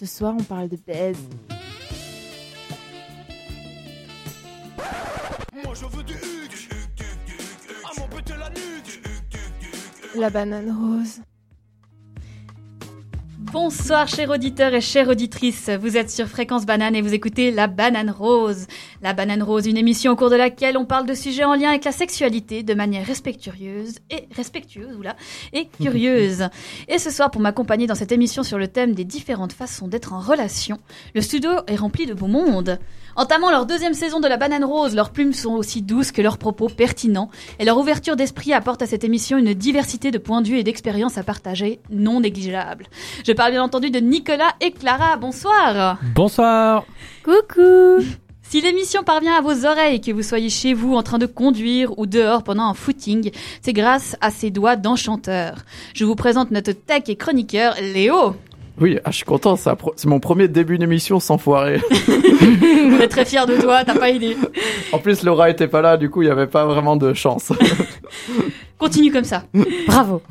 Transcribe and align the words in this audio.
Ce 0.00 0.06
soir, 0.06 0.34
on 0.34 0.42
parle 0.42 0.70
de 0.70 0.76
baise. 0.76 1.18
Moi, 5.62 5.74
je 5.74 5.84
veux 5.94 6.02
du 6.02 6.14
la 10.16 10.30
banane 10.30 10.70
rose. 10.70 11.20
Bonsoir 13.52 14.06
chers 14.06 14.30
auditeurs 14.30 14.74
et 14.74 14.80
chères 14.80 15.08
auditrices, 15.08 15.70
vous 15.70 15.96
êtes 15.96 16.08
sur 16.08 16.28
Fréquence 16.28 16.66
Banane 16.66 16.94
et 16.94 17.02
vous 17.02 17.14
écoutez 17.14 17.50
La 17.50 17.66
Banane 17.66 18.10
Rose. 18.10 18.68
La 19.02 19.12
Banane 19.12 19.42
Rose, 19.42 19.66
une 19.66 19.76
émission 19.76 20.12
au 20.12 20.16
cours 20.16 20.30
de 20.30 20.36
laquelle 20.36 20.78
on 20.78 20.84
parle 20.84 21.04
de 21.04 21.14
sujets 21.14 21.42
en 21.42 21.54
lien 21.54 21.70
avec 21.70 21.84
la 21.84 21.90
sexualité 21.90 22.62
de 22.62 22.74
manière 22.74 23.04
respectueuse 23.04 23.96
et 24.08 24.28
respectueuse 24.36 24.96
oula, 24.96 25.16
et 25.52 25.66
curieuse. 25.66 26.48
et 26.86 26.98
ce 26.98 27.10
soir 27.10 27.32
pour 27.32 27.40
m'accompagner 27.40 27.88
dans 27.88 27.96
cette 27.96 28.12
émission 28.12 28.44
sur 28.44 28.56
le 28.56 28.68
thème 28.68 28.94
des 28.94 29.04
différentes 29.04 29.52
façons 29.52 29.88
d'être 29.88 30.12
en 30.12 30.20
relation, 30.20 30.78
le 31.16 31.20
studio 31.20 31.50
est 31.66 31.76
rempli 31.76 32.06
de 32.06 32.14
beau 32.14 32.28
monde. 32.28 32.78
Entamant 33.16 33.50
leur 33.50 33.66
deuxième 33.66 33.94
saison 33.94 34.20
de 34.20 34.28
la 34.28 34.36
banane 34.36 34.64
rose, 34.64 34.94
leurs 34.94 35.10
plumes 35.10 35.32
sont 35.32 35.54
aussi 35.54 35.82
douces 35.82 36.12
que 36.12 36.22
leurs 36.22 36.38
propos 36.38 36.68
pertinents, 36.68 37.30
et 37.58 37.64
leur 37.64 37.78
ouverture 37.78 38.16
d'esprit 38.16 38.52
apporte 38.52 38.82
à 38.82 38.86
cette 38.86 39.04
émission 39.04 39.38
une 39.38 39.54
diversité 39.54 40.10
de 40.10 40.18
points 40.18 40.42
de 40.42 40.48
vue 40.48 40.58
et 40.58 40.64
d'expériences 40.64 41.18
à 41.18 41.22
partager 41.22 41.80
non 41.90 42.20
négligeables. 42.20 42.86
Je 43.26 43.32
parle 43.32 43.52
bien 43.52 43.62
entendu 43.62 43.90
de 43.90 43.98
Nicolas 43.98 44.52
et 44.60 44.70
Clara, 44.70 45.16
bonsoir 45.16 45.98
Bonsoir 46.14 46.84
Coucou 47.24 48.04
si 48.42 48.60
l'émission 48.60 49.04
parvient 49.04 49.34
à 49.34 49.42
vos 49.42 49.64
oreilles, 49.64 50.00
que 50.00 50.10
vous 50.10 50.24
soyez 50.24 50.48
chez 50.48 50.74
vous 50.74 50.94
en 50.94 51.04
train 51.04 51.18
de 51.18 51.26
conduire 51.26 51.96
ou 52.00 52.06
dehors 52.06 52.42
pendant 52.42 52.64
un 52.64 52.74
footing, 52.74 53.30
c'est 53.62 53.72
grâce 53.72 54.16
à 54.20 54.32
ses 54.32 54.50
doigts 54.50 54.74
d'enchanteur. 54.74 55.58
Je 55.94 56.04
vous 56.04 56.16
présente 56.16 56.50
notre 56.50 56.72
tech 56.72 57.04
et 57.06 57.14
chroniqueur 57.14 57.76
Léo. 57.80 58.34
Oui, 58.80 58.98
ah, 59.04 59.10
je 59.10 59.16
suis 59.16 59.24
content, 59.24 59.56
c'est 59.56 60.06
mon 60.06 60.20
premier 60.20 60.48
début 60.48 60.78
d'émission 60.78 61.20
sans 61.20 61.36
foirer. 61.36 61.80
On 62.90 62.98
est 62.98 63.08
très 63.08 63.24
fiers 63.24 63.46
de 63.46 63.60
toi, 63.60 63.84
t'as 63.84 63.98
pas 63.98 64.10
idée. 64.10 64.36
En 64.92 64.98
plus, 64.98 65.22
Laura 65.22 65.50
était 65.50 65.68
pas 65.68 65.82
là, 65.82 65.96
du 65.96 66.08
coup, 66.08 66.22
il 66.22 66.28
y 66.28 66.30
avait 66.30 66.46
pas 66.46 66.64
vraiment 66.64 66.96
de 66.96 67.12
chance. 67.12 67.52
Continue 68.78 69.12
comme 69.12 69.24
ça. 69.24 69.44
Bravo. 69.86 70.22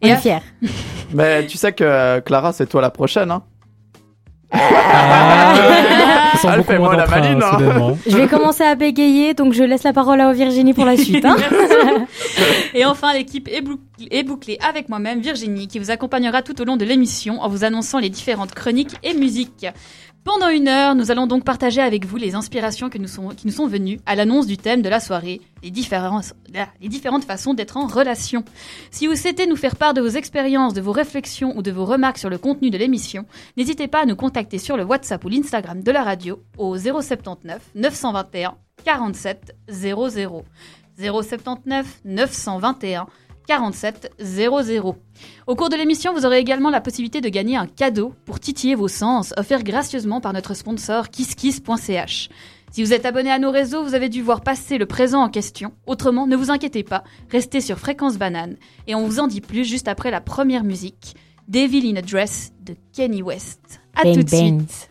Et 0.00 0.16
fier. 0.16 0.40
Mais 1.12 1.46
tu 1.46 1.58
sais 1.58 1.72
que 1.72 2.20
Clara, 2.20 2.52
c'est 2.54 2.66
toi 2.66 2.80
la 2.80 2.90
prochaine, 2.90 3.30
hein 3.30 3.42
ah, 6.44 6.54
Elle 6.56 6.64
fait 6.64 6.78
moi 6.78 6.96
la 6.96 7.06
maline. 7.06 7.42
Hein. 7.42 7.96
Je 8.06 8.16
vais 8.16 8.28
commencer 8.28 8.62
à 8.64 8.74
bégayer, 8.74 9.34
donc 9.34 9.52
je 9.52 9.62
laisse 9.64 9.82
la 9.82 9.92
parole 9.92 10.20
à 10.20 10.32
Virginie 10.32 10.74
pour 10.74 10.84
la 10.84 10.96
suite. 10.98 11.24
Hein. 11.24 11.36
Et 12.74 12.84
enfin, 12.84 13.12
l'équipe 13.12 13.48
est 13.48 14.22
bouclée 14.22 14.58
avec 14.66 14.88
moi-même, 14.88 15.20
Virginie, 15.20 15.68
qui 15.68 15.78
vous 15.78 15.90
accompagnera 15.90 16.42
tout 16.42 16.60
au 16.60 16.64
long 16.64 16.76
de 16.76 16.84
l'émission 16.84 17.40
en 17.40 17.48
vous 17.48 17.64
annonçant 17.64 17.98
les 17.98 18.10
différentes 18.10 18.54
chroniques 18.54 18.96
et 19.02 19.14
musiques. 19.14 19.66
Pendant 20.22 20.50
une 20.50 20.68
heure, 20.68 20.94
nous 20.94 21.10
allons 21.10 21.26
donc 21.26 21.44
partager 21.44 21.80
avec 21.80 22.04
vous 22.04 22.18
les 22.18 22.34
inspirations 22.34 22.90
qui 22.90 23.00
nous 23.00 23.08
sont 23.08 23.66
venues 23.66 24.00
à 24.04 24.14
l'annonce 24.14 24.46
du 24.46 24.58
thème 24.58 24.82
de 24.82 24.88
la 24.90 25.00
soirée, 25.00 25.40
les, 25.62 25.70
les 25.70 26.88
différentes 26.88 27.24
façons 27.24 27.54
d'être 27.54 27.78
en 27.78 27.86
relation. 27.86 28.44
Si 28.90 29.06
vous 29.06 29.16
souhaitez 29.16 29.46
nous 29.46 29.56
faire 29.56 29.76
part 29.76 29.94
de 29.94 30.02
vos 30.02 30.08
expériences, 30.08 30.74
de 30.74 30.82
vos 30.82 30.92
réflexions 30.92 31.56
ou 31.56 31.62
de 31.62 31.70
vos 31.70 31.86
remarques 31.86 32.18
sur 32.18 32.28
le 32.28 32.36
contenu 32.36 32.68
de 32.68 32.76
l'émission, 32.76 33.24
n'hésitez 33.56 33.88
pas 33.88 34.02
à 34.02 34.04
nous 34.04 34.16
contacter 34.16 34.58
sur 34.58 34.76
le 34.76 34.84
WhatsApp 34.84 35.24
ou 35.24 35.30
l'Instagram 35.30 35.82
de 35.82 35.90
la 35.90 36.02
radio 36.02 36.42
au 36.58 36.76
079 36.76 37.70
921 37.74 38.56
47 38.84 39.56
00. 39.68 40.44
079 40.98 42.00
921 42.04 43.06
47 43.50 44.12
00. 44.20 44.94
Au 45.48 45.56
cours 45.56 45.70
de 45.70 45.74
l'émission, 45.74 46.14
vous 46.14 46.24
aurez 46.24 46.38
également 46.38 46.70
la 46.70 46.80
possibilité 46.80 47.20
de 47.20 47.28
gagner 47.28 47.56
un 47.56 47.66
cadeau 47.66 48.14
pour 48.24 48.38
titiller 48.38 48.76
vos 48.76 48.86
sens, 48.86 49.34
offert 49.36 49.64
gracieusement 49.64 50.20
par 50.20 50.32
notre 50.32 50.54
sponsor 50.54 51.08
kisskiss.ch. 51.08 52.28
Si 52.70 52.84
vous 52.84 52.92
êtes 52.92 53.06
abonné 53.06 53.28
à 53.28 53.40
nos 53.40 53.50
réseaux, 53.50 53.82
vous 53.82 53.96
avez 53.96 54.08
dû 54.08 54.22
voir 54.22 54.42
passer 54.42 54.78
le 54.78 54.86
présent 54.86 55.20
en 55.20 55.28
question. 55.28 55.72
Autrement, 55.88 56.28
ne 56.28 56.36
vous 56.36 56.52
inquiétez 56.52 56.84
pas, 56.84 57.02
restez 57.28 57.60
sur 57.60 57.80
Fréquence 57.80 58.18
Banane 58.18 58.54
et 58.86 58.94
on 58.94 59.04
vous 59.04 59.18
en 59.18 59.26
dit 59.26 59.40
plus 59.40 59.64
juste 59.64 59.88
après 59.88 60.12
la 60.12 60.20
première 60.20 60.62
musique, 60.62 61.16
Devil 61.48 61.90
in 61.92 61.96
a 61.96 62.02
Dress 62.02 62.52
de 62.62 62.76
Kenny 62.92 63.20
West. 63.20 63.80
À 63.96 64.04
tout 64.04 64.22
de 64.22 64.28
suite. 64.28 64.89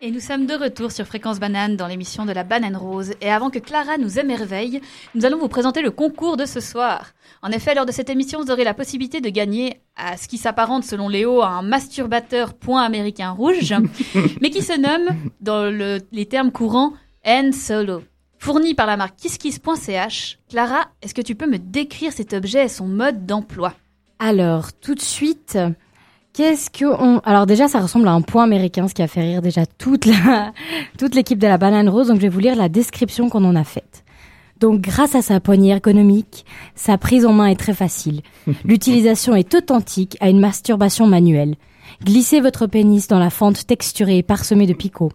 Et 0.00 0.12
nous 0.12 0.20
sommes 0.20 0.46
de 0.46 0.54
retour 0.54 0.92
sur 0.92 1.06
Fréquence 1.06 1.40
Banane 1.40 1.76
dans 1.76 1.88
l'émission 1.88 2.24
de 2.24 2.30
la 2.30 2.44
Banane 2.44 2.76
Rose. 2.76 3.14
Et 3.20 3.32
avant 3.32 3.50
que 3.50 3.58
Clara 3.58 3.98
nous 3.98 4.20
émerveille, 4.20 4.80
nous 5.16 5.24
allons 5.24 5.38
vous 5.38 5.48
présenter 5.48 5.82
le 5.82 5.90
concours 5.90 6.36
de 6.36 6.44
ce 6.44 6.60
soir. 6.60 7.14
En 7.42 7.50
effet, 7.50 7.74
lors 7.74 7.84
de 7.84 7.90
cette 7.90 8.08
émission, 8.08 8.40
vous 8.40 8.52
aurez 8.52 8.62
la 8.62 8.74
possibilité 8.74 9.20
de 9.20 9.28
gagner 9.28 9.80
à 9.96 10.16
ce 10.16 10.28
qui 10.28 10.38
s'apparente 10.38 10.84
selon 10.84 11.08
Léo 11.08 11.42
à 11.42 11.48
un 11.48 11.62
masturbateur 11.62 12.54
point 12.54 12.84
américain 12.84 13.32
rouge, 13.32 13.74
mais 14.40 14.50
qui 14.50 14.62
se 14.62 14.78
nomme, 14.78 15.16
dans 15.40 15.64
les 16.12 16.26
termes 16.26 16.52
courants, 16.52 16.92
N 17.24 17.52
Solo. 17.52 18.04
Fourni 18.38 18.74
par 18.74 18.86
la 18.86 18.96
marque 18.96 19.16
KissKiss.ch, 19.16 20.38
Clara, 20.48 20.92
est-ce 21.02 21.12
que 21.12 21.22
tu 21.22 21.34
peux 21.34 21.48
me 21.48 21.58
décrire 21.58 22.12
cet 22.12 22.34
objet 22.34 22.66
et 22.66 22.68
son 22.68 22.86
mode 22.86 23.26
d'emploi? 23.26 23.74
Alors, 24.20 24.72
tout 24.72 24.94
de 24.94 25.00
suite, 25.00 25.58
Qu'est-ce 26.32 26.70
que 26.70 26.84
on... 26.84 27.18
Alors 27.20 27.46
déjà, 27.46 27.68
ça 27.68 27.80
ressemble 27.80 28.08
à 28.08 28.12
un 28.12 28.20
point 28.20 28.44
américain, 28.44 28.86
ce 28.88 28.94
qui 28.94 29.02
a 29.02 29.08
fait 29.08 29.22
rire 29.22 29.42
déjà 29.42 29.66
toute 29.66 30.06
la 30.06 30.52
toute 30.98 31.14
l'équipe 31.14 31.38
de 31.38 31.46
la 31.46 31.58
Banane 31.58 31.88
Rose. 31.88 32.08
Donc 32.08 32.16
je 32.16 32.22
vais 32.22 32.28
vous 32.28 32.40
lire 32.40 32.56
la 32.56 32.68
description 32.68 33.28
qu'on 33.28 33.44
en 33.44 33.56
a 33.56 33.64
faite. 33.64 34.04
Donc 34.60 34.80
grâce 34.80 35.14
à 35.14 35.22
sa 35.22 35.40
poignée 35.40 35.70
ergonomique, 35.70 36.44
sa 36.74 36.98
prise 36.98 37.24
en 37.24 37.32
main 37.32 37.46
est 37.46 37.58
très 37.58 37.74
facile. 37.74 38.22
L'utilisation 38.64 39.34
est 39.34 39.54
authentique 39.54 40.16
à 40.20 40.28
une 40.28 40.40
masturbation 40.40 41.06
manuelle. 41.06 41.56
Glissez 42.04 42.40
votre 42.40 42.66
pénis 42.66 43.08
dans 43.08 43.18
la 43.18 43.30
fente 43.30 43.66
texturée 43.66 44.18
et 44.18 44.22
parsemée 44.22 44.66
de 44.66 44.72
picots. 44.72 45.10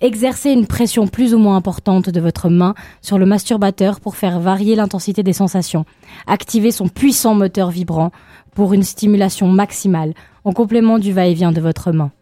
Exercez 0.00 0.50
une 0.50 0.66
pression 0.66 1.06
plus 1.06 1.34
ou 1.34 1.38
moins 1.38 1.56
importante 1.56 2.08
de 2.08 2.20
votre 2.20 2.48
main 2.48 2.74
sur 3.02 3.18
le 3.18 3.26
masturbateur 3.26 4.00
pour 4.00 4.16
faire 4.16 4.40
varier 4.40 4.74
l'intensité 4.74 5.22
des 5.22 5.32
sensations. 5.32 5.84
Activez 6.26 6.72
son 6.72 6.88
puissant 6.88 7.34
moteur 7.34 7.70
vibrant 7.70 8.10
pour 8.54 8.72
une 8.72 8.82
stimulation 8.82 9.48
maximale 9.48 10.14
en 10.44 10.52
complément 10.52 10.98
du 10.98 11.12
va-et-vient 11.12 11.52
de 11.52 11.60
votre 11.60 11.92
main. 11.92 12.12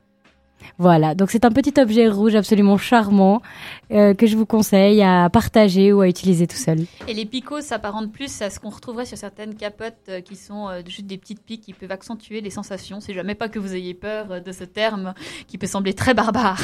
Voilà, 0.79 1.15
donc 1.15 1.31
c'est 1.31 1.45
un 1.45 1.51
petit 1.51 1.75
objet 1.81 2.09
rouge 2.09 2.35
absolument 2.35 2.79
charmant 2.79 3.43
euh, 3.91 4.15
que 4.15 4.27
je 4.27 4.37
vous 4.37 4.47
conseille 4.47 5.03
à 5.03 5.29
partager 5.31 5.93
ou 5.93 6.01
à 6.01 6.09
utiliser 6.09 6.47
tout 6.47 6.57
seul. 6.57 6.87
Et 7.09 7.15
les 7.15 7.27
picots 7.27 7.61
s'apparentent 7.61 8.13
plus 8.13 8.43
à 8.43 8.51
ce 8.51 8.59
qu'on 8.59 8.71
retrouverait 8.71 9.05
sur 9.05 9.19
certaines 9.19 9.55
capotes 9.55 9.95
euh, 10.09 10.21
qui 10.21 10.37
sont 10.37 10.69
euh, 10.69 10.81
juste 10.87 11.07
des 11.07 11.19
petites 11.19 11.43
piques 11.43 11.63
qui 11.63 11.73
peuvent 11.73 11.93
accentuer 11.93 12.41
les 12.41 12.51
sensations. 12.51 13.01
C'est 13.01 13.15
jamais 13.15 13.35
pas 13.35 13.49
que 13.49 13.59
vous 13.59 13.75
ayez 13.75 13.95
peur 13.95 14.43
de 14.43 14.53
ce 14.53 14.65
terme 14.65 15.15
qui 15.47 15.59
peut 15.59 15.67
sembler 15.67 15.95
très 15.95 16.15
barbare. 16.15 16.61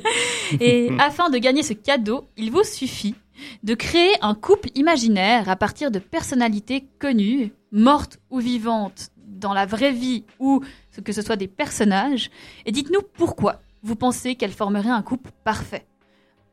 Et 0.60 0.90
afin 0.98 1.30
de 1.30 1.38
gagner 1.38 1.62
ce 1.62 1.72
cadeau, 1.72 2.24
il 2.36 2.50
vous 2.50 2.64
suffit 2.64 3.14
de 3.62 3.74
créer 3.74 4.12
un 4.20 4.34
couple 4.34 4.68
imaginaire 4.74 5.48
à 5.48 5.56
partir 5.56 5.90
de 5.90 5.98
personnalités 5.98 6.86
connues, 6.98 7.52
mortes 7.72 8.18
ou 8.30 8.38
vivantes 8.38 9.11
dans 9.42 9.52
la 9.52 9.66
vraie 9.66 9.92
vie 9.92 10.24
ou 10.38 10.62
que 11.04 11.12
ce 11.12 11.20
soit 11.20 11.36
des 11.36 11.48
personnages, 11.48 12.30
et 12.64 12.72
dites-nous 12.72 13.02
pourquoi 13.14 13.60
vous 13.82 13.96
pensez 13.96 14.36
qu'elle 14.36 14.52
formerait 14.52 14.90
un 14.90 15.02
couple 15.02 15.30
parfait. 15.44 15.86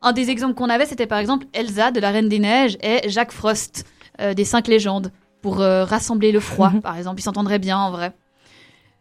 Un 0.01 0.13
des 0.13 0.29
exemples 0.29 0.55
qu'on 0.55 0.69
avait, 0.69 0.85
c'était 0.85 1.07
par 1.07 1.19
exemple 1.19 1.45
Elsa 1.53 1.91
de 1.91 1.99
la 1.99 2.11
Reine 2.11 2.29
des 2.29 2.39
Neiges 2.39 2.77
et 2.81 3.07
Jacques 3.09 3.31
Frost 3.31 3.85
euh, 4.19 4.33
des 4.33 4.45
Cinq 4.45 4.67
Légendes, 4.67 5.11
pour 5.41 5.61
euh, 5.61 5.85
rassembler 5.85 6.31
le 6.31 6.39
froid, 6.39 6.71
par 6.83 6.97
exemple. 6.97 7.19
Ils 7.19 7.23
s'entendraient 7.23 7.59
bien 7.59 7.77
en 7.77 7.91
vrai. 7.91 8.13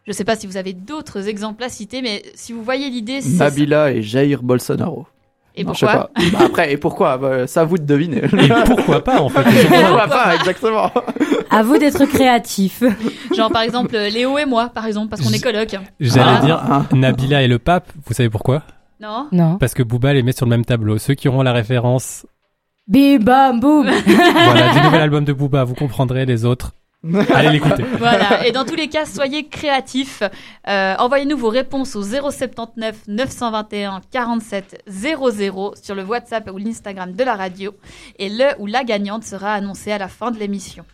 Je 0.04 0.10
ne 0.10 0.14
sais 0.14 0.24
pas 0.24 0.36
si 0.36 0.46
vous 0.46 0.56
avez 0.56 0.72
d'autres 0.72 1.28
exemples 1.28 1.62
à 1.62 1.68
citer, 1.68 2.02
mais 2.02 2.22
si 2.34 2.52
vous 2.52 2.62
voyez 2.62 2.88
l'idée, 2.88 3.20
c'est. 3.20 3.36
Nabila 3.36 3.92
et 3.92 4.02
Jair 4.02 4.42
Bolsonaro. 4.42 5.06
Et 5.54 5.64
pourquoi 5.64 6.10
bah, 6.14 6.38
Après, 6.38 6.72
et 6.72 6.76
pourquoi 6.76 7.18
bah, 7.18 7.46
Ça 7.46 7.62
à 7.62 7.64
vous 7.64 7.78
de 7.78 7.84
deviner. 7.84 8.22
Et 8.24 8.64
pourquoi 8.66 9.02
pas, 9.02 9.20
en 9.20 9.28
fait 9.28 9.42
Pourquoi 9.42 10.06
pas, 10.06 10.36
exactement. 10.36 10.90
À 11.50 11.62
vous 11.62 11.78
d'être 11.78 12.04
créatif. 12.04 12.82
Genre, 13.36 13.50
par 13.50 13.62
exemple, 13.62 13.96
Léo 13.96 14.38
et 14.38 14.46
moi, 14.46 14.70
par 14.72 14.86
exemple, 14.86 15.08
parce 15.08 15.22
qu'on 15.22 15.32
est 15.32 15.42
coloc. 15.42 15.76
J'allais 15.98 16.40
dire 16.44 16.62
Nabila 16.92 17.42
et 17.42 17.48
le 17.48 17.58
pape, 17.58 17.90
vous 18.06 18.14
savez 18.14 18.30
pourquoi 18.30 18.62
Non. 19.00 19.28
Non. 19.32 19.56
Parce 19.58 19.74
que 19.74 19.82
Booba 19.82 20.12
les 20.12 20.22
met 20.22 20.32
sur 20.32 20.46
le 20.46 20.50
même 20.50 20.64
tableau. 20.64 20.98
Ceux 20.98 21.14
qui 21.14 21.28
auront 21.28 21.42
la 21.42 21.52
référence... 21.52 22.26
Bim 22.86 23.18
bam 23.18 23.60
boum 23.60 23.90
Voilà, 24.06 24.72
du 24.72 24.80
nouvel 24.80 25.02
album 25.02 25.24
de 25.26 25.34
Booba, 25.34 25.64
vous 25.64 25.74
comprendrez 25.74 26.24
les 26.24 26.46
autres. 26.46 26.72
Allez 27.32 27.50
l'écouter. 27.50 27.84
voilà. 27.98 28.44
Et 28.46 28.50
dans 28.50 28.64
tous 28.64 28.74
les 28.74 28.88
cas, 28.88 29.06
soyez 29.06 29.46
créatifs. 29.46 30.22
Euh, 30.66 30.96
envoyez-nous 30.98 31.36
vos 31.36 31.48
réponses 31.48 31.94
au 31.94 32.02
079 32.02 33.02
921 33.06 34.00
47 34.10 34.82
00 34.88 35.74
sur 35.80 35.94
le 35.94 36.04
WhatsApp 36.04 36.50
ou 36.52 36.58
l'Instagram 36.58 37.12
de 37.12 37.22
la 37.22 37.36
radio. 37.36 37.72
Et 38.18 38.28
le 38.28 38.46
ou 38.58 38.66
la 38.66 38.82
gagnante 38.82 39.22
sera 39.22 39.52
annoncée 39.52 39.92
à 39.92 39.98
la 39.98 40.08
fin 40.08 40.32
de 40.32 40.38
l'émission. 40.38 40.84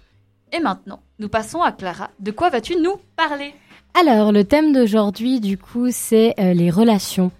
Et 0.52 0.60
maintenant, 0.60 1.00
nous 1.18 1.28
passons 1.28 1.62
à 1.62 1.72
Clara. 1.72 2.10
De 2.20 2.30
quoi 2.30 2.50
vas-tu 2.50 2.76
nous 2.76 2.96
parler? 3.16 3.54
Alors, 3.98 4.30
le 4.30 4.44
thème 4.44 4.72
d'aujourd'hui, 4.72 5.40
du 5.40 5.56
coup, 5.56 5.86
c'est 5.90 6.34
euh, 6.38 6.52
les 6.52 6.70
relations. 6.70 7.30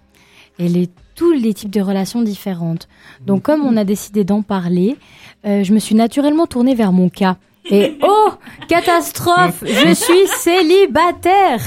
Et 0.57 0.69
les, 0.69 0.89
tous 1.13 1.33
les 1.33 1.53
types 1.53 1.69
de 1.69 1.81
relations 1.81 2.23
différentes. 2.23 2.87
Donc, 3.21 3.43
comme 3.43 3.63
on 3.63 3.77
a 3.77 3.83
décidé 3.83 4.23
d'en 4.23 4.41
parler, 4.41 4.97
euh, 5.45 5.63
je 5.63 5.71
me 5.71 5.79
suis 5.79 5.95
naturellement 5.95 6.47
tournée 6.47 6.73
vers 6.73 6.91
mon 6.91 7.09
cas 7.09 7.37
Et 7.69 7.97
oh, 8.03 8.29
catastrophe, 8.67 9.55
je 9.65 9.93
suis 9.93 10.27
célibataire. 10.27 11.59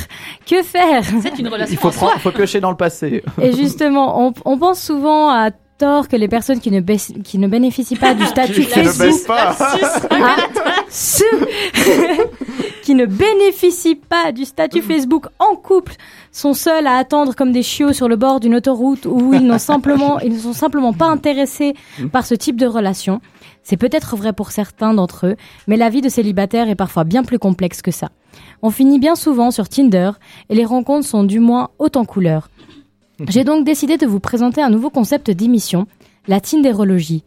Que 0.46 0.62
faire? 0.62 1.02
C'est 1.22 1.38
une 1.38 1.48
relation 1.48 1.72
Il 1.74 1.78
faut, 1.78 1.88
en 1.88 1.92
soi. 1.92 2.08
prendre- 2.08 2.20
faut 2.22 2.30
piocher 2.30 2.60
dans 2.60 2.70
le 2.70 2.76
passé. 2.76 3.22
Et 3.40 3.52
justement, 3.52 4.26
on, 4.26 4.32
on 4.44 4.58
pense 4.58 4.80
souvent 4.80 5.28
à 5.30 5.50
tort 5.78 6.08
que 6.08 6.16
les 6.16 6.26
personnes 6.28 6.58
qui 6.60 6.70
ne, 6.72 6.80
baissent- 6.80 7.12
qui 7.24 7.38
ne 7.38 7.46
bénéficient 7.46 7.96
pas 7.96 8.12
du 8.14 8.24
statut 8.26 8.62
Facebook 8.64 9.06
baisse 9.06 9.24
pas. 9.24 9.54
Ceux 10.88 11.24
qui 12.82 12.94
ne 12.94 13.06
bénéficient 13.06 13.94
pas 13.96 14.32
du 14.32 14.44
statut 14.44 14.82
Facebook 14.82 15.26
en 15.38 15.54
couple 15.56 15.94
sont 16.32 16.54
seuls 16.54 16.86
à 16.86 16.96
attendre 16.96 17.34
comme 17.34 17.52
des 17.52 17.62
chiots 17.62 17.92
sur 17.92 18.08
le 18.08 18.16
bord 18.16 18.40
d'une 18.40 18.54
autoroute 18.56 19.04
où 19.06 19.34
ils 19.34 19.46
n'ont 19.46 19.58
simplement, 19.58 20.18
ils 20.20 20.32
ne 20.32 20.38
sont 20.38 20.52
simplement 20.52 20.92
pas 20.92 21.06
intéressés 21.06 21.74
par 22.12 22.24
ce 22.26 22.34
type 22.34 22.56
de 22.56 22.66
relation. 22.66 23.20
C'est 23.68 23.76
peut-être 23.76 24.16
vrai 24.16 24.32
pour 24.32 24.50
certains 24.50 24.94
d'entre 24.94 25.26
eux, 25.26 25.36
mais 25.66 25.76
la 25.76 25.90
vie 25.90 26.00
de 26.00 26.08
célibataire 26.08 26.70
est 26.70 26.74
parfois 26.74 27.04
bien 27.04 27.22
plus 27.22 27.38
complexe 27.38 27.82
que 27.82 27.90
ça. 27.90 28.08
On 28.62 28.70
finit 28.70 28.98
bien 28.98 29.14
souvent 29.14 29.50
sur 29.50 29.68
Tinder 29.68 30.12
et 30.48 30.54
les 30.54 30.64
rencontres 30.64 31.06
sont 31.06 31.22
du 31.22 31.38
moins 31.38 31.68
en 31.78 32.04
couleurs. 32.06 32.48
J'ai 33.28 33.44
donc 33.44 33.66
décidé 33.66 33.98
de 33.98 34.06
vous 34.06 34.20
présenter 34.20 34.62
un 34.62 34.70
nouveau 34.70 34.88
concept 34.88 35.30
d'émission, 35.30 35.86
la 36.28 36.40
Tinderologie. 36.40 37.24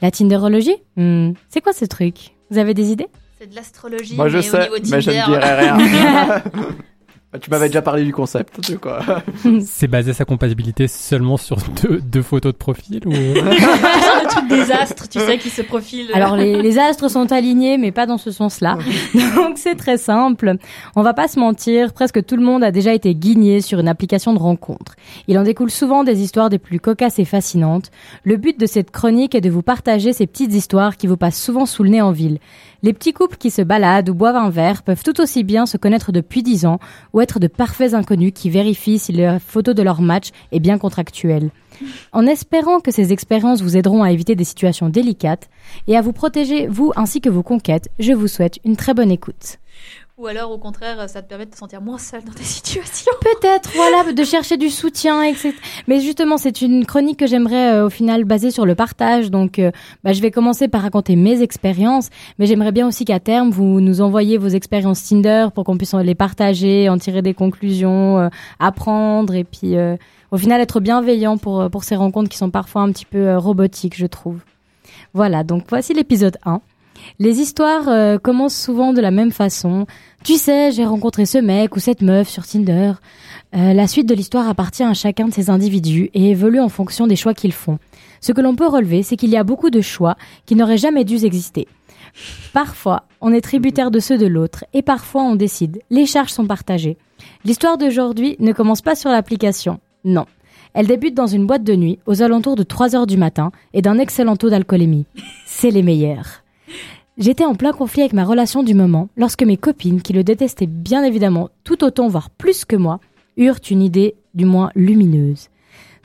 La 0.00 0.10
Tinderologie? 0.10 0.76
Hmm, 0.96 1.32
C'est 1.50 1.60
quoi 1.60 1.74
ce 1.74 1.84
truc? 1.84 2.36
Vous 2.50 2.56
avez 2.56 2.72
des 2.72 2.90
idées? 2.90 3.08
C'est 3.38 3.50
de 3.50 3.54
l'astrologie, 3.54 4.16
Moi 4.16 4.28
je 4.30 4.38
mais 4.38 4.42
sais, 4.44 4.70
au 4.70 4.78
niveau 4.78 4.94
mais 4.96 5.00
je 5.02 5.10
ne 5.10 5.26
dirai 5.26 5.54
rien. 5.60 6.42
tu 7.40 7.50
m'avais 7.50 7.68
déjà 7.68 7.80
parlé 7.80 8.04
du 8.04 8.12
concept, 8.12 8.60
tu 8.60 8.78
quoi. 8.78 9.00
C'est 9.64 9.88
basé 9.88 10.12
sa 10.12 10.26
compatibilité 10.26 10.86
seulement 10.86 11.38
sur 11.38 11.56
deux, 11.82 12.00
deux 12.00 12.20
photos 12.20 12.52
de 12.52 12.58
profil 12.58 13.00
ou 13.06 13.10
le 13.10 14.28
truc 14.28 14.48
des 14.48 14.70
astres, 14.70 15.08
tu 15.08 15.18
sais, 15.18 15.38
qui 15.38 15.48
se 15.48 15.62
profilent. 15.62 16.10
Alors 16.12 16.36
les, 16.36 16.60
les 16.60 16.78
astres 16.78 17.10
sont 17.10 17.32
alignés, 17.32 17.78
mais 17.78 17.90
pas 17.90 18.04
dans 18.04 18.18
ce 18.18 18.30
sens-là. 18.30 18.76
Donc 19.34 19.56
c'est 19.56 19.76
très 19.76 19.96
simple. 19.96 20.56
On 20.94 21.02
va 21.02 21.14
pas 21.14 21.26
se 21.26 21.38
mentir, 21.38 21.94
presque 21.94 22.22
tout 22.24 22.36
le 22.36 22.42
monde 22.42 22.62
a 22.62 22.70
déjà 22.70 22.92
été 22.92 23.14
guigné 23.14 23.62
sur 23.62 23.80
une 23.80 23.88
application 23.88 24.34
de 24.34 24.38
rencontre. 24.38 24.94
Il 25.26 25.38
en 25.38 25.42
découle 25.42 25.70
souvent 25.70 26.04
des 26.04 26.20
histoires 26.20 26.50
des 26.50 26.58
plus 26.58 26.80
cocasses 26.80 27.18
et 27.18 27.24
fascinantes. 27.24 27.90
Le 28.24 28.36
but 28.36 28.60
de 28.60 28.66
cette 28.66 28.90
chronique 28.90 29.34
est 29.34 29.40
de 29.40 29.50
vous 29.50 29.62
partager 29.62 30.12
ces 30.12 30.26
petites 30.26 30.52
histoires 30.52 30.98
qui 30.98 31.06
vous 31.06 31.16
passent 31.16 31.40
souvent 31.40 31.64
sous 31.64 31.82
le 31.82 31.90
nez 31.90 32.02
en 32.02 32.12
ville. 32.12 32.38
Les 32.84 32.92
petits 32.92 33.12
couples 33.12 33.36
qui 33.36 33.50
se 33.50 33.62
baladent 33.62 34.10
ou 34.10 34.14
boivent 34.14 34.36
un 34.36 34.50
verre 34.50 34.82
peuvent 34.82 35.04
tout 35.04 35.20
aussi 35.20 35.44
bien 35.44 35.66
se 35.66 35.76
connaître 35.76 36.10
depuis 36.10 36.42
10 36.42 36.66
ans 36.66 36.80
ou 37.12 37.20
être 37.22 37.40
de 37.40 37.46
parfaits 37.46 37.94
inconnus 37.94 38.32
qui 38.34 38.50
vérifient 38.50 38.98
si 38.98 39.12
la 39.12 39.38
photo 39.38 39.74
de 39.74 39.82
leur 39.82 40.02
match 40.02 40.30
est 40.50 40.60
bien 40.60 40.78
contractuelle. 40.78 41.50
En 42.12 42.26
espérant 42.26 42.80
que 42.80 42.90
ces 42.90 43.12
expériences 43.12 43.62
vous 43.62 43.76
aideront 43.76 44.02
à 44.02 44.12
éviter 44.12 44.34
des 44.34 44.44
situations 44.44 44.88
délicates 44.88 45.48
et 45.88 45.96
à 45.96 46.02
vous 46.02 46.12
protéger, 46.12 46.66
vous 46.66 46.92
ainsi 46.96 47.20
que 47.20 47.30
vos 47.30 47.42
conquêtes, 47.42 47.88
je 47.98 48.12
vous 48.12 48.28
souhaite 48.28 48.58
une 48.64 48.76
très 48.76 48.94
bonne 48.94 49.10
écoute. 49.10 49.58
Ou 50.22 50.28
alors, 50.28 50.52
au 50.52 50.58
contraire, 50.58 51.10
ça 51.10 51.20
te 51.20 51.28
permet 51.28 51.46
de 51.46 51.50
te 51.50 51.56
sentir 51.56 51.82
moins 51.82 51.98
seul 51.98 52.22
dans 52.22 52.30
des 52.30 52.44
situations. 52.44 53.10
Peut-être, 53.22 53.70
voilà, 53.74 54.12
de 54.12 54.22
chercher 54.22 54.56
du 54.56 54.70
soutien, 54.70 55.20
etc. 55.24 55.52
Mais 55.88 55.98
justement, 55.98 56.36
c'est 56.36 56.62
une 56.62 56.86
chronique 56.86 57.18
que 57.18 57.26
j'aimerais 57.26 57.72
euh, 57.72 57.86
au 57.86 57.90
final 57.90 58.22
baser 58.22 58.52
sur 58.52 58.64
le 58.64 58.76
partage. 58.76 59.32
Donc, 59.32 59.58
euh, 59.58 59.72
bah, 60.04 60.12
je 60.12 60.22
vais 60.22 60.30
commencer 60.30 60.68
par 60.68 60.82
raconter 60.82 61.16
mes 61.16 61.42
expériences, 61.42 62.08
mais 62.38 62.46
j'aimerais 62.46 62.70
bien 62.70 62.86
aussi 62.86 63.04
qu'à 63.04 63.18
terme, 63.18 63.50
vous 63.50 63.80
nous 63.80 64.00
envoyiez 64.00 64.38
vos 64.38 64.46
expériences 64.46 65.02
Tinder 65.02 65.48
pour 65.52 65.64
qu'on 65.64 65.76
puisse 65.76 65.94
les 65.94 66.14
partager, 66.14 66.88
en 66.88 66.98
tirer 66.98 67.22
des 67.22 67.34
conclusions, 67.34 68.20
euh, 68.20 68.28
apprendre 68.60 69.34
et 69.34 69.42
puis 69.42 69.74
au 70.30 70.38
final 70.38 70.60
être 70.60 70.78
bienveillant 70.78 71.36
pour, 71.36 71.68
pour 71.68 71.82
ces 71.82 71.96
rencontres 71.96 72.28
qui 72.28 72.38
sont 72.38 72.50
parfois 72.50 72.82
un 72.82 72.92
petit 72.92 73.06
peu 73.06 73.36
robotiques, 73.36 73.96
je 73.96 74.06
trouve. 74.06 74.38
Voilà, 75.14 75.42
donc 75.42 75.64
voici 75.68 75.94
l'épisode 75.94 76.38
1. 76.44 76.60
Les 77.18 77.40
histoires 77.40 77.88
euh, 77.88 78.18
commencent 78.18 78.56
souvent 78.56 78.92
de 78.92 79.00
la 79.00 79.10
même 79.10 79.32
façon. 79.32 79.86
Tu 80.24 80.34
sais, 80.34 80.72
j'ai 80.72 80.84
rencontré 80.84 81.26
ce 81.26 81.38
mec 81.38 81.76
ou 81.76 81.80
cette 81.80 82.02
meuf 82.02 82.28
sur 82.28 82.46
Tinder. 82.46 82.92
Euh, 83.54 83.72
la 83.74 83.86
suite 83.86 84.08
de 84.08 84.14
l'histoire 84.14 84.48
appartient 84.48 84.82
à 84.82 84.94
chacun 84.94 85.28
de 85.28 85.34
ces 85.34 85.50
individus 85.50 86.10
et 86.14 86.30
évolue 86.30 86.60
en 86.60 86.68
fonction 86.68 87.06
des 87.06 87.16
choix 87.16 87.34
qu'ils 87.34 87.52
font. 87.52 87.78
Ce 88.20 88.32
que 88.32 88.40
l'on 88.40 88.56
peut 88.56 88.66
relever, 88.66 89.02
c'est 89.02 89.16
qu'il 89.16 89.30
y 89.30 89.36
a 89.36 89.44
beaucoup 89.44 89.70
de 89.70 89.80
choix 89.80 90.16
qui 90.46 90.54
n'auraient 90.54 90.78
jamais 90.78 91.04
dû 91.04 91.24
exister. 91.24 91.68
Parfois, 92.52 93.04
on 93.20 93.32
est 93.32 93.40
tributaire 93.40 93.90
de 93.90 94.00
ceux 94.00 94.18
de 94.18 94.26
l'autre 94.26 94.64
et 94.72 94.82
parfois 94.82 95.22
on 95.22 95.36
décide. 95.36 95.80
Les 95.90 96.06
charges 96.06 96.32
sont 96.32 96.46
partagées. 96.46 96.98
L'histoire 97.44 97.78
d'aujourd'hui 97.78 98.36
ne 98.38 98.52
commence 98.52 98.82
pas 98.82 98.94
sur 98.94 99.10
l'application. 99.10 99.80
Non. 100.04 100.26
Elle 100.74 100.86
débute 100.86 101.14
dans 101.14 101.26
une 101.26 101.46
boîte 101.46 101.64
de 101.64 101.76
nuit 101.76 101.98
aux 102.06 102.22
alentours 102.22 102.56
de 102.56 102.62
3 102.62 102.96
heures 102.96 103.06
du 103.06 103.16
matin 103.16 103.52
et 103.74 103.82
d'un 103.82 103.98
excellent 103.98 104.36
taux 104.36 104.50
d'alcoolémie. 104.50 105.06
C'est 105.46 105.70
les 105.70 105.82
meilleurs. 105.82 106.41
J'étais 107.18 107.44
en 107.44 107.54
plein 107.54 107.72
conflit 107.72 108.00
avec 108.00 108.14
ma 108.14 108.24
relation 108.24 108.62
du 108.62 108.72
moment 108.72 109.08
lorsque 109.16 109.42
mes 109.42 109.58
copines, 109.58 110.00
qui 110.00 110.14
le 110.14 110.24
détestaient 110.24 110.66
bien 110.66 111.04
évidemment 111.04 111.50
tout 111.62 111.84
autant, 111.84 112.08
voire 112.08 112.30
plus 112.30 112.64
que 112.64 112.76
moi, 112.76 113.00
eurent 113.36 113.60
une 113.70 113.82
idée 113.82 114.14
du 114.34 114.46
moins 114.46 114.70
lumineuse. 114.74 115.48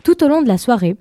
Tout 0.03 0.21
au 0.23 0.27
long 0.27 0.41
de 0.41 0.49
la 0.49 0.57
soirée, 0.57 0.97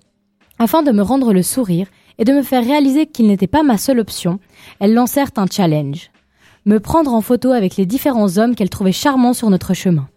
afin 0.60 0.82
de 0.82 0.92
me 0.92 1.02
rendre 1.02 1.32
le 1.32 1.42
sourire 1.42 1.88
et 2.18 2.24
de 2.24 2.32
me 2.32 2.42
faire 2.42 2.64
réaliser 2.64 3.06
qu'il 3.06 3.26
n'était 3.26 3.48
pas 3.48 3.64
ma 3.64 3.78
seule 3.78 3.98
option, 3.98 4.38
elles 4.78 4.94
lancèrent 4.94 5.32
un 5.36 5.46
challenge. 5.46 6.10
Me 6.66 6.78
prendre 6.78 7.12
en 7.12 7.20
photo 7.20 7.50
avec 7.50 7.76
les 7.76 7.86
différents 7.86 8.38
hommes 8.38 8.54
qu'elles 8.54 8.70
trouvaient 8.70 8.92
charmants 8.92 9.34
sur 9.34 9.50
notre 9.50 9.74
chemin. 9.74 10.08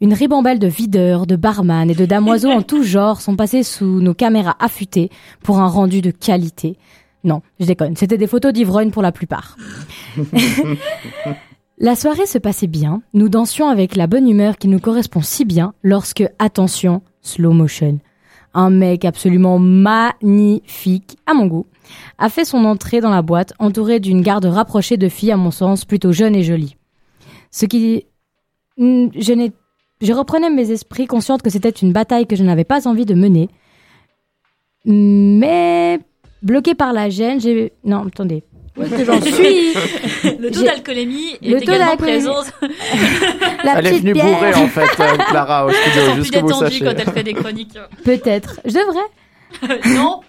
Une 0.00 0.14
ribambelle 0.14 0.58
de 0.58 0.66
videurs, 0.66 1.26
de 1.26 1.36
barman 1.36 1.88
et 1.88 1.94
de 1.94 2.06
damoiseaux 2.06 2.50
en 2.50 2.62
tout 2.62 2.82
genre 2.82 3.20
sont 3.20 3.36
passés 3.36 3.62
sous 3.62 4.00
nos 4.00 4.14
caméras 4.14 4.56
affûtées 4.58 5.10
pour 5.42 5.60
un 5.60 5.68
rendu 5.68 6.00
de 6.00 6.10
qualité. 6.10 6.78
Non, 7.24 7.42
je 7.58 7.66
déconne, 7.66 7.96
c'était 7.96 8.18
des 8.18 8.26
photos 8.26 8.52
d'ivrognes 8.52 8.90
pour 8.90 9.02
la 9.02 9.12
plupart. 9.12 9.56
la 11.78 11.94
soirée 11.94 12.26
se 12.26 12.38
passait 12.38 12.66
bien, 12.66 13.02
nous 13.12 13.28
dansions 13.28 13.68
avec 13.68 13.96
la 13.96 14.06
bonne 14.06 14.28
humeur 14.28 14.56
qui 14.56 14.68
nous 14.68 14.80
correspond 14.80 15.20
si 15.20 15.44
bien 15.44 15.74
lorsque, 15.82 16.24
attention, 16.38 17.02
slow 17.20 17.52
motion, 17.52 17.98
un 18.54 18.70
mec 18.70 19.04
absolument 19.04 19.58
magnifique, 19.58 21.18
à 21.26 21.34
mon 21.34 21.46
goût, 21.46 21.66
a 22.18 22.28
fait 22.28 22.44
son 22.44 22.64
entrée 22.64 23.00
dans 23.00 23.10
la 23.10 23.22
boîte 23.22 23.52
entouré 23.58 24.00
d'une 24.00 24.22
garde 24.22 24.46
rapprochée 24.46 24.96
de 24.96 25.08
filles, 25.08 25.32
à 25.32 25.36
mon 25.36 25.50
sens, 25.50 25.84
plutôt 25.84 26.12
jeunes 26.12 26.36
et 26.36 26.42
jolies. 26.42 26.76
Ce 27.50 27.66
qui... 27.66 28.06
Hmm, 28.76 29.08
Je 29.14 29.32
n'ai... 29.32 29.52
Je 30.00 30.14
reprenais 30.14 30.48
mes 30.48 30.70
esprits 30.70 31.06
consciente 31.06 31.42
que 31.42 31.50
c'était 31.50 31.68
une 31.68 31.92
bataille 31.92 32.26
que 32.26 32.36
je 32.36 32.42
n'avais 32.42 32.64
pas 32.64 32.88
envie 32.88 33.04
de 33.04 33.12
mener. 33.14 33.50
Mais 34.86 36.00
bloqué 36.42 36.74
par 36.74 36.92
la 36.92 37.08
gêne, 37.10 37.40
j'ai... 37.40 37.72
Non, 37.84 38.06
attendez. 38.06 38.42
Où 38.76 38.82
est-ce 38.82 38.94
que 38.94 39.04
j'en 39.04 39.20
suis 39.20 39.74
Le 40.38 40.50
taux 40.50 40.62
d'alcoolémie 40.62 41.32
est 41.42 41.50
Le 41.50 41.60
taux 41.60 41.72
également 41.72 41.96
présent. 41.96 42.34
La 43.64 43.78
Elle 43.78 43.86
est 43.86 43.90
petite 43.90 44.02
venue 44.02 44.12
bière. 44.14 44.58
en 44.58 44.68
fait, 44.68 45.00
euh, 45.00 45.16
Clara, 45.28 45.66
au 45.66 45.70
Elle 45.70 45.74
studio, 45.74 46.02
plus 46.12 46.14
juste 46.16 46.30
que 46.32 46.38
vous 46.38 46.46
détendue 46.46 46.64
sachiez. 46.66 46.86
quand 46.86 46.94
elle 46.96 47.10
fait 47.12 47.22
des 47.24 47.34
chroniques. 47.34 47.78
Peut-être. 48.04 48.60
Je 48.64 48.72
devrais. 48.72 49.94
non, 49.96 50.20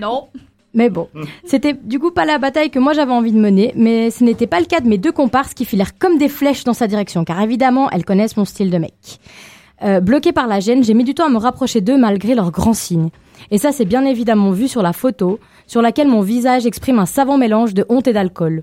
non. 0.00 0.28
Mais 0.72 0.88
bon, 0.88 1.08
c'était 1.44 1.72
du 1.74 1.98
coup 1.98 2.12
pas 2.12 2.24
la 2.24 2.38
bataille 2.38 2.70
que 2.70 2.78
moi 2.78 2.92
j'avais 2.92 3.10
envie 3.12 3.32
de 3.32 3.38
mener, 3.38 3.72
mais 3.74 4.10
ce 4.10 4.22
n'était 4.22 4.46
pas 4.46 4.60
le 4.60 4.66
cas 4.66 4.78
de 4.80 4.88
mes 4.88 4.98
deux 4.98 5.10
comparses 5.10 5.52
qui 5.52 5.64
filèrent 5.64 5.98
comme 5.98 6.16
des 6.16 6.28
flèches 6.28 6.62
dans 6.62 6.74
sa 6.74 6.86
direction, 6.86 7.24
car 7.24 7.40
évidemment 7.42 7.90
elles 7.90 8.04
connaissent 8.04 8.36
mon 8.36 8.44
style 8.44 8.70
de 8.70 8.78
mec. 8.78 8.94
Euh, 9.82 9.98
bloqué 10.00 10.30
par 10.32 10.46
la 10.46 10.60
gêne, 10.60 10.84
j'ai 10.84 10.94
mis 10.94 11.02
du 11.02 11.12
temps 11.12 11.26
à 11.26 11.28
me 11.28 11.38
rapprocher 11.38 11.80
d'eux 11.80 11.96
malgré 11.98 12.36
leurs 12.36 12.52
grands 12.52 12.72
signes. 12.72 13.10
Et 13.50 13.58
ça 13.58 13.72
c'est 13.72 13.84
bien 13.84 14.04
évidemment 14.04 14.50
vu 14.50 14.68
sur 14.68 14.82
la 14.82 14.92
photo, 14.92 15.38
sur 15.66 15.82
laquelle 15.82 16.08
mon 16.08 16.20
visage 16.20 16.66
exprime 16.66 16.98
un 16.98 17.06
savant 17.06 17.38
mélange 17.38 17.74
de 17.74 17.84
honte 17.88 18.08
et 18.08 18.12
d'alcool. 18.12 18.62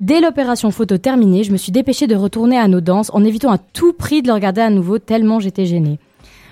Dès 0.00 0.20
l'opération 0.20 0.70
photo 0.70 0.98
terminée, 0.98 1.44
je 1.44 1.52
me 1.52 1.56
suis 1.56 1.70
dépêchée 1.70 2.06
de 2.06 2.16
retourner 2.16 2.58
à 2.58 2.66
nos 2.66 2.80
danses 2.80 3.10
en 3.14 3.24
évitant 3.24 3.52
à 3.52 3.58
tout 3.58 3.92
prix 3.92 4.20
de 4.22 4.26
le 4.26 4.34
regarder 4.34 4.60
à 4.60 4.70
nouveau 4.70 4.98
tellement 4.98 5.38
j'étais 5.38 5.66
gênée. 5.66 5.98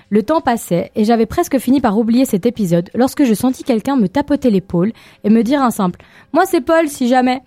Le 0.09 0.23
temps 0.23 0.41
passait 0.41 0.91
et 0.95 1.05
j'avais 1.05 1.25
presque 1.25 1.57
fini 1.57 1.79
par 1.81 1.97
oublier 1.97 2.25
cet 2.25 2.45
épisode 2.45 2.89
lorsque 2.93 3.23
je 3.23 3.33
sentis 3.33 3.63
quelqu'un 3.63 3.95
me 3.95 4.07
tapoter 4.07 4.51
l'épaule 4.51 4.91
et 5.23 5.29
me 5.29 5.41
dire 5.41 5.61
un 5.61 5.71
simple⁇ 5.71 5.99
Moi 6.33 6.45
c'est 6.45 6.61
Paul 6.61 6.87
si 6.87 7.07
jamais!⁇ 7.07 7.41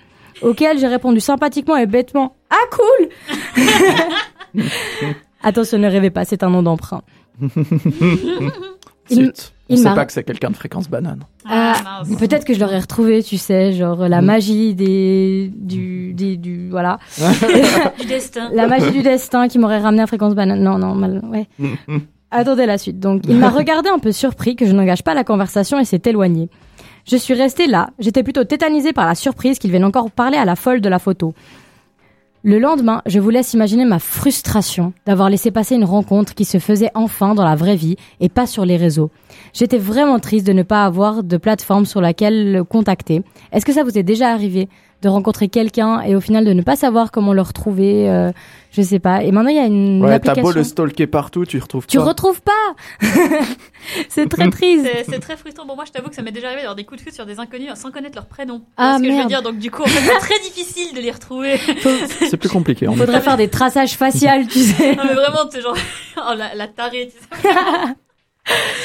auquel 0.46 0.78
j'ai 0.78 0.88
répondu 0.88 1.20
sympathiquement 1.20 1.76
et 1.76 1.86
bêtement⁇ 1.86 2.36
Ah 2.56 2.66
cool 2.70 3.08
Attention, 5.42 5.76
ne 5.78 5.88
rêvez 5.88 6.08
pas, 6.08 6.24
c'est 6.24 6.42
un 6.42 6.48
nom 6.48 6.62
d'emprunt. 6.62 7.02
Il-. 9.10 9.32
On 9.70 9.74
il 9.74 9.78
sait 9.78 9.94
pas 9.94 10.04
que 10.04 10.12
c'est 10.12 10.24
quelqu'un 10.24 10.50
de 10.50 10.56
fréquence 10.56 10.90
banane. 10.90 11.20
Ah, 11.48 12.02
mince. 12.06 12.18
Peut-être 12.18 12.44
que 12.44 12.52
je 12.52 12.60
l'aurais 12.60 12.78
retrouvé, 12.80 13.22
tu 13.22 13.38
sais, 13.38 13.72
genre 13.72 14.08
la 14.08 14.20
Mm. 14.20 14.24
magie 14.26 14.74
des 14.74 15.50
du 15.56 16.12
des 16.12 16.36
du 16.36 16.68
voilà, 16.70 16.98
Du 17.98 18.06
destin. 18.06 18.50
la 18.52 18.66
magie 18.66 18.90
du 18.90 19.02
destin 19.02 19.48
qui 19.48 19.58
m'aurait 19.58 19.78
ramené 19.80 20.02
à 20.02 20.06
fréquence 20.06 20.34
banane. 20.34 20.60
Non 20.62 20.76
non, 20.78 20.94
mal, 20.94 21.22
ouais. 21.32 21.46
Attendez 22.30 22.66
la 22.66 22.78
suite. 22.78 22.98
Donc, 22.98 23.22
il 23.28 23.36
m'a 23.36 23.48
regardé 23.48 23.88
un 23.88 23.98
peu 24.00 24.10
surpris 24.12 24.56
que 24.56 24.66
je 24.66 24.72
n'engage 24.72 25.02
pas 25.04 25.14
la 25.14 25.22
conversation 25.24 25.78
et 25.78 25.84
s'est 25.84 26.02
éloigné. 26.04 26.50
Je 27.06 27.16
suis 27.16 27.32
restée 27.34 27.66
là. 27.66 27.90
J'étais 27.98 28.22
plutôt 28.22 28.44
tétanisée 28.44 28.92
par 28.92 29.06
la 29.06 29.14
surprise 29.14 29.58
qu'il 29.58 29.70
vienne 29.70 29.84
encore 29.84 30.10
parler 30.10 30.36
à 30.36 30.44
la 30.44 30.56
folle 30.56 30.80
de 30.80 30.88
la 30.88 30.98
photo. 30.98 31.32
Le 32.46 32.58
lendemain, 32.58 33.00
je 33.06 33.20
vous 33.20 33.30
laisse 33.30 33.54
imaginer 33.54 33.86
ma 33.86 33.98
frustration 33.98 34.92
d'avoir 35.06 35.30
laissé 35.30 35.50
passer 35.50 35.76
une 35.76 35.84
rencontre 35.84 36.34
qui 36.34 36.44
se 36.44 36.58
faisait 36.58 36.90
enfin 36.94 37.34
dans 37.34 37.42
la 37.42 37.56
vraie 37.56 37.74
vie 37.74 37.96
et 38.20 38.28
pas 38.28 38.46
sur 38.46 38.66
les 38.66 38.76
réseaux. 38.76 39.10
J'étais 39.54 39.78
vraiment 39.78 40.18
triste 40.18 40.46
de 40.46 40.52
ne 40.52 40.62
pas 40.62 40.84
avoir 40.84 41.22
de 41.24 41.36
plateforme 41.38 41.86
sur 41.86 42.02
laquelle 42.02 42.52
le 42.52 42.62
contacter. 42.62 43.22
Est-ce 43.50 43.64
que 43.64 43.72
ça 43.72 43.82
vous 43.82 43.96
est 43.96 44.02
déjà 44.02 44.28
arrivé 44.28 44.68
de 45.04 45.08
rencontrer 45.08 45.48
quelqu'un 45.48 46.00
et 46.00 46.16
au 46.16 46.20
final 46.20 46.44
de 46.44 46.52
ne 46.52 46.62
pas 46.62 46.76
savoir 46.76 47.12
comment 47.12 47.32
le 47.32 47.42
retrouver. 47.42 48.08
euh, 48.10 48.32
je 48.72 48.82
sais 48.82 48.98
pas. 48.98 49.22
Et 49.22 49.30
maintenant 49.30 49.50
il 49.50 49.56
y 49.56 49.60
a 49.60 49.66
une 49.66 50.02
Ouais, 50.02 50.08
t'as 50.08 50.14
application. 50.16 50.42
beau 50.42 50.50
le 50.52 50.64
stalker 50.64 51.06
partout, 51.06 51.44
tu 51.46 51.58
retrouves 51.60 51.86
Tu 51.86 51.96
pas. 51.98 52.04
retrouves 52.04 52.40
pas. 52.42 52.74
c'est 54.08 54.28
très 54.28 54.50
triste. 54.50 54.84
C'est 54.84 55.04
c'est 55.08 55.18
très 55.20 55.36
frustrant 55.36 55.66
pour 55.66 55.76
moi, 55.76 55.84
je 55.86 55.92
t'avoue 55.92 56.08
que 56.08 56.14
ça 56.16 56.22
m'est 56.22 56.32
déjà 56.32 56.46
arrivé 56.48 56.62
d'avoir 56.62 56.74
des 56.74 56.84
coups 56.84 56.98
de 57.00 57.04
fil 57.04 57.12
sur 57.12 57.26
des 57.26 57.38
inconnus 57.38 57.70
sans 57.74 57.90
connaître 57.92 58.16
leur 58.16 58.26
prénom. 58.26 58.58
Tu 58.60 58.64
Ah, 58.76 58.90
vois 58.90 58.98
ce 58.98 59.02
que 59.02 59.06
je 59.06 59.10
veux 59.12 59.16
merde. 59.18 59.28
dire 59.28 59.42
Donc 59.42 59.58
du 59.58 59.70
coup, 59.70 59.82
en 59.82 59.86
fait, 59.86 60.00
c'est 60.00 60.18
très 60.18 60.38
difficile 60.40 60.94
de 60.94 61.00
les 61.00 61.10
retrouver. 61.12 61.56
C'est 62.28 62.36
plus 62.36 62.48
compliqué. 62.48 62.86
Il 62.90 62.96
faudrait 62.96 63.20
faire 63.20 63.36
des 63.36 63.48
traçages 63.48 63.92
faciaux, 63.96 64.28
tu 64.50 64.58
sais. 64.60 64.96
Non 64.96 65.04
mais 65.06 65.14
vraiment, 65.14 65.48
c'est 65.50 65.60
genre 65.60 65.76
oh, 66.16 66.34
la, 66.36 66.54
la 66.54 66.66
tarée, 66.66 67.12
tu 67.12 67.18
sais. 67.18 67.94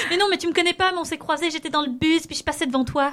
mais 0.10 0.18
non, 0.18 0.26
mais 0.30 0.38
tu 0.38 0.48
me 0.48 0.54
connais 0.54 0.74
pas, 0.74 0.92
mais 0.92 1.00
on 1.00 1.04
s'est 1.04 1.18
croisés, 1.18 1.50
j'étais 1.52 1.70
dans 1.70 1.82
le 1.82 1.90
bus, 1.90 2.28
puis 2.28 2.36
je 2.36 2.44
passais 2.44 2.66
devant 2.66 2.86
toi. 2.86 3.12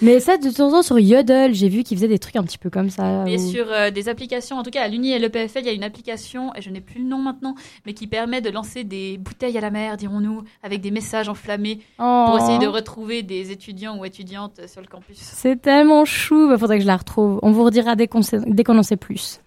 Mais 0.00 0.20
ça, 0.20 0.36
de 0.36 0.50
temps 0.50 0.68
en 0.68 0.70
temps, 0.72 0.82
sur 0.82 0.98
Yodel, 0.98 1.54
j'ai 1.54 1.68
vu 1.68 1.82
qu'ils 1.82 1.96
faisaient 1.96 2.08
des 2.08 2.18
trucs 2.18 2.36
un 2.36 2.42
petit 2.42 2.58
peu 2.58 2.70
comme 2.70 2.90
ça. 2.90 3.22
Mais 3.24 3.40
où- 3.40 3.50
sur 3.50 3.66
euh, 3.72 3.90
des 3.90 4.08
applications, 4.08 4.56
en 4.56 4.62
tout 4.62 4.70
cas 4.70 4.82
à 4.82 4.88
l'Uni 4.88 5.12
et 5.12 5.18
l'EPFL, 5.18 5.60
il 5.60 5.66
y 5.66 5.68
a 5.68 5.72
une 5.72 5.82
application, 5.84 6.54
et 6.54 6.62
je 6.62 6.70
n'ai 6.70 6.80
plus 6.80 7.00
le 7.02 7.08
nom 7.08 7.18
maintenant, 7.18 7.54
mais 7.86 7.92
qui 7.94 8.06
permet 8.06 8.40
de 8.40 8.50
lancer 8.50 8.84
des 8.84 9.18
bouteilles 9.18 9.56
à 9.58 9.60
la 9.60 9.70
mer, 9.70 9.96
dirons-nous, 9.96 10.42
avec 10.62 10.80
des 10.80 10.90
messages 10.90 11.28
enflammés 11.28 11.80
Oh. 11.98 12.24
pour 12.28 12.38
essayer 12.38 12.58
de 12.58 12.66
retrouver 12.66 13.22
des 13.22 13.50
étudiants 13.52 13.98
ou 13.98 14.04
étudiantes 14.04 14.60
sur 14.66 14.80
le 14.80 14.86
campus. 14.86 15.16
C'est 15.18 15.60
tellement 15.60 16.04
chou, 16.04 16.50
il 16.52 16.58
faudrait 16.58 16.76
que 16.78 16.82
je 16.82 16.86
la 16.88 16.96
retrouve. 16.96 17.38
On 17.42 17.50
vous 17.50 17.64
redira 17.64 17.96
dès 17.96 18.06
qu'on 18.08 18.22
sait- 18.22 18.40
dès 18.46 18.64
qu'on 18.64 18.78
en 18.78 18.82
sait 18.82 18.96
plus. 18.96 19.40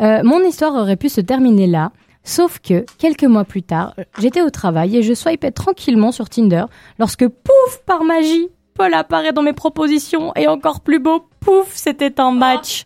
Euh, 0.00 0.22
mon 0.24 0.40
histoire 0.44 0.74
aurait 0.74 0.96
pu 0.96 1.08
se 1.08 1.20
terminer 1.20 1.66
là, 1.66 1.92
sauf 2.24 2.58
que, 2.58 2.84
quelques 2.98 3.24
mois 3.24 3.44
plus 3.44 3.62
tard, 3.62 3.94
j'étais 4.18 4.42
au 4.42 4.50
travail 4.50 4.96
et 4.96 5.02
je 5.02 5.14
swipais 5.14 5.52
tranquillement 5.52 6.10
sur 6.10 6.28
Tinder 6.28 6.64
lorsque, 6.98 7.26
pouf, 7.28 7.78
par 7.86 8.02
magie, 8.02 8.48
Paul 8.74 8.92
apparaît 8.94 9.32
dans 9.32 9.42
mes 9.42 9.52
propositions 9.52 10.32
et 10.34 10.48
encore 10.48 10.80
plus 10.80 10.98
beau, 10.98 11.28
pouf, 11.38 11.68
c'était 11.74 12.20
un 12.20 12.32
match. 12.32 12.84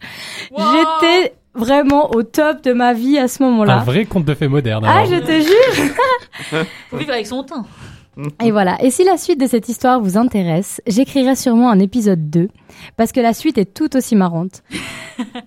Wow. 0.51 0.63
J'étais 1.01 1.35
vraiment 1.55 2.11
au 2.11 2.23
top 2.23 2.63
de 2.63 2.73
ma 2.75 2.93
vie 2.93 3.17
à 3.19 3.27
ce 3.27 3.43
Un 3.43 3.47
moment-là. 3.47 3.79
vrai 3.79 4.05
conte 4.05 4.27
de 4.27 4.35
fées 4.35 4.49
moderne. 4.49 4.85
Ah, 4.87 5.05
je 5.07 5.17
te 5.17 5.41
jure 5.41 6.65
Faut 6.91 6.97
vivre 6.99 7.13
avec 7.13 7.27
son 7.27 7.43
teint. 7.43 7.65
Et 8.45 8.51
voilà. 8.51 8.77
Et 8.83 8.91
si 8.91 9.03
la 9.05 9.17
suite 9.17 9.41
de 9.41 9.47
cette 9.47 9.69
histoire 9.71 10.01
vous 10.01 10.19
intéresse, 10.19 10.83
j'écrirai 10.87 11.37
sûrement 11.37 11.71
un 11.71 11.79
épisode 11.79 12.29
2, 12.29 12.49
parce 12.97 13.13
que 13.13 13.21
la 13.21 13.33
suite 13.33 13.57
est 13.59 13.73
tout 13.73 13.97
aussi 13.97 14.15
marrante. 14.17 14.63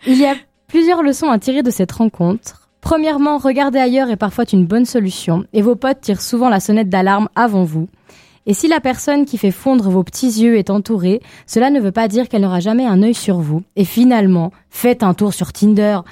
Il 0.07 0.17
y 0.17 0.25
a 0.25 0.33
plusieurs 0.67 1.03
leçons 1.03 1.29
à 1.29 1.37
tirer 1.37 1.63
de 1.63 1.69
cette 1.69 1.91
rencontre. 1.91 2.69
Premièrement, 2.79 3.37
regarder 3.37 3.77
ailleurs 3.77 4.09
est 4.09 4.15
parfois 4.17 4.45
une 4.51 4.65
bonne 4.65 4.85
solution, 4.85 5.43
et 5.53 5.61
vos 5.61 5.75
potes 5.75 6.01
tirent 6.01 6.21
souvent 6.21 6.49
la 6.49 6.59
sonnette 6.61 6.89
d'alarme 6.89 7.27
avant 7.35 7.63
vous. 7.63 7.87
Et 8.45 8.53
si 8.53 8.67
la 8.67 8.79
personne 8.79 9.25
qui 9.25 9.37
fait 9.37 9.51
fondre 9.51 9.89
vos 9.89 10.03
petits 10.03 10.41
yeux 10.41 10.57
est 10.57 10.69
entourée, 10.69 11.21
cela 11.45 11.69
ne 11.69 11.79
veut 11.79 11.91
pas 11.91 12.07
dire 12.07 12.27
qu'elle 12.27 12.41
n'aura 12.41 12.59
jamais 12.59 12.85
un 12.85 13.03
œil 13.03 13.13
sur 13.13 13.39
vous. 13.39 13.61
Et 13.75 13.85
finalement, 13.85 14.51
faites 14.69 15.03
un 15.03 15.13
tour 15.13 15.33
sur 15.33 15.53
Tinder. 15.53 15.99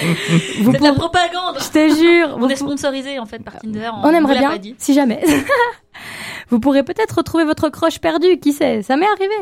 C'est 0.00 0.78
de 0.78 0.82
la 0.82 0.92
propagande. 0.94 1.56
Je 1.58 1.70
te 1.70 1.94
jure. 1.94 2.36
On 2.36 2.40
vous 2.40 2.48
est 2.48 2.56
sponsorisé 2.56 3.18
en 3.18 3.26
fait 3.26 3.40
par 3.40 3.58
Tinder. 3.58 3.90
on 4.02 4.10
aimerait 4.10 4.38
bien, 4.38 4.50
pas 4.50 4.58
dit. 4.58 4.74
si 4.78 4.94
jamais. 4.94 5.22
vous 6.48 6.60
pourrez 6.60 6.82
peut-être 6.82 7.18
retrouver 7.18 7.44
votre 7.44 7.68
croche 7.68 7.98
perdue, 7.98 8.38
qui 8.38 8.52
sait, 8.52 8.82
ça 8.82 8.96
m'est 8.96 9.06
arrivé. 9.06 9.34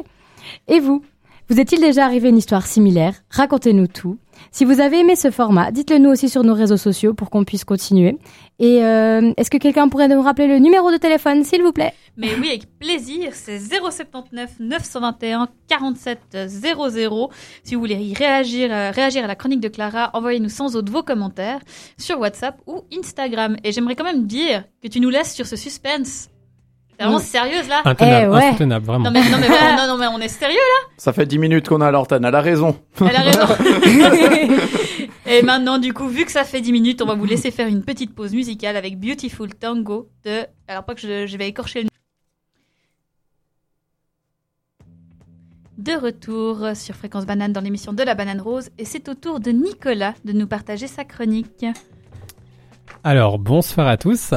Et 0.67 0.81
vous 0.81 1.05
Vous 1.49 1.61
est-il 1.61 1.81
déjà 1.81 2.05
arrivé 2.05 2.29
une 2.31 2.39
histoire 2.39 2.67
similaire? 2.67 3.15
Racontez-nous 3.31 3.87
tout. 3.87 4.19
Si 4.53 4.65
vous 4.65 4.81
avez 4.81 5.01
aimé 5.01 5.17
ce 5.17 5.31
format, 5.31 5.71
dites-le 5.71 5.99
nous 5.99 6.11
aussi 6.11 6.29
sur 6.29 6.45
nos 6.45 6.55
réseaux 6.55 6.77
sociaux 6.77 7.15
pour 7.15 7.31
qu'on 7.31 7.45
puisse 7.45 7.65
continuer. 7.65 8.19
Et 8.59 8.85
euh, 8.85 9.33
est-ce 9.37 9.51
que 9.51 9.59
quelqu'un 9.59 9.89
pourrait 9.89 10.09
nous 10.09 10.21
rappeler 10.21 10.47
le 10.47 10.59
numéro 10.59 10.91
de 10.91 10.97
téléphone, 10.97 11.45
s'il 11.45 11.63
vous 11.63 11.73
plaît? 11.73 11.95
Mais 12.17 12.35
oui, 12.39 12.49
avec 12.49 12.79
plaisir, 12.79 13.31
c'est 13.33 13.59
079 13.59 14.61
921 14.61 15.49
47 15.69 16.37
00. 16.49 17.31
Si 17.63 17.75
vous 17.75 17.81
voulez 17.81 17.95
y 17.95 18.15
réagir, 18.15 18.71
euh, 18.73 18.91
réagir 18.91 19.25
à 19.25 19.27
la 19.27 19.37
chronique 19.37 19.61
de 19.61 19.69
Clara, 19.69 20.11
envoyez-nous 20.15 20.49
sans 20.49 20.77
autre 20.77 20.93
vos 20.93 21.03
commentaires 21.03 21.61
sur 21.97 22.19
WhatsApp 22.19 22.61
ou 22.67 22.83
Instagram. 22.93 23.57
Et 23.65 23.73
j'aimerais 23.73 23.95
quand 23.95 24.05
même 24.05 24.27
dire 24.27 24.65
que 24.83 24.89
tu 24.89 25.01
nous 25.01 25.11
laisses 25.11 25.35
sur 25.35 25.47
ce 25.47 25.57
suspense. 25.57 26.29
T'es 27.01 27.05
vraiment 27.07 27.19
Mm. 27.19 27.23
sérieuse 27.23 27.67
là? 27.69 27.81
Intenable, 27.87 28.27
Eh 28.27 28.29
ouais. 28.29 28.45
insoutenable, 28.49 28.85
vraiment. 28.85 29.05
non 29.07 29.11
mais, 29.11 29.23
non, 29.31 29.39
mais, 29.41 29.49
non, 29.77 29.87
non, 29.89 29.97
mais 29.97 30.07
on 30.09 30.19
est 30.21 30.29
sérieux 30.29 30.59
Ça 30.99 31.15
fait 31.15 31.25
10 31.25 31.39
minutes 31.39 31.67
qu'on 31.67 31.81
a 31.81 31.91
l'Ortane, 31.91 32.27
elle 32.27 32.35
a 32.35 32.43
raison. 32.43 32.79
Elle 33.01 33.17
a 33.17 33.21
raison. 33.23 34.59
Et 35.27 35.41
maintenant, 35.43 35.79
du 35.79 35.95
coup, 35.95 36.09
vu 36.09 36.27
que 36.27 36.31
ça 36.33 36.45
fait 36.45 36.61
10 36.61 36.73
minutes, 36.73 37.01
on 37.01 37.07
va 37.07 37.15
vous 37.15 37.25
laisser 37.25 37.51
faire 37.51 37.69
une 37.69 37.83
petite 37.85 38.15
pause 38.15 38.35
musicale 38.35 38.77
avec 38.77 38.99
Beautiful 39.01 39.55
Tango 39.55 40.11
de. 40.27 40.45
Alors, 40.69 40.85
pas 40.85 40.95
que 40.95 41.01
je, 41.01 41.27
je 41.27 41.37
vais 41.39 41.49
écorcher 41.49 41.85
le. 41.85 41.89
De 45.79 45.93
retour 45.93 46.77
sur 46.77 46.95
Fréquence 46.95 47.25
Banane 47.25 47.53
dans 47.55 47.63
l'émission 47.63 47.95
de 47.95 48.03
la 48.03 48.15
Banane 48.15 48.41
Rose, 48.43 48.69
et 48.77 48.85
c'est 48.85 49.09
au 49.09 49.15
tour 49.15 49.41
de 49.41 49.51
Nicolas 49.51 50.13
de 50.27 50.33
nous 50.33 50.47
partager 50.47 50.87
sa 50.87 51.05
chronique. 51.05 51.65
Alors, 53.05 53.39
bonsoir 53.39 53.87
à 53.89 53.97
tous. 53.97 54.35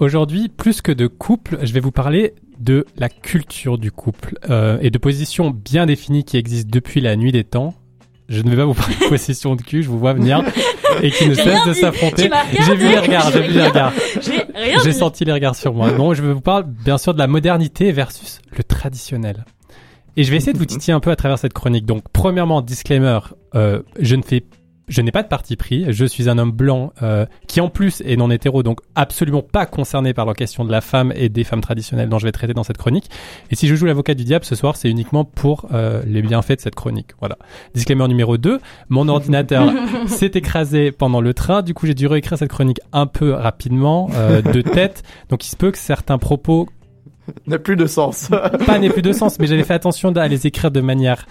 Aujourd'hui, 0.00 0.48
plus 0.48 0.80
que 0.80 0.92
de 0.92 1.06
couple, 1.06 1.58
je 1.62 1.74
vais 1.74 1.80
vous 1.80 1.90
parler 1.90 2.32
de 2.58 2.86
la 2.96 3.10
culture 3.10 3.76
du 3.76 3.92
couple 3.92 4.38
euh, 4.48 4.78
et 4.80 4.88
de 4.88 4.96
positions 4.96 5.50
bien 5.50 5.84
définies 5.84 6.24
qui 6.24 6.38
existent 6.38 6.70
depuis 6.72 7.02
la 7.02 7.16
nuit 7.16 7.32
des 7.32 7.44
temps. 7.44 7.74
Je 8.30 8.40
ne 8.40 8.48
vais 8.48 8.56
pas 8.56 8.64
vous 8.64 8.72
parler 8.72 8.94
de 8.94 9.04
position 9.10 9.56
de 9.56 9.62
cul, 9.62 9.82
je 9.82 9.90
vous 9.90 9.98
vois 9.98 10.14
venir, 10.14 10.42
et 11.02 11.10
qui 11.10 11.28
ne 11.28 11.34
rien 11.34 11.66
de 11.66 11.74
s'affronter. 11.74 12.30
J'ai 12.64 12.76
vu 12.76 12.88
les 12.88 12.98
regards, 12.98 13.30
j'ai 13.30 13.42
vu 13.42 13.52
les 13.52 13.66
regards. 13.66 13.92
J'ai 14.82 14.92
senti 14.92 15.26
les 15.26 15.34
regards 15.34 15.54
sur 15.54 15.74
moi. 15.74 15.92
Non, 15.92 16.14
je 16.14 16.22
vais 16.22 16.32
vous 16.32 16.40
parler 16.40 16.64
bien 16.66 16.96
sûr 16.96 17.12
de 17.12 17.18
la 17.18 17.26
modernité 17.26 17.92
versus 17.92 18.40
le 18.56 18.64
traditionnel. 18.64 19.44
Et 20.16 20.24
je 20.24 20.30
vais 20.30 20.38
essayer 20.38 20.54
de 20.54 20.58
vous 20.58 20.64
titiller 20.66 20.94
un 20.94 21.00
peu 21.00 21.10
à 21.10 21.16
travers 21.16 21.38
cette 21.38 21.52
chronique. 21.52 21.84
Donc, 21.84 22.04
premièrement, 22.10 22.62
disclaimer, 22.62 23.18
euh, 23.54 23.82
je 23.98 24.16
ne 24.16 24.22
fais, 24.22 24.44
je 24.90 25.00
n'ai 25.00 25.12
pas 25.12 25.22
de 25.22 25.28
parti 25.28 25.56
pris. 25.56 25.86
Je 25.88 26.04
suis 26.04 26.28
un 26.28 26.36
homme 26.36 26.50
blanc 26.50 26.92
euh, 27.02 27.24
qui 27.46 27.60
en 27.60 27.70
plus 27.70 28.02
est 28.04 28.16
non 28.16 28.30
hétéro, 28.30 28.62
donc 28.62 28.80
absolument 28.96 29.40
pas 29.40 29.64
concerné 29.64 30.12
par 30.12 30.26
la 30.26 30.34
question 30.34 30.64
de 30.64 30.72
la 30.72 30.80
femme 30.80 31.12
et 31.14 31.28
des 31.28 31.44
femmes 31.44 31.60
traditionnelles 31.60 32.08
dont 32.08 32.18
je 32.18 32.26
vais 32.26 32.32
traiter 32.32 32.52
dans 32.52 32.64
cette 32.64 32.76
chronique. 32.76 33.08
Et 33.50 33.54
si 33.54 33.68
je 33.68 33.74
joue 33.76 33.86
l'avocat 33.86 34.14
du 34.14 34.24
diable 34.24 34.44
ce 34.44 34.56
soir, 34.56 34.76
c'est 34.76 34.90
uniquement 34.90 35.24
pour 35.24 35.68
euh, 35.72 36.02
les 36.06 36.22
bienfaits 36.22 36.56
de 36.56 36.60
cette 36.60 36.74
chronique. 36.74 37.12
Voilà. 37.20 37.38
Disclaimer 37.74 38.08
numéro 38.08 38.36
2, 38.36 38.58
mon 38.88 39.08
ordinateur 39.20 39.72
s'est 40.08 40.32
écrasé 40.34 40.90
pendant 40.90 41.20
le 41.20 41.32
train. 41.34 41.62
Du 41.62 41.72
coup, 41.72 41.86
j'ai 41.86 41.94
dû 41.94 42.08
réécrire 42.08 42.36
cette 42.36 42.50
chronique 42.50 42.80
un 42.92 43.06
peu 43.06 43.32
rapidement, 43.32 44.10
euh, 44.14 44.42
de 44.42 44.60
tête. 44.60 45.04
Donc, 45.28 45.46
il 45.46 45.50
se 45.50 45.56
peut 45.56 45.70
que 45.70 45.78
certains 45.78 46.18
propos 46.18 46.68
N'a 47.46 47.58
plus 47.58 47.76
de 47.76 47.86
sens. 47.86 48.28
pas 48.66 48.78
n'aient 48.78 48.90
plus 48.90 49.02
de 49.02 49.12
sens, 49.12 49.38
mais 49.38 49.46
j'avais 49.46 49.62
fait 49.62 49.74
attention 49.74 50.10
à 50.16 50.26
les 50.26 50.48
écrire 50.48 50.72
de 50.72 50.80
manière 50.80 51.26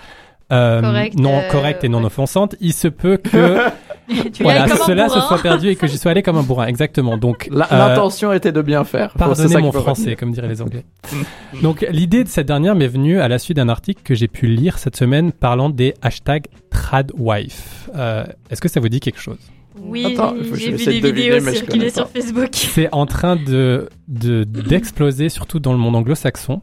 euh, 0.51 0.81
Correcte, 0.81 1.19
non 1.19 1.37
euh, 1.37 1.49
correcte 1.49 1.83
et 1.83 1.89
non 1.89 1.99
ouais. 1.99 2.05
offensante. 2.05 2.55
Il 2.59 2.73
se 2.73 2.87
peut 2.87 3.17
que 3.23 3.57
voilà 4.41 4.67
cela 4.67 5.07
se 5.09 5.13
bourrin. 5.15 5.27
soit 5.27 5.41
perdu 5.41 5.69
et 5.69 5.75
que 5.75 5.85
j'y 5.87 5.97
sois 5.97 6.11
allé 6.11 6.23
comme 6.23 6.37
un 6.37 6.43
bourrin. 6.43 6.65
Exactement. 6.67 7.17
Donc 7.17 7.49
euh, 7.51 7.55
L'intention 7.69 8.33
était 8.33 8.51
de 8.51 8.61
bien 8.61 8.83
faire. 8.83 9.13
Pardonnez 9.13 9.57
mon 9.61 9.71
français, 9.71 10.15
comme 10.15 10.31
diraient 10.31 10.47
les 10.47 10.61
Anglais. 10.61 10.85
Donc, 11.61 11.85
l'idée 11.91 12.23
de 12.23 12.29
cette 12.29 12.47
dernière 12.47 12.75
m'est 12.75 12.87
venue 12.87 13.19
à 13.19 13.27
la 13.27 13.37
suite 13.39 13.57
d'un 13.57 13.69
article 13.69 14.01
que 14.03 14.15
j'ai 14.15 14.27
pu 14.27 14.47
lire 14.47 14.77
cette 14.77 14.95
semaine 14.95 15.31
parlant 15.31 15.69
des 15.69 15.93
hashtags 16.01 16.47
tradwife. 16.69 17.89
Euh, 17.95 18.25
Est-ce 18.49 18.61
que 18.61 18.67
ça 18.67 18.79
vous 18.79 18.89
dit 18.89 18.99
quelque 18.99 19.19
chose? 19.19 19.37
Oui, 19.81 20.17
j'ai 20.55 20.71
vu 20.71 20.99
des 21.01 21.11
vidéos 21.11 21.39
circuler 21.39 21.89
sur. 21.89 22.09
Facebook. 22.09 22.49
C'est 22.53 22.89
en 22.91 23.05
train 23.05 23.35
de 23.35 23.87
de- 24.07 24.43
d'exploser, 24.43 25.29
surtout 25.29 25.59
dans 25.59 25.71
le 25.71 25.77
monde 25.79 25.95
anglo-saxon. 25.95 26.61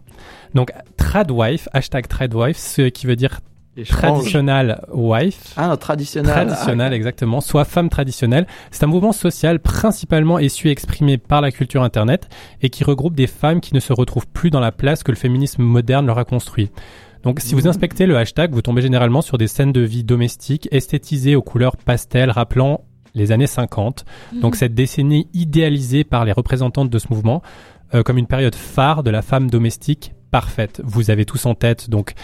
Donc, 0.54 0.72
tradwife, 0.96 1.68
hashtag 1.72 2.08
tradwife, 2.08 2.56
ce 2.58 2.82
qui 2.82 3.06
veut 3.06 3.16
dire. 3.16 3.40
Traditional 3.84 4.84
wife. 4.92 5.52
Ah, 5.56 5.70
un 5.70 5.76
traditionnel. 5.76 6.32
Traditionnel, 6.32 6.92
exactement, 6.92 7.40
soit 7.40 7.64
femme 7.64 7.88
traditionnelle. 7.88 8.46
C'est 8.70 8.84
un 8.84 8.88
mouvement 8.88 9.12
social 9.12 9.60
principalement 9.60 10.38
issu 10.38 10.68
et 10.68 10.70
exprimé 10.70 11.18
par 11.18 11.40
la 11.40 11.50
culture 11.50 11.82
Internet 11.82 12.28
et 12.62 12.70
qui 12.70 12.84
regroupe 12.84 13.14
des 13.14 13.26
femmes 13.26 13.60
qui 13.60 13.74
ne 13.74 13.80
se 13.80 13.92
retrouvent 13.92 14.26
plus 14.28 14.50
dans 14.50 14.60
la 14.60 14.72
place 14.72 15.02
que 15.02 15.12
le 15.12 15.16
féminisme 15.16 15.62
moderne 15.62 16.06
leur 16.06 16.18
a 16.18 16.24
construit. 16.24 16.70
Donc, 17.22 17.40
si 17.40 17.54
vous 17.54 17.62
Mhm. 17.62 17.68
inspectez 17.68 18.06
le 18.06 18.16
hashtag, 18.16 18.52
vous 18.52 18.62
tombez 18.62 18.82
généralement 18.82 19.20
sur 19.22 19.36
des 19.38 19.48
scènes 19.48 19.72
de 19.72 19.80
vie 19.80 20.04
domestique 20.04 20.68
esthétisées 20.70 21.34
aux 21.34 21.42
couleurs 21.42 21.76
pastel 21.76 22.30
rappelant 22.30 22.82
les 23.14 23.32
années 23.32 23.46
50. 23.46 24.04
Donc, 24.40 24.54
cette 24.56 24.74
décennie 24.74 25.26
idéalisée 25.34 26.04
par 26.04 26.24
les 26.24 26.32
représentantes 26.32 26.90
de 26.90 26.98
ce 26.98 27.06
mouvement 27.10 27.42
euh, 27.94 28.02
comme 28.02 28.18
une 28.18 28.26
période 28.26 28.54
phare 28.54 29.02
de 29.02 29.10
la 29.10 29.22
femme 29.22 29.48
domestique 29.48 30.12
parfaite. 30.30 30.82
Vous 30.84 31.10
avez 31.10 31.24
tous 31.24 31.46
en 31.46 31.54
tête, 31.54 31.88
donc, 31.88 32.14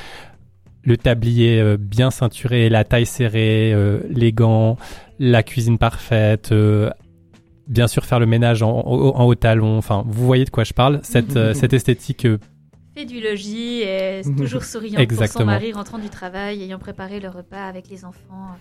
le 0.85 0.97
tablier 0.97 1.61
euh, 1.61 1.77
bien 1.79 2.11
ceinturé, 2.11 2.69
la 2.69 2.85
taille 2.85 3.07
serrée, 3.07 3.73
euh, 3.73 4.01
les 4.11 4.33
gants, 4.33 4.77
la 5.19 5.43
cuisine 5.43 5.79
parfaite, 5.79 6.51
euh, 6.53 6.91
bien 7.69 7.87
sûr 7.87 8.05
faire 8.05 8.19
le 8.19 8.27
ménage 8.27 8.63
en, 8.63 8.71
en, 8.71 9.17
en 9.17 9.25
haut 9.25 9.35
talon. 9.35 9.79
Enfin, 9.79 10.05
vous 10.07 10.27
voyez 10.27 10.45
de 10.45 10.51
quoi 10.51 10.65
je 10.65 10.73
parle. 10.73 11.01
Cette, 11.03 11.37
euh, 11.37 11.55
cette 11.55 11.73
esthétique 11.73 12.27
euh, 12.27 12.39
fait 12.95 13.05
du 13.05 13.21
logis 13.21 13.81
et 13.81 14.21
est 14.21 14.37
toujours 14.37 14.65
souriant 14.65 14.93
pour 14.95 14.99
son 14.99 15.23
Exactement. 15.23 15.47
mari 15.47 15.73
rentrant 15.73 15.99
du 15.99 16.09
travail, 16.09 16.63
ayant 16.63 16.79
préparé 16.79 17.21
le 17.21 17.29
repas 17.29 17.67
avec 17.67 17.89
les 17.89 18.05
enfants. 18.05 18.57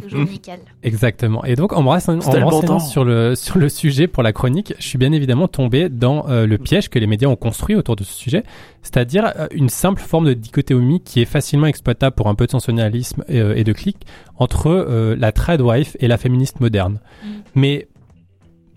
toujours 0.00 0.24
nickel. 0.30 0.60
Exactement. 0.82 1.44
Et 1.44 1.56
donc, 1.56 1.72
en 1.72 1.82
me 1.82 1.88
renseignant, 1.88 2.24
en 2.24 2.38
me 2.38 2.44
renseignant 2.44 2.78
sur 2.78 3.04
le 3.04 3.34
sur 3.34 3.58
le 3.58 3.68
sujet 3.68 4.06
pour 4.06 4.22
la 4.22 4.32
chronique, 4.32 4.74
je 4.78 4.86
suis 4.86 4.98
bien 4.98 5.12
évidemment 5.12 5.48
tombé 5.48 5.88
dans 5.88 6.28
euh, 6.28 6.46
le 6.46 6.58
piège 6.58 6.88
que 6.88 6.98
les 6.98 7.06
médias 7.06 7.28
ont 7.28 7.36
construit 7.36 7.74
autour 7.76 7.96
de 7.96 8.04
ce 8.04 8.12
sujet, 8.12 8.44
c'est-à-dire 8.82 9.32
euh, 9.36 9.46
une 9.50 9.68
simple 9.68 10.00
forme 10.00 10.26
de 10.26 10.34
dichotomie 10.34 11.00
qui 11.00 11.20
est 11.20 11.26
facilement 11.26 11.66
exploitable 11.66 12.14
pour 12.14 12.28
un 12.28 12.34
peu 12.34 12.46
de 12.46 12.50
sensationnalisme 12.50 13.24
et, 13.28 13.40
euh, 13.40 13.56
et 13.56 13.64
de 13.64 13.72
clic 13.72 14.06
entre 14.36 14.68
euh, 14.68 15.16
la 15.18 15.32
trad 15.32 15.60
wife 15.60 15.96
et 16.00 16.08
la 16.08 16.18
féministe 16.18 16.60
moderne. 16.60 17.00
Mm. 17.22 17.28
Mais 17.54 17.88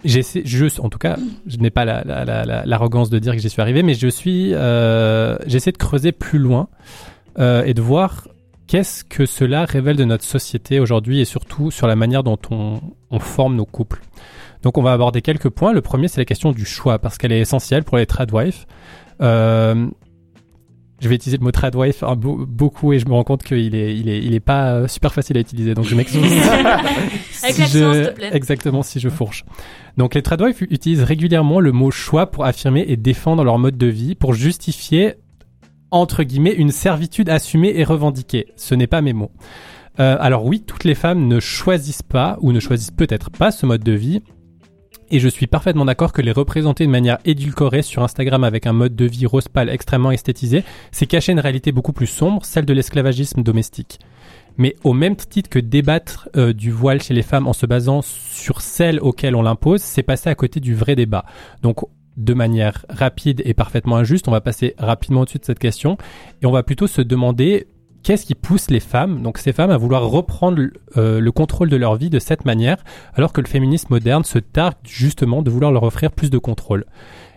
j'essaie, 0.06 0.42
je, 0.46 0.66
en 0.82 0.90
tout 0.90 0.98
cas, 0.98 1.18
je 1.48 1.58
n'ai 1.58 1.70
pas 1.70 1.86
la- 1.86 2.04
la- 2.04 2.26
la- 2.26 2.46
la- 2.46 2.66
l'arrogance 2.66 3.10
de 3.10 3.20
dire 3.20 3.34
que 3.34 3.40
j'y 3.40 3.50
suis 3.50 3.62
arrivé, 3.62 3.84
mais 3.84 3.94
je 3.94 4.08
suis, 4.08 4.54
euh, 4.54 5.38
j'essaie 5.46 5.72
de 5.72 5.78
creuser 5.78 6.12
plus 6.12 6.40
loin 6.40 6.68
euh, 7.38 7.64
et 7.64 7.74
de 7.74 7.82
voir 7.82 8.28
qu'est-ce 8.68 9.04
que 9.04 9.26
cela 9.26 9.66
révèle 9.66 9.96
de 9.96 10.06
notre 10.06 10.24
société 10.24 10.80
aujourd'hui 10.80 11.20
et 11.20 11.26
surtout 11.26 11.72
sur 11.72 11.88
la 11.88 11.96
manière 11.96 12.24
dont 12.24 12.38
on, 12.52 12.80
on 13.12 13.20
forme 13.20 13.56
nos 13.56 13.66
couples. 13.66 14.02
Donc 14.62 14.78
on 14.78 14.82
va 14.84 14.92
aborder 14.94 15.22
quelques 15.22 15.50
points. 15.50 15.74
Le 15.74 15.82
premier, 15.82 16.08
c'est 16.08 16.20
la 16.22 16.26
question 16.26 16.52
du 16.52 16.66
choix, 16.66 17.00
parce 17.00 17.18
qu'elle 17.18 17.32
est 17.32 17.40
essentielle 17.40 17.84
pour 17.84 17.98
les 17.98 18.06
tradwives. 18.06 18.66
Euh, 19.22 19.88
je 21.02 21.08
vais 21.10 21.16
utiliser 21.16 21.38
le 21.38 21.44
mot 21.44 21.52
tradwife 21.52 22.04
hein, 22.04 22.16
beau- 22.16 22.46
beaucoup 22.48 22.94
et 22.94 23.00
je 23.00 23.06
me 23.08 23.14
rends 23.14 23.24
compte 23.24 23.44
qu'il 23.44 23.76
est, 23.76 23.96
il 23.96 24.10
est, 24.10 24.20
il 24.24 24.34
est 24.34 24.40
pas 24.40 24.74
euh, 24.74 24.88
super 24.88 25.14
facile 25.14 25.38
à 25.38 25.40
utiliser, 25.40 25.74
donc 25.74 25.86
je 25.86 25.96
m'excuse. 25.96 26.22
Avec 26.24 27.22
Si 27.32 27.60
l'accent, 27.60 27.68
je- 27.68 27.94
s'il 27.94 28.04
te 28.08 28.12
plaît. 28.16 28.30
Exactement, 28.34 28.84
si 28.84 29.00
je 29.00 29.10
fourche. 29.10 29.46
Donc 29.98 30.16
les 30.16 30.22
tradwives 30.22 30.62
utilisent 30.70 31.04
régulièrement 31.04 31.60
le 31.60 31.72
mot 31.72 31.92
choix 31.92 32.30
pour 32.32 32.46
affirmer 32.46 32.86
et 32.88 32.98
défendre 32.98 33.44
leur 33.44 33.58
mode 33.60 33.78
de 33.78 33.88
vie, 33.88 34.16
pour 34.16 34.34
justifier 34.34 35.16
entre 35.92 36.24
guillemets 36.24 36.54
une 36.54 36.72
servitude 36.72 37.30
assumée 37.30 37.74
et 37.76 37.84
revendiquée. 37.84 38.48
Ce 38.56 38.76
n'est 38.76 38.88
pas 38.88 39.02
mes 39.02 39.14
mots. 39.14 39.32
Euh, 40.00 40.16
alors 40.20 40.46
oui, 40.46 40.62
toutes 40.66 40.84
les 40.84 40.96
femmes 40.96 41.28
ne 41.28 41.40
choisissent 41.40 42.04
pas 42.04 42.38
ou 42.42 42.52
ne 42.52 42.60
choisissent 42.60 42.92
peut-être 42.92 43.32
pas 43.32 43.52
ce 43.52 43.66
mode 43.66 43.84
de 43.84 43.92
vie. 43.94 44.22
Et 45.12 45.20
je 45.20 45.28
suis 45.28 45.48
parfaitement 45.48 45.86
d'accord 45.86 46.14
que 46.14 46.22
les 46.22 46.32
représenter 46.32 46.86
de 46.86 46.92
manière 46.92 47.18
édulcorée 47.26 47.82
sur 47.82 48.04
Instagram 48.04 48.44
avec 48.44 48.68
un 48.68 48.74
mode 48.74 48.96
de 48.96 49.06
vie 49.06 49.26
rose 49.26 49.48
pâle 49.48 49.70
extrêmement 49.70 50.12
esthétisé, 50.12 50.64
c'est 50.92 51.08
cacher 51.08 51.32
une 51.32 51.40
réalité 51.40 51.72
beaucoup 51.72 51.94
plus 51.94 52.08
sombre, 52.08 52.46
celle 52.46 52.66
de 52.66 52.74
l'esclavagisme 52.74 53.42
domestique. 53.42 54.00
Mais 54.58 54.76
au 54.84 54.94
même 54.94 55.16
titre 55.16 55.50
que 55.50 55.58
débattre 55.58 56.30
euh, 56.36 56.54
du 56.54 56.70
voile 56.70 57.02
chez 57.02 57.16
les 57.16 57.24
femmes 57.24 57.48
en 57.48 57.54
se 57.54 57.66
basant 57.66 58.02
sur 58.04 58.62
celles 58.62 59.00
auxquelles 59.00 59.36
on 59.36 59.42
l'impose, 59.42 59.82
c'est 59.82 60.04
passer 60.04 60.30
à 60.30 60.36
côté 60.36 60.60
du 60.60 60.76
vrai 60.76 60.96
débat. 60.96 61.26
Donc 61.64 61.86
de 62.18 62.34
manière 62.34 62.86
rapide 62.90 63.42
et 63.46 63.54
parfaitement 63.54 63.96
injuste, 63.96 64.28
on 64.28 64.32
va 64.32 64.42
passer 64.42 64.76
rapidement 64.78 65.22
au-dessus 65.22 65.40
de 65.40 65.46
cette 65.46 65.60
question 65.60 65.98
et 66.42 66.46
on 66.46 66.52
va 66.52 66.62
plutôt 66.62 66.86
se 66.86 67.02
demander 67.02 67.68
qu'est-ce 68.04 68.26
qui 68.26 68.36
pousse 68.36 68.70
les 68.70 68.80
femmes, 68.80 69.22
donc 69.22 69.38
ces 69.38 69.54
femmes, 69.54 69.72
à 69.72 69.78
vouloir 69.78 70.08
reprendre 70.10 70.62
euh, 70.98 71.20
le 71.20 71.32
contrôle 71.32 71.70
de 71.70 71.76
leur 71.76 71.96
vie 71.96 72.10
de 72.10 72.20
cette 72.20 72.46
manière, 72.46 72.78
alors 73.14 73.34
que 73.34 73.42
le 73.42 73.48
féminisme 73.48 73.88
moderne 73.92 74.24
se 74.24 74.40
targue 74.40 74.76
justement 74.84 75.42
de 75.42 75.50
vouloir 75.50 75.72
leur 75.72 75.84
offrir 75.84 76.12
plus 76.12 76.30
de 76.30 76.38
contrôle. 76.38 76.86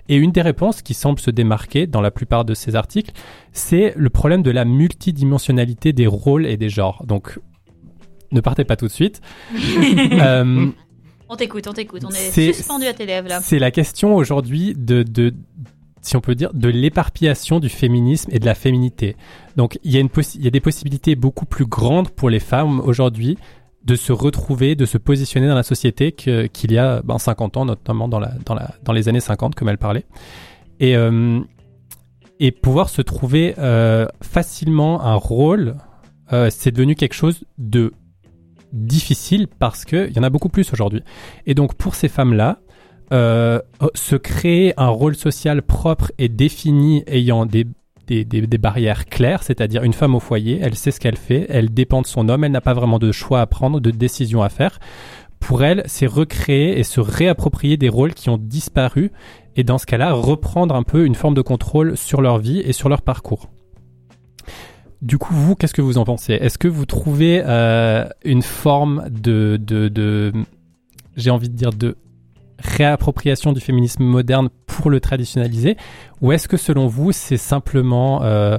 Et 0.08 0.16
une 0.16 0.32
des 0.32 0.42
réponses 0.42 0.82
qui 0.82 0.94
semble 0.94 1.20
se 1.20 1.30
démarquer 1.30 1.86
dans 1.86 2.00
la 2.00 2.10
plupart 2.10 2.44
de 2.44 2.54
ces 2.54 2.74
articles, 2.76 3.12
c'est 3.52 3.94
le 3.96 4.10
problème 4.10 4.42
de 4.42 4.50
la 4.50 4.64
multidimensionnalité 4.64 5.92
des 5.92 6.06
rôles 6.06 6.46
et 6.46 6.56
des 6.56 6.68
genres. 6.68 7.04
Donc, 7.06 7.38
ne 8.32 8.40
partez 8.40 8.64
pas 8.64 8.76
tout 8.76 8.86
de 8.86 8.92
suite. 8.92 9.20
Euh, 10.20 10.66
On 11.28 11.36
t'écoute, 11.36 11.66
on 11.66 11.72
t'écoute. 11.72 12.02
On 12.04 12.10
est, 12.10 12.12
C'est- 12.30 12.52
suspendu 12.52 12.84
à 12.86 12.92
tes 12.92 13.06
lèvres 13.06 13.28
là. 13.28 13.40
c'est 13.40 13.58
la 13.58 13.70
question 13.70 14.14
aujourd'hui 14.16 14.74
de, 14.76 15.02
de, 15.02 15.32
si 16.02 16.16
on 16.16 16.20
peut 16.20 16.34
dire, 16.34 16.52
de 16.52 16.68
l'éparpillation 16.68 17.60
du 17.60 17.68
féminisme 17.68 18.30
et 18.32 18.38
de 18.38 18.44
la 18.44 18.54
féminité. 18.54 19.16
Donc, 19.56 19.78
il 19.84 19.92
y 19.92 19.98
a 20.46 20.50
des 20.50 20.60
possibilités 20.60 21.14
beaucoup 21.14 21.46
plus 21.46 21.64
grandes 21.64 22.10
pour 22.10 22.28
les 22.28 22.40
femmes 22.40 22.80
aujourd'hui 22.80 23.38
de 23.84 23.94
se 23.96 24.12
retrouver, 24.12 24.74
de 24.74 24.84
se 24.84 24.98
positionner 24.98 25.48
dans 25.48 25.54
la 25.54 25.62
société 25.62 26.12
qu'il 26.12 26.72
y 26.72 26.78
a 26.78 27.02
ben, 27.02 27.18
50 27.18 27.56
ans, 27.56 27.64
notamment 27.64 28.08
dans, 28.08 28.20
les 28.92 29.08
années 29.08 29.20
50, 29.20 29.54
comme 29.54 29.68
elle 29.68 29.78
parlait. 29.78 30.04
Et, 30.80 30.96
euh, 30.96 31.40
pouvoir 32.60 32.88
se 32.88 33.02
trouver 33.02 33.54
euh, 33.58 34.06
facilement 34.20 35.02
un 35.02 35.14
rôle, 35.14 35.76
euh, 36.32 36.48
c'est 36.50 36.72
devenu 36.72 36.96
quelque 36.96 37.14
chose 37.14 37.44
de 37.58 37.92
difficile 38.72 39.46
parce 39.46 39.84
qu'il 39.84 40.10
y 40.12 40.18
en 40.18 40.24
a 40.24 40.30
beaucoup 40.30 40.48
plus 40.48 40.72
aujourd'hui. 40.72 41.02
Et 41.46 41.54
donc 41.54 41.74
pour 41.74 41.94
ces 41.94 42.08
femmes-là, 42.08 42.58
euh, 43.12 43.60
se 43.94 44.16
créer 44.16 44.72
un 44.78 44.88
rôle 44.88 45.14
social 45.14 45.62
propre 45.62 46.10
et 46.18 46.28
défini 46.28 47.04
ayant 47.06 47.46
des, 47.46 47.66
des, 48.06 48.24
des- 48.24 48.46
des 48.46 48.58
barrières 48.58 49.06
claires, 49.06 49.42
c'est-à-dire 49.42 49.82
une 49.84 49.92
femme 49.92 50.14
au 50.14 50.20
foyer, 50.20 50.58
elle 50.62 50.74
sait 50.74 50.90
ce 50.90 50.98
qu'elle 51.00 51.16
fait, 51.18 51.46
elle 51.48 51.72
dépend 51.72 52.02
de 52.02 52.06
son 52.06 52.28
homme, 52.28 52.44
elle 52.44 52.52
n'a 52.52 52.60
pas 52.60 52.74
vraiment 52.74 52.98
de 52.98 53.12
choix 53.12 53.40
à 53.40 53.46
prendre, 53.46 53.80
de 53.80 53.90
décision 53.90 54.42
à 54.42 54.48
faire. 54.48 54.78
Pour 55.40 55.64
elle, 55.64 55.82
c'est 55.86 56.06
recréer 56.06 56.78
et 56.78 56.84
se 56.84 57.00
réapproprier 57.00 57.76
des 57.76 57.88
rôles 57.88 58.14
qui 58.14 58.30
ont 58.30 58.38
disparu 58.38 59.10
et 59.56 59.64
dans 59.64 59.76
ce 59.78 59.86
cas-là, 59.86 60.12
reprendre 60.12 60.74
un 60.74 60.82
peu 60.84 61.04
une 61.04 61.14
forme 61.14 61.34
de 61.34 61.42
contrôle 61.42 61.96
sur 61.96 62.22
leur 62.22 62.38
vie 62.38 62.60
et 62.60 62.72
sur 62.72 62.88
leur 62.88 63.02
parcours. 63.02 63.50
Du 65.02 65.18
coup, 65.18 65.34
vous, 65.34 65.56
qu'est-ce 65.56 65.74
que 65.74 65.82
vous 65.82 65.98
en 65.98 66.04
pensez? 66.04 66.34
Est-ce 66.34 66.58
que 66.58 66.68
vous 66.68 66.86
trouvez 66.86 67.42
euh, 67.44 68.08
une 68.24 68.42
forme 68.42 69.04
de, 69.10 69.58
de, 69.60 69.88
de 69.88 70.32
j'ai 71.16 71.30
envie 71.30 71.48
de 71.48 71.56
dire, 71.56 71.70
de 71.70 71.96
réappropriation 72.62 73.52
du 73.52 73.60
féminisme 73.60 74.02
moderne 74.04 74.48
pour 74.66 74.90
le 74.90 75.00
traditionnaliser 75.00 75.76
Ou 76.20 76.32
est-ce 76.32 76.48
que 76.48 76.56
selon 76.56 76.86
vous, 76.86 77.12
c'est 77.12 77.36
simplement, 77.36 78.22
euh, 78.22 78.58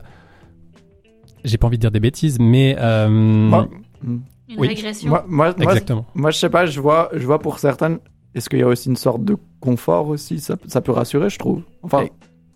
j'ai 1.44 1.58
pas 1.58 1.68
envie 1.68 1.78
de 1.78 1.82
dire 1.82 1.92
des 1.92 2.00
bêtises, 2.00 2.38
mais 2.40 2.76
euh, 2.80 3.10
Moi, 3.10 3.68
Une 4.04 4.22
Oui. 4.58 4.68
régression. 4.68 5.10
moi, 5.10 5.26
moi, 5.28 5.54
moi, 5.58 5.72
exactement. 5.72 6.06
moi, 6.16 6.32
je 6.32 6.38
sais 6.38 6.50
pas, 6.50 6.66
je 6.66 6.80
vois, 6.80 7.10
je 7.14 7.26
vois 7.26 7.40
pour 7.40 7.60
certaines, 7.60 8.00
est-ce 8.36 8.50
qu'il 8.50 8.60
y 8.60 8.64
a 8.64 8.68
aussi 8.68 8.90
une 8.90 8.96
sorte 8.98 9.24
de 9.24 9.38
confort 9.60 10.08
aussi? 10.10 10.40
Ça, 10.40 10.56
ça 10.68 10.82
peut 10.82 10.92
rassurer, 10.92 11.30
je 11.30 11.40
trouve. 11.40 11.64
Enfin, 11.82 12.06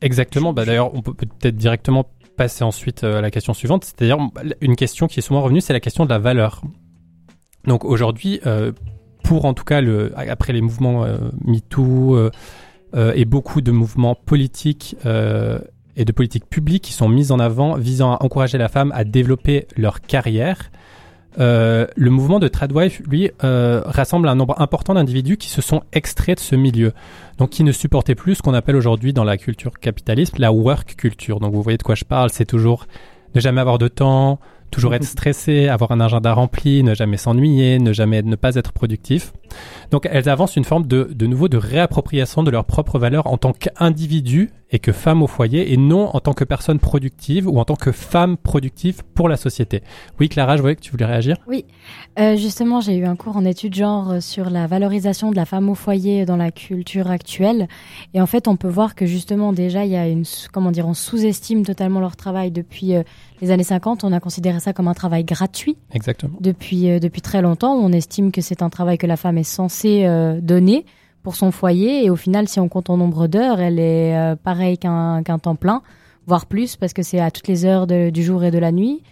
Exactement. 0.01 0.53
Bah, 0.53 0.63
D'ailleurs, 0.65 0.93
on 0.93 1.01
peut 1.01 1.13
peut-être 1.13 1.55
directement 1.55 2.05
passer 2.35 2.63
ensuite 2.63 3.03
euh, 3.03 3.17
à 3.17 3.21
la 3.21 3.31
question 3.31 3.53
suivante. 3.53 3.83
C'est-à-dire, 3.83 4.17
une 4.61 4.75
question 4.75 5.07
qui 5.07 5.19
est 5.19 5.23
souvent 5.23 5.41
revenue, 5.41 5.59
c'est 5.61 5.73
la 5.73 5.79
question 5.79 6.05
de 6.05 6.09
la 6.09 6.19
valeur. 6.19 6.61
Donc 7.65 7.83
aujourd'hui, 7.83 8.39
euh, 8.45 8.71
pour 9.27 9.43
en 9.43 9.53
tout 9.53 9.65
cas, 9.65 9.81
le, 9.81 10.13
après 10.15 10.53
les 10.53 10.61
mouvements 10.61 11.03
euh, 11.03 11.17
MeToo 11.43 12.15
euh, 12.15 12.31
euh, 12.95 13.11
et 13.13 13.25
beaucoup 13.25 13.59
de 13.59 13.71
mouvements 13.71 14.15
politiques 14.15 14.95
et 15.03 16.05
de 16.05 16.11
politiques 16.13 16.49
publiques 16.49 16.83
qui 16.85 16.93
sont 16.93 17.09
mises 17.09 17.31
en 17.33 17.39
avant 17.39 17.75
visant 17.75 18.13
à 18.13 18.23
encourager 18.23 18.57
la 18.57 18.69
femme 18.69 18.93
à 18.95 19.03
développer 19.03 19.67
leur 19.75 19.99
carrière, 19.99 20.71
euh, 21.39 21.85
le 21.95 22.09
mouvement 22.09 22.39
de 22.39 22.47
Tradwife, 22.47 23.01
lui, 23.07 23.29
euh, 23.43 23.81
rassemble 23.85 24.27
un 24.27 24.35
nombre 24.35 24.59
important 24.61 24.93
d'individus 24.93 25.37
qui 25.37 25.49
se 25.49 25.61
sont 25.61 25.83
extraits 25.91 26.37
de 26.37 26.41
ce 26.41 26.55
milieu. 26.55 26.93
Donc 27.37 27.51
qui 27.51 27.63
ne 27.63 27.71
supportait 27.71 28.15
plus 28.15 28.35
ce 28.35 28.41
qu'on 28.41 28.53
appelle 28.53 28.75
aujourd'hui 28.75 29.13
dans 29.13 29.23
la 29.23 29.37
culture 29.37 29.73
capitaliste 29.79 30.39
la 30.39 30.51
work 30.51 30.95
culture. 30.95 31.39
Donc 31.39 31.53
vous 31.53 31.61
voyez 31.61 31.77
de 31.77 31.83
quoi 31.83 31.95
je 31.95 32.05
parle, 32.05 32.29
c'est 32.31 32.45
toujours 32.45 32.87
ne 33.35 33.41
jamais 33.41 33.61
avoir 33.61 33.77
de 33.77 33.87
temps, 33.87 34.39
toujours 34.71 34.93
être 34.93 35.03
stressé, 35.03 35.67
avoir 35.67 35.91
un 35.91 35.99
agenda 35.99 36.33
rempli, 36.33 36.83
ne 36.83 36.93
jamais 36.93 37.17
s'ennuyer, 37.17 37.79
ne 37.79 37.93
jamais 37.93 38.21
ne 38.21 38.35
pas 38.35 38.55
être 38.55 38.71
productif. 38.71 39.33
Donc 39.91 40.07
elles 40.11 40.29
avancent 40.29 40.55
une 40.55 40.65
forme 40.65 40.85
de, 40.85 41.09
de 41.13 41.25
nouveau 41.27 41.47
de 41.47 41.57
réappropriation 41.57 42.43
de 42.43 42.51
leurs 42.51 42.65
propres 42.65 42.99
valeurs 42.99 43.27
en 43.27 43.37
tant 43.37 43.53
qu'individu 43.53 44.51
et 44.71 44.79
que 44.79 44.91
femme 44.91 45.23
au 45.23 45.27
foyer 45.27 45.73
et 45.73 45.77
non 45.77 46.09
en 46.15 46.19
tant 46.19 46.33
que 46.33 46.43
personne 46.43 46.79
productive 46.79 47.47
ou 47.47 47.57
en 47.59 47.65
tant 47.65 47.75
que 47.75 47.91
femme 47.91 48.37
productive 48.37 49.03
pour 49.13 49.29
la 49.29 49.37
société. 49.37 49.81
Oui 50.19 50.29
Clara, 50.29 50.57
je 50.57 50.61
voyais 50.61 50.75
que 50.75 50.81
tu 50.81 50.91
voulais 50.91 51.05
réagir. 51.05 51.37
Euh, 52.19 52.35
justement, 52.35 52.81
j'ai 52.81 52.95
eu 52.95 53.05
un 53.05 53.15
cours 53.15 53.37
en 53.37 53.45
études 53.45 53.75
genre 53.75 54.11
euh, 54.11 54.19
sur 54.19 54.49
la 54.49 54.67
valorisation 54.67 55.31
de 55.31 55.35
la 55.35 55.45
femme 55.45 55.69
au 55.69 55.75
foyer 55.75 56.25
dans 56.25 56.37
la 56.37 56.51
culture 56.51 57.09
actuelle. 57.09 57.67
Et 58.13 58.21
en 58.21 58.25
fait, 58.25 58.47
on 58.47 58.55
peut 58.57 58.67
voir 58.67 58.95
que 58.95 59.05
justement, 59.05 59.53
déjà, 59.53 59.85
il 59.85 59.91
y 59.91 59.95
a 59.95 60.07
une, 60.07 60.25
comment 60.51 60.71
dire, 60.71 60.87
on 60.87 60.93
sous-estime 60.93 61.65
totalement 61.65 61.99
leur 61.99 62.15
travail 62.15 62.51
depuis 62.51 62.95
euh, 62.95 63.03
les 63.41 63.51
années 63.51 63.63
50. 63.63 64.03
On 64.03 64.11
a 64.11 64.19
considéré 64.19 64.59
ça 64.59 64.73
comme 64.73 64.87
un 64.87 64.93
travail 64.93 65.23
gratuit 65.23 65.77
Exactement. 65.93 66.37
depuis, 66.41 66.89
euh, 66.89 66.99
depuis 66.99 67.21
très 67.21 67.41
longtemps. 67.41 67.73
On 67.73 67.91
estime 67.91 68.31
que 68.31 68.41
c'est 68.41 68.61
un 68.61 68.69
travail 68.69 68.97
que 68.97 69.07
la 69.07 69.17
femme 69.17 69.37
est 69.37 69.43
censée 69.43 70.05
euh, 70.05 70.39
donner 70.41 70.85
pour 71.27 71.35
son 71.35 71.51
foyer. 71.51 72.05
Et 72.05 72.09
au 72.09 72.15
final, 72.15 72.47
si 72.47 72.57
on 72.61 72.69
compte 72.69 72.89
en 72.89 72.95
nombre 72.95 73.27
d'heures, 73.27 73.59
elle 73.59 73.79
est 73.79 74.15
euh, 74.15 74.37
pareille 74.37 74.77
qu'un 74.77 75.23
qu'un 75.23 75.39
temps 75.39 75.57
plein, 75.57 75.81
voire 76.25 76.45
plus, 76.45 76.77
parce 76.77 76.93
que 76.93 77.03
c'est 77.03 77.19
à 77.19 77.31
toutes 77.31 77.49
les 77.49 77.65
heures 77.65 77.85
du 77.85 78.23
jour 78.23 78.45
et 78.45 78.49
de 78.49 78.57
la 78.57 78.71
nuit. 78.71 79.03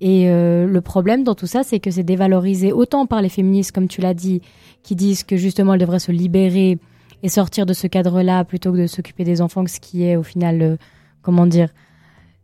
Et 0.00 0.30
euh, 0.30 0.66
le 0.66 0.80
problème 0.80 1.24
dans 1.24 1.34
tout 1.34 1.46
ça, 1.46 1.64
c'est 1.64 1.78
que 1.78 1.90
c'est 1.90 2.04
dévalorisé 2.04 2.72
autant 2.72 3.04
par 3.04 3.20
les 3.20 3.28
féministes, 3.28 3.72
comme 3.72 3.86
tu 3.86 4.00
l'as 4.00 4.14
dit, 4.14 4.40
qui 4.82 4.96
disent 4.96 5.24
que 5.24 5.36
justement 5.36 5.74
elles 5.74 5.80
devraient 5.80 5.98
se 5.98 6.10
libérer 6.10 6.78
et 7.22 7.28
sortir 7.28 7.66
de 7.66 7.74
ce 7.74 7.86
cadre-là 7.86 8.46
plutôt 8.46 8.72
que 8.72 8.78
de 8.78 8.86
s'occuper 8.86 9.24
des 9.24 9.42
enfants, 9.42 9.66
ce 9.66 9.78
qui 9.78 10.04
est 10.04 10.16
au 10.16 10.22
final, 10.22 10.62
euh, 10.62 10.76
comment 11.20 11.46
dire, 11.46 11.68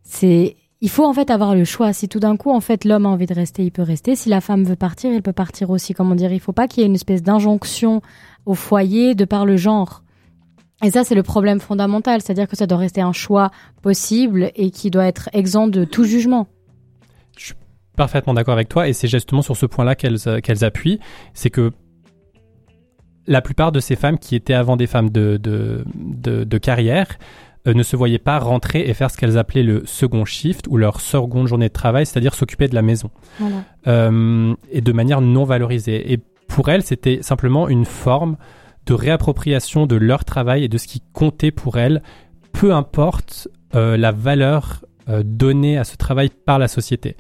c'est 0.03 0.55
il 0.83 0.91
faut 0.91 1.07
en 1.07 1.15
fait 1.15 1.31
avoir 1.31 1.55
le 1.55 1.65
choix. 1.65 1.95
Si 1.95 2.11
tout 2.11 2.21
d'un 2.21 2.37
coup, 2.37 2.51
en 2.51 2.61
fait, 2.61 2.85
l'homme 2.85 3.07
a 3.07 3.09
envie 3.09 3.25
de 3.25 3.33
rester, 3.33 3.65
il 3.65 3.71
peut 3.71 3.81
rester. 3.81 4.17
Si 4.17 4.29
la 4.29 4.43
femme 4.43 4.65
veut 4.65 4.77
partir, 4.77 5.11
elle 5.15 5.23
peut 5.23 5.33
partir 5.33 5.71
aussi. 5.71 5.95
Comment 5.95 6.15
dire 6.15 6.31
Il 6.31 6.41
faut 6.41 6.53
pas 6.53 6.69
qu'il 6.69 6.83
y 6.83 6.85
ait 6.85 6.87
une 6.87 6.95
espèce 6.95 7.23
d'injonction 7.23 8.03
au 8.47 8.55
foyer 8.55 9.15
de 9.15 9.25
par 9.25 9.47
le 9.47 9.57
genre. 9.57 10.03
Et 10.83 10.91
ça, 10.91 11.05
c'est 11.05 11.15
le 11.15 11.23
problème 11.23 11.61
fondamental, 11.61 12.21
c'est-à-dire 12.21 12.49
que 12.49 12.57
ça 12.57 12.67
doit 12.67 12.79
rester 12.79 13.01
un 13.01 13.13
choix 13.13 13.51
possible 13.81 14.51
et 14.55 14.71
qui 14.71 14.91
doit 14.91 15.07
être 15.07 15.31
exempt 15.33 15.69
de 15.69 15.85
tout 15.85 16.05
jugement. 16.05 16.47
Je 17.39 17.47
suis 17.47 17.55
parfaitement 17.97 18.35
d'accord 18.35 18.55
avec 18.55 18.69
toi, 18.69 18.89
et 18.89 18.93
c'est 18.93 19.09
justement 19.09 19.41
sur 19.41 19.57
ce 19.57 19.67
point-là 19.67 19.95
qu'elles 19.95 20.19
qu'elles 20.43 20.65
appuient, 20.65 20.99
c'est 21.33 21.51
que 21.51 21.71
la 23.27 23.41
plupart 23.41 23.73
de 23.73 23.81
ces 23.81 23.97
femmes 23.97 24.19
qui 24.19 24.35
étaient 24.37 24.53
avant 24.55 24.77
des 24.77 24.87
femmes 24.87 25.09
de, 25.11 25.39
de, 25.39 25.85
de, 25.95 26.45
de 26.45 26.59
carrière 26.59 27.07
euh, 27.67 27.73
ne 27.73 27.83
se 27.83 27.97
voyaient 27.97 28.19
pas 28.19 28.39
rentrer 28.39 28.87
et 28.87 28.93
faire 28.93 29.11
ce 29.11 29.17
qu'elles 29.17 29.39
appelaient 29.39 29.63
le 29.63 29.87
second 29.87 30.27
shift 30.27 30.67
ou 30.69 30.77
leur 30.77 31.01
seconde 31.01 31.47
journée 31.47 31.69
de 31.69 31.73
travail, 31.73 32.05
c'est-à-dire 32.05 32.35
s'occuper 32.35 32.69
de 32.69 32.75
la 32.75 32.83
maison, 32.83 33.11
Voilà. 33.39 33.65
euh, 33.87 34.55
et 34.71 34.83
de 34.83 34.93
manière 34.93 35.23
non 35.23 35.45
valorisée. 35.45 36.13
Et 36.13 36.21
pour 36.49 36.69
elles, 36.69 36.83
c'était 36.83 37.21
simplement 37.23 37.69
une 37.69 37.85
forme 37.85 38.37
de 38.87 38.95
réappropriation 38.95 39.87
de 39.87 39.97
leur 39.97 40.25
travail 40.25 40.65
et 40.65 40.69
de 40.69 40.79
ce 40.79 40.87
qui 40.87 41.03
comptait 41.13 41.51
pour 41.51 41.79
elles, 41.79 42.03
peu 42.53 42.73
importe 42.73 43.49
euh, 43.75 43.97
la 43.97 44.13
valeur 44.13 44.85
euh, 45.09 45.23
donnée 45.25 45.79
à 45.79 45.85
ce 45.85 45.97
travail 45.97 46.31
par 46.31 46.59
la 46.59 46.69
société. 46.69 47.17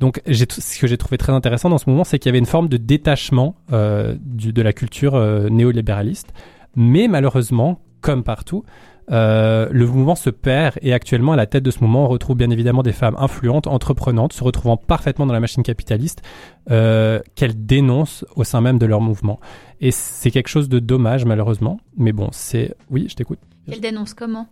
Donc, 0.00 0.22
ce 0.26 0.78
que 0.78 0.86
j'ai 0.86 0.96
trouvé 0.96 1.18
très 1.18 1.32
intéressant 1.32 1.70
dans 1.70 1.78
ce 1.78 1.90
mouvement, 1.90 2.04
c'est 2.04 2.18
qu'il 2.18 2.28
y 2.28 2.32
avait 2.32 2.38
une 2.38 2.46
forme 2.46 2.68
de 2.68 2.76
détachement 2.76 3.56
euh, 3.72 4.14
de 4.20 4.62
la 4.62 4.72
culture 4.72 5.18
néolibéraliste. 5.50 6.32
Mais 6.76 7.08
malheureusement, 7.08 7.80
comme 8.00 8.22
partout, 8.22 8.64
euh, 9.10 9.68
le 9.70 9.86
mouvement 9.86 10.14
se 10.14 10.30
perd 10.30 10.78
et 10.82 10.92
actuellement 10.92 11.32
à 11.32 11.36
la 11.36 11.46
tête 11.46 11.62
de 11.62 11.70
ce 11.70 11.80
mouvement, 11.80 12.04
on 12.04 12.08
retrouve 12.08 12.36
bien 12.36 12.50
évidemment 12.50 12.82
des 12.82 12.92
femmes 12.92 13.16
influentes, 13.18 13.66
entreprenantes, 13.66 14.32
se 14.32 14.44
retrouvant 14.44 14.76
parfaitement 14.76 15.26
dans 15.26 15.32
la 15.32 15.40
machine 15.40 15.62
capitaliste 15.62 16.22
euh, 16.70 17.20
qu'elles 17.34 17.66
dénoncent 17.66 18.24
au 18.36 18.44
sein 18.44 18.60
même 18.60 18.78
de 18.78 18.86
leur 18.86 19.00
mouvement. 19.00 19.40
Et 19.80 19.90
c'est 19.90 20.30
quelque 20.30 20.48
chose 20.48 20.68
de 20.68 20.78
dommage 20.78 21.24
malheureusement. 21.24 21.80
Mais 21.96 22.12
bon, 22.12 22.28
c'est 22.32 22.74
oui, 22.90 23.06
je 23.08 23.14
t'écoute. 23.14 23.38
Elle 23.70 23.80
dénonce 23.80 24.14
comment? 24.14 24.48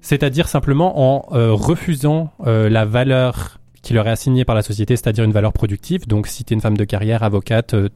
C'est-à-dire 0.00 0.48
simplement 0.48 1.00
en 1.00 1.34
euh, 1.36 1.52
refusant 1.52 2.32
euh, 2.46 2.68
la 2.68 2.84
valeur 2.84 3.58
qui 3.82 3.94
leur 3.94 4.06
est 4.06 4.10
assignée 4.10 4.44
par 4.44 4.54
la 4.54 4.62
société, 4.62 4.96
c'est-à-dire 4.96 5.24
une 5.24 5.32
valeur 5.32 5.52
productive. 5.52 6.06
Donc 6.06 6.26
si 6.26 6.44
tu 6.44 6.52
es 6.52 6.54
une 6.54 6.60
femme 6.60 6.76
de 6.76 6.84
carrière, 6.84 7.22
avocate, 7.22 7.74
euh, 7.74 7.88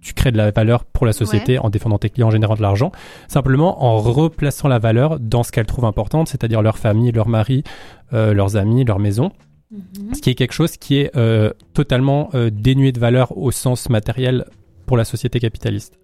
tu 0.00 0.14
crées 0.14 0.32
de 0.32 0.36
la 0.36 0.50
valeur 0.50 0.84
pour 0.84 1.06
la 1.06 1.12
société 1.12 1.58
en 1.58 1.70
défendant 1.70 1.98
tes 1.98 2.10
clients, 2.10 2.28
en 2.28 2.30
générant 2.30 2.54
de 2.54 2.62
l'argent, 2.62 2.90
simplement 3.28 3.84
en 3.84 3.98
replaçant 3.98 4.68
la 4.68 4.78
valeur 4.78 5.20
dans 5.20 5.42
ce 5.42 5.52
qu'elles 5.52 5.66
trouvent 5.66 5.84
importante, 5.84 6.28
c'est-à-dire 6.28 6.62
leur 6.62 6.78
famille, 6.78 7.12
leur 7.12 7.28
mari, 7.28 7.62
euh, 8.12 8.32
leurs 8.32 8.56
amis, 8.56 8.84
leur 8.84 8.98
maison, 8.98 9.32
Mhm. 9.70 10.14
ce 10.14 10.20
qui 10.20 10.30
est 10.30 10.34
quelque 10.34 10.52
chose 10.52 10.76
qui 10.76 10.96
est 10.96 11.16
euh, 11.16 11.52
totalement 11.74 12.28
euh, 12.34 12.50
dénué 12.50 12.90
de 12.90 12.98
valeur 12.98 13.36
au 13.38 13.52
sens 13.52 13.88
matériel 13.88 14.46
pour 14.84 14.96
la 14.96 15.04
société 15.04 15.38
capitaliste. 15.38 15.94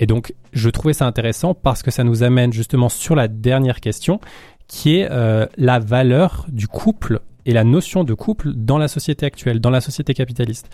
Et 0.00 0.06
donc, 0.06 0.34
je 0.52 0.68
trouvais 0.70 0.92
ça 0.92 1.06
intéressant 1.06 1.54
parce 1.54 1.82
que 1.82 1.90
ça 1.92 2.02
nous 2.02 2.24
amène 2.24 2.52
justement 2.52 2.88
sur 2.88 3.14
la 3.14 3.28
dernière 3.28 3.80
question, 3.80 4.20
qui 4.66 4.96
est 4.96 5.08
la 5.56 5.78
valeur 5.78 6.44
du 6.48 6.66
couple 6.68 7.20
et 7.46 7.52
la 7.52 7.64
notion 7.64 8.04
de 8.04 8.12
couple 8.12 8.52
dans 8.52 8.76
la 8.76 8.88
société 8.88 9.24
actuelle, 9.24 9.60
dans 9.60 9.70
la 9.70 9.80
société 9.80 10.12
capitaliste. 10.12 10.68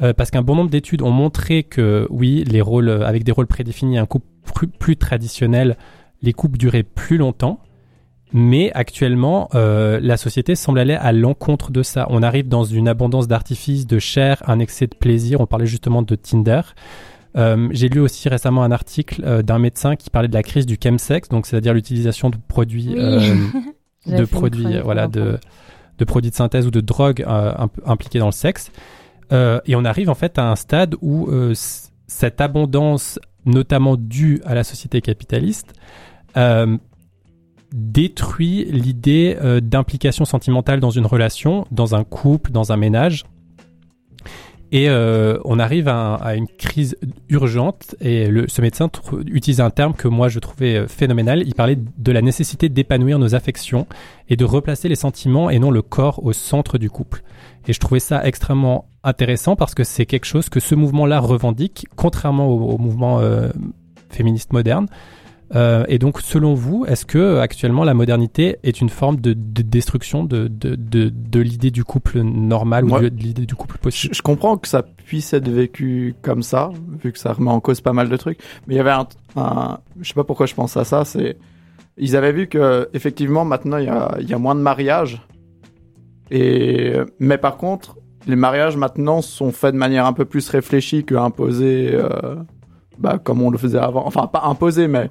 Euh, 0.00 0.14
parce 0.14 0.30
qu'un 0.30 0.42
bon 0.42 0.54
nombre 0.54 0.70
d'études 0.70 1.02
ont 1.02 1.10
montré 1.10 1.64
que 1.64 2.06
oui, 2.10 2.44
les 2.44 2.62
rôles 2.62 2.88
euh, 2.88 3.06
avec 3.06 3.24
des 3.24 3.32
rôles 3.32 3.46
prédéfinis, 3.46 3.98
un 3.98 4.06
couple 4.06 4.26
plus, 4.54 4.68
plus 4.68 4.96
traditionnel, 4.96 5.76
les 6.22 6.32
couples 6.32 6.56
duraient 6.56 6.84
plus 6.84 7.18
longtemps. 7.18 7.60
Mais 8.32 8.72
actuellement, 8.72 9.50
euh, 9.54 10.00
la 10.00 10.16
société 10.16 10.54
semble 10.54 10.78
aller 10.78 10.94
à 10.94 11.12
l'encontre 11.12 11.70
de 11.70 11.82
ça. 11.82 12.06
On 12.08 12.22
arrive 12.22 12.48
dans 12.48 12.64
une 12.64 12.88
abondance 12.88 13.28
d'artifices, 13.28 13.86
de 13.86 13.98
chair, 13.98 14.42
un 14.46 14.58
excès 14.58 14.86
de 14.86 14.94
plaisir. 14.94 15.40
On 15.42 15.46
parlait 15.46 15.66
justement 15.66 16.00
de 16.00 16.14
Tinder. 16.14 16.62
Euh, 17.36 17.68
J'ai 17.72 17.88
lu 17.88 18.00
aussi 18.00 18.28
récemment 18.28 18.62
un 18.62 18.70
article 18.70 19.22
euh, 19.24 19.42
d'un 19.42 19.58
médecin 19.58 19.96
qui 19.96 20.08
parlait 20.08 20.28
de 20.28 20.34
la 20.34 20.42
crise 20.42 20.64
du 20.64 20.78
chemsex, 20.82 21.28
donc 21.28 21.46
c'est-à-dire 21.46 21.74
l'utilisation 21.74 22.30
de 22.30 22.36
produits, 22.48 22.94
Oui. 22.96 24.16
de 24.16 24.24
produits, 24.24 24.78
voilà, 24.82 25.08
de, 25.08 25.38
de 26.02 26.06
produits 26.12 26.30
de 26.30 26.36
synthèse 26.36 26.66
ou 26.66 26.70
de 26.70 26.80
drogues 26.80 27.22
euh, 27.22 27.52
imp- 27.64 27.80
impliqués 27.86 28.18
dans 28.18 28.32
le 28.34 28.38
sexe. 28.46 28.70
Euh, 29.32 29.60
et 29.66 29.74
on 29.76 29.84
arrive 29.84 30.10
en 30.10 30.14
fait 30.22 30.38
à 30.38 30.44
un 30.50 30.56
stade 30.56 30.94
où 31.00 31.28
euh, 31.28 31.54
cette 32.06 32.40
abondance, 32.40 33.18
notamment 33.44 33.96
due 33.96 34.40
à 34.44 34.54
la 34.54 34.64
société 34.64 35.00
capitaliste, 35.00 35.74
détruit 37.72 38.66
l'idée 38.70 39.36
d'implication 39.62 40.24
sentimentale 40.24 40.78
dans 40.80 40.90
une 40.90 41.06
relation, 41.06 41.66
dans 41.70 41.94
un 41.94 42.04
couple, 42.04 42.50
dans 42.52 42.72
un 42.72 42.76
ménage. 42.76 43.24
Et 44.74 44.88
euh, 44.88 45.38
on 45.44 45.58
arrive 45.58 45.86
à, 45.86 45.94
un- 45.96 46.14
à 46.16 46.34
une 46.34 46.48
crise 46.48 46.96
urgente. 47.28 47.94
Et 48.00 48.26
le, 48.28 48.48
ce 48.48 48.62
médecin 48.62 48.90
utilise 49.26 49.60
un 49.60 49.68
terme 49.70 49.92
que 49.92 50.08
moi 50.08 50.28
je 50.28 50.38
trouvais 50.38 50.76
euh, 50.76 50.88
phénoménal. 50.88 51.42
Il 51.46 51.54
parlait 51.54 51.76
de 51.98 52.12
la 52.12 52.22
nécessité 52.22 52.70
d'épanouir 52.70 53.18
nos 53.18 53.34
affections 53.34 53.86
et 54.30 54.36
de 54.36 54.44
replacer 54.46 54.88
les 54.88 54.94
sentiments 54.96 55.50
et 55.50 55.58
non 55.58 55.70
le 55.70 55.82
corps 55.82 56.24
au 56.24 56.32
centre 56.32 56.78
du 56.78 56.88
couple. 56.88 57.22
Et 57.68 57.72
je 57.74 57.78
trouvais 57.80 58.00
ça 58.00 58.24
extrêmement 58.26 58.86
intéressant 59.04 59.56
parce 59.56 59.74
que 59.74 59.84
c'est 59.84 60.06
quelque 60.06 60.24
chose 60.24 60.48
que 60.48 60.58
ce 60.58 60.74
mouvement-là 60.74 61.20
revendique, 61.20 61.86
contrairement 61.94 62.46
au, 62.48 62.72
au 62.72 62.78
mouvement 62.78 63.20
euh, 63.20 63.50
féministe 64.08 64.52
moderne. 64.54 64.86
Euh, 65.54 65.84
et 65.88 65.98
donc, 65.98 66.20
selon 66.22 66.54
vous, 66.54 66.86
est-ce 66.86 67.04
que 67.04 67.36
actuellement 67.38 67.84
la 67.84 67.92
modernité 67.92 68.56
est 68.62 68.80
une 68.80 68.88
forme 68.88 69.16
de, 69.16 69.34
de 69.34 69.62
destruction 69.62 70.24
de, 70.24 70.48
de, 70.48 70.76
de, 70.76 71.10
de 71.14 71.40
l'idée 71.40 71.70
du 71.70 71.84
couple 71.84 72.20
normal 72.22 72.86
ou 72.86 72.98
de, 72.98 73.08
l'idée 73.08 73.44
du 73.44 73.54
couple 73.54 73.76
possible? 73.78 74.14
je 74.14 74.22
comprends 74.22 74.56
que 74.56 74.66
ça 74.68 74.82
puisse 74.82 75.34
être 75.34 75.48
vécu 75.48 76.14
comme 76.22 76.42
ça, 76.42 76.70
vu 77.02 77.12
que 77.12 77.18
ça 77.18 77.34
remet 77.34 77.50
en 77.50 77.60
cause 77.60 77.82
pas 77.82 77.92
mal 77.92 78.08
de 78.08 78.16
trucs. 78.16 78.38
Mais 78.66 78.74
il 78.74 78.76
y 78.78 78.80
avait 78.80 78.90
un, 78.92 79.06
un- 79.36 79.78
je 80.00 80.08
sais 80.08 80.14
pas 80.14 80.24
pourquoi 80.24 80.46
je 80.46 80.54
pense 80.54 80.76
à 80.78 80.84
ça. 80.84 81.04
C'est, 81.04 81.36
ils 81.98 82.16
avaient 82.16 82.32
vu 82.32 82.46
que 82.46 82.88
effectivement 82.94 83.44
maintenant 83.44 83.76
il 83.76 83.84
y 83.84 83.90
a, 83.90 84.16
y 84.20 84.32
a 84.32 84.38
moins 84.38 84.54
de 84.54 84.60
mariages. 84.60 85.20
Et 86.30 86.94
mais 87.18 87.36
par 87.36 87.56
contre, 87.58 87.98
les 88.26 88.36
mariages 88.36 88.76
maintenant 88.76 89.20
sont 89.20 89.52
faits 89.52 89.74
de 89.74 89.78
manière 89.78 90.06
un 90.06 90.12
peu 90.14 90.24
plus 90.24 90.48
réfléchie 90.48 91.04
que 91.04 91.14
imposée, 91.14 91.90
euh, 91.92 92.36
bah, 92.98 93.18
comme 93.22 93.42
on 93.42 93.50
le 93.50 93.58
faisait 93.58 93.78
avant. 93.78 94.06
Enfin 94.06 94.26
pas 94.28 94.42
imposé, 94.44 94.88
mais 94.88 95.10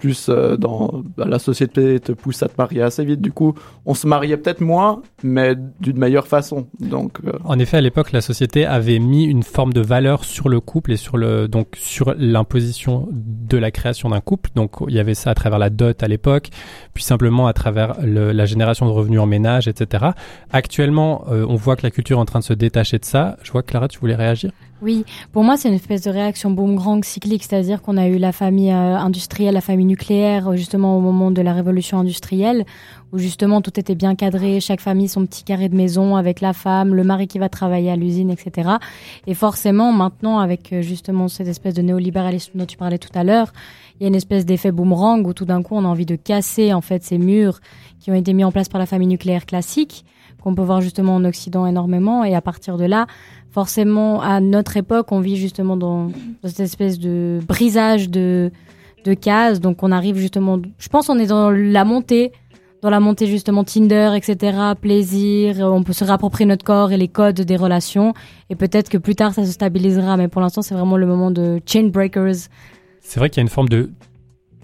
plus 0.00 0.28
euh, 0.28 0.56
dans 0.56 1.02
bah, 1.16 1.26
la 1.28 1.38
société 1.38 2.00
te 2.00 2.12
pousse 2.12 2.42
à 2.42 2.48
te 2.48 2.54
marier 2.58 2.82
assez 2.82 3.04
vite. 3.04 3.20
Du 3.20 3.30
coup, 3.32 3.54
on 3.86 3.94
se 3.94 4.06
mariait 4.06 4.36
peut-être 4.36 4.60
moins, 4.60 5.02
mais 5.22 5.54
d'une 5.80 5.98
meilleure 5.98 6.26
façon. 6.26 6.66
Donc 6.80 7.18
euh, 7.24 7.32
En 7.44 7.58
effet, 7.58 7.76
à 7.76 7.80
l'époque, 7.80 8.10
la 8.12 8.20
société 8.22 8.66
avait 8.66 8.98
mis 8.98 9.24
une 9.24 9.42
forme 9.42 9.72
de 9.72 9.80
valeur 9.80 10.24
sur 10.24 10.48
le 10.48 10.58
couple 10.60 10.92
et 10.92 10.96
sur 10.96 11.16
le 11.16 11.46
donc 11.46 11.76
sur 11.76 12.14
l'imposition 12.18 13.08
de 13.12 13.56
la 13.58 13.70
création 13.70 14.08
d'un 14.10 14.20
couple. 14.20 14.50
Donc 14.54 14.72
il 14.88 14.94
y 14.94 14.98
avait 14.98 15.14
ça 15.14 15.30
à 15.30 15.34
travers 15.34 15.58
la 15.58 15.70
dot 15.70 16.02
à 16.02 16.08
l'époque, 16.08 16.48
puis 16.94 17.04
simplement 17.04 17.46
à 17.46 17.52
travers 17.52 17.94
le- 18.02 18.32
la 18.32 18.46
génération 18.46 18.86
de 18.86 18.90
revenus 18.90 19.20
en 19.20 19.26
ménage, 19.26 19.68
etc. 19.68 20.06
Actuellement, 20.52 21.24
euh, 21.30 21.44
on 21.48 21.56
voit 21.56 21.76
que 21.76 21.82
la 21.82 21.90
culture 21.90 22.18
est 22.18 22.20
en 22.20 22.24
train 22.24 22.38
de 22.40 22.44
se 22.44 22.54
détacher 22.54 22.98
de 22.98 23.04
ça. 23.04 23.36
Je 23.42 23.52
vois 23.52 23.62
que 23.62 23.70
Clara, 23.70 23.88
tu 23.88 23.98
voulais 24.00 24.14
réagir? 24.16 24.50
Oui, 24.82 25.04
pour 25.32 25.44
moi, 25.44 25.58
c'est 25.58 25.68
une 25.68 25.74
espèce 25.74 26.00
de 26.02 26.10
réaction 26.10 26.50
boomerang 26.50 27.04
cyclique, 27.04 27.44
c'est-à-dire 27.44 27.82
qu'on 27.82 27.98
a 27.98 28.08
eu 28.08 28.16
la 28.16 28.32
famille 28.32 28.70
euh, 28.72 28.96
industrielle, 28.96 29.52
la 29.52 29.60
famille 29.60 29.84
nucléaire, 29.90 30.56
justement 30.56 30.96
au 30.96 31.00
moment 31.00 31.30
de 31.30 31.42
la 31.42 31.52
révolution 31.52 31.98
industrielle, 31.98 32.64
où 33.12 33.18
justement 33.18 33.60
tout 33.60 33.78
était 33.78 33.96
bien 33.96 34.14
cadré, 34.14 34.60
chaque 34.60 34.80
famille 34.80 35.08
son 35.08 35.26
petit 35.26 35.42
carré 35.42 35.68
de 35.68 35.76
maison 35.76 36.16
avec 36.16 36.40
la 36.40 36.52
femme, 36.52 36.94
le 36.94 37.02
mari 37.02 37.26
qui 37.26 37.38
va 37.38 37.48
travailler 37.48 37.90
à 37.90 37.96
l'usine, 37.96 38.30
etc. 38.30 38.70
Et 39.26 39.34
forcément, 39.34 39.92
maintenant, 39.92 40.38
avec 40.38 40.72
euh, 40.72 40.82
justement 40.82 41.28
cette 41.28 41.48
espèce 41.48 41.74
de 41.74 41.82
néolibéralisme 41.82 42.52
dont 42.54 42.66
tu 42.66 42.76
parlais 42.76 42.98
tout 42.98 43.10
à 43.14 43.24
l'heure, 43.24 43.52
il 43.98 44.04
y 44.04 44.06
a 44.06 44.08
une 44.08 44.14
espèce 44.14 44.46
d'effet 44.46 44.72
boomerang 44.72 45.26
où 45.26 45.34
tout 45.34 45.44
d'un 45.44 45.62
coup, 45.62 45.74
on 45.74 45.84
a 45.84 45.88
envie 45.88 46.06
de 46.06 46.16
casser 46.16 46.72
en 46.72 46.80
fait 46.80 47.02
ces 47.02 47.18
murs 47.18 47.60
qui 47.98 48.10
ont 48.10 48.14
été 48.14 48.32
mis 48.32 48.44
en 48.44 48.52
place 48.52 48.68
par 48.68 48.78
la 48.78 48.86
famille 48.86 49.08
nucléaire 49.08 49.44
classique, 49.44 50.04
qu'on 50.40 50.54
peut 50.54 50.62
voir 50.62 50.80
justement 50.80 51.16
en 51.16 51.24
Occident 51.24 51.66
énormément, 51.66 52.24
et 52.24 52.34
à 52.34 52.40
partir 52.40 52.78
de 52.78 52.84
là, 52.84 53.06
forcément, 53.50 54.22
à 54.22 54.40
notre 54.40 54.76
époque, 54.76 55.12
on 55.12 55.20
vit 55.20 55.36
justement 55.36 55.76
dans, 55.76 56.06
dans 56.06 56.48
cette 56.48 56.60
espèce 56.60 56.98
de 56.98 57.40
brisage 57.46 58.08
de, 58.08 58.50
de 59.04 59.14
cases. 59.14 59.60
Donc, 59.60 59.82
on 59.82 59.92
arrive 59.92 60.16
justement, 60.16 60.60
je 60.78 60.88
pense, 60.88 61.08
on 61.08 61.18
est 61.18 61.26
dans 61.26 61.50
la 61.50 61.84
montée, 61.84 62.32
dans 62.82 62.90
la 62.90 63.00
montée 63.00 63.26
justement 63.26 63.64
Tinder, 63.64 64.12
etc., 64.16 64.58
plaisir. 64.80 65.58
On 65.60 65.82
peut 65.82 65.92
se 65.92 66.04
réapproprier 66.04 66.46
notre 66.46 66.64
corps 66.64 66.92
et 66.92 66.96
les 66.96 67.08
codes 67.08 67.40
des 67.40 67.56
relations. 67.56 68.14
Et 68.48 68.56
peut-être 68.56 68.88
que 68.88 68.98
plus 68.98 69.14
tard, 69.14 69.34
ça 69.34 69.44
se 69.44 69.52
stabilisera. 69.52 70.16
Mais 70.16 70.28
pour 70.28 70.40
l'instant, 70.40 70.62
c'est 70.62 70.74
vraiment 70.74 70.96
le 70.96 71.06
moment 71.06 71.30
de 71.30 71.60
chain 71.66 71.88
breakers. 71.88 72.48
C'est 73.00 73.18
vrai 73.18 73.30
qu'il 73.30 73.38
y 73.38 73.40
a 73.40 73.42
une 73.42 73.48
forme 73.48 73.68
de 73.68 73.90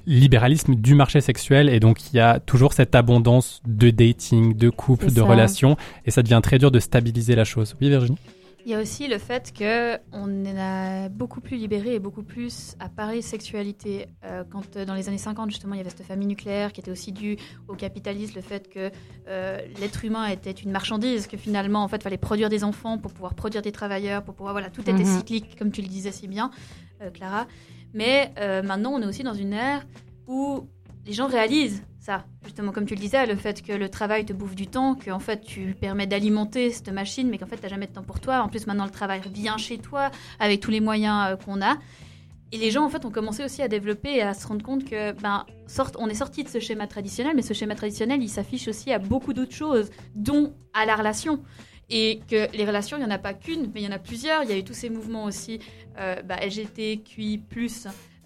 libéralisme 0.06 0.76
du 0.76 0.94
marché 0.94 1.20
sexuel 1.20 1.68
et 1.68 1.80
donc 1.80 2.12
il 2.12 2.16
y 2.16 2.20
a 2.20 2.38
toujours 2.38 2.72
cette 2.72 2.94
abondance 2.94 3.60
de 3.66 3.90
dating, 3.90 4.56
de 4.56 4.70
couple, 4.70 5.12
de 5.12 5.20
relations 5.20 5.76
et 6.04 6.12
ça 6.12 6.22
devient 6.22 6.40
très 6.42 6.58
dur 6.58 6.70
de 6.70 6.78
stabiliser 6.78 7.34
la 7.34 7.44
chose. 7.44 7.74
Oui, 7.80 7.88
Virginie? 7.88 8.18
Il 8.66 8.72
y 8.72 8.74
a 8.74 8.80
aussi 8.80 9.06
le 9.06 9.18
fait 9.18 9.52
que 9.56 9.96
on 10.10 10.44
est 10.44 11.08
beaucoup 11.10 11.40
plus 11.40 11.56
libéré 11.56 11.94
et 11.94 11.98
beaucoup 12.00 12.24
plus 12.24 12.74
à 12.80 12.88
parler 12.88 13.22
sexualité. 13.22 14.08
Euh, 14.24 14.42
quand 14.50 14.74
euh, 14.74 14.84
dans 14.84 14.94
les 14.94 15.08
années 15.08 15.18
50 15.18 15.52
justement 15.52 15.74
il 15.74 15.76
y 15.76 15.80
avait 15.82 15.90
cette 15.90 16.02
famille 16.02 16.26
nucléaire 16.26 16.72
qui 16.72 16.80
était 16.80 16.90
aussi 16.90 17.12
due 17.12 17.36
au 17.68 17.74
capitalisme, 17.74 18.32
le 18.34 18.40
fait 18.42 18.68
que 18.68 18.90
euh, 19.28 19.60
l'être 19.80 20.04
humain 20.04 20.26
était 20.26 20.50
une 20.50 20.72
marchandise, 20.72 21.28
que 21.28 21.36
finalement 21.36 21.84
en 21.84 21.86
fait 21.86 22.02
fallait 22.02 22.16
produire 22.18 22.48
des 22.48 22.64
enfants 22.64 22.98
pour 22.98 23.12
pouvoir 23.12 23.34
produire 23.34 23.62
des 23.62 23.70
travailleurs, 23.70 24.24
pour 24.24 24.34
pouvoir 24.34 24.52
voilà 24.52 24.68
tout 24.68 24.80
était 24.80 24.94
Mhm. 24.94 25.16
cyclique 25.18 25.56
comme 25.56 25.70
tu 25.70 25.80
le 25.80 25.86
disais 25.86 26.10
si 26.10 26.26
bien, 26.26 26.50
euh, 27.02 27.10
Clara. 27.10 27.46
Mais 27.94 28.32
maintenant 28.64 28.90
on 28.94 29.00
est 29.00 29.06
aussi 29.06 29.22
dans 29.22 29.32
une 29.34 29.52
ère 29.52 29.86
où 30.26 30.66
les 31.06 31.12
gens 31.12 31.28
réalisent 31.28 31.84
justement, 32.44 32.72
comme 32.72 32.86
tu 32.86 32.94
le 32.94 33.00
disais, 33.00 33.26
le 33.26 33.36
fait 33.36 33.62
que 33.62 33.72
le 33.72 33.88
travail 33.88 34.24
te 34.24 34.32
bouffe 34.32 34.54
du 34.54 34.66
temps, 34.66 34.94
qu'en 34.94 35.18
fait 35.18 35.40
tu 35.42 35.74
permets 35.80 36.06
d'alimenter 36.06 36.70
cette 36.70 36.90
machine, 36.90 37.28
mais 37.28 37.38
qu'en 37.38 37.46
fait 37.46 37.56
tu 37.56 37.62
n'as 37.62 37.68
jamais 37.68 37.86
de 37.86 37.92
temps 37.92 38.02
pour 38.02 38.20
toi. 38.20 38.40
En 38.42 38.48
plus, 38.48 38.66
maintenant 38.66 38.84
le 38.84 38.90
travail 38.90 39.20
vient 39.32 39.56
chez 39.56 39.78
toi 39.78 40.10
avec 40.38 40.60
tous 40.60 40.70
les 40.70 40.80
moyens 40.80 41.32
euh, 41.32 41.36
qu'on 41.36 41.62
a. 41.62 41.76
Et 42.52 42.58
les 42.58 42.70
gens, 42.70 42.84
en 42.84 42.88
fait, 42.88 43.04
ont 43.04 43.10
commencé 43.10 43.44
aussi 43.44 43.60
à 43.60 43.68
développer 43.68 44.14
et 44.14 44.22
à 44.22 44.32
se 44.32 44.46
rendre 44.46 44.64
compte 44.64 44.84
que, 44.84 45.12
ben, 45.20 45.44
on 45.98 46.08
est 46.08 46.14
sorti 46.14 46.44
de 46.44 46.48
ce 46.48 46.60
schéma 46.60 46.86
traditionnel, 46.86 47.34
mais 47.34 47.42
ce 47.42 47.54
schéma 47.54 47.74
traditionnel, 47.74 48.22
il 48.22 48.28
s'affiche 48.28 48.68
aussi 48.68 48.92
à 48.92 49.00
beaucoup 49.00 49.32
d'autres 49.32 49.54
choses, 49.54 49.90
dont 50.14 50.54
à 50.72 50.86
la 50.86 50.94
relation. 50.94 51.42
Et 51.90 52.20
que 52.28 52.50
les 52.56 52.64
relations, 52.64 52.96
il 52.96 53.00
n'y 53.00 53.06
en 53.06 53.10
a 53.10 53.18
pas 53.18 53.34
qu'une, 53.34 53.70
mais 53.74 53.80
il 53.80 53.84
y 53.84 53.88
en 53.88 53.92
a 53.92 53.98
plusieurs. 53.98 54.44
Il 54.44 54.50
y 54.50 54.52
a 54.52 54.58
eu 54.58 54.64
tous 54.64 54.74
ces 54.74 54.90
mouvements 54.90 55.24
aussi, 55.24 55.58
euh, 55.98 56.22
LGTQI+, 56.22 57.42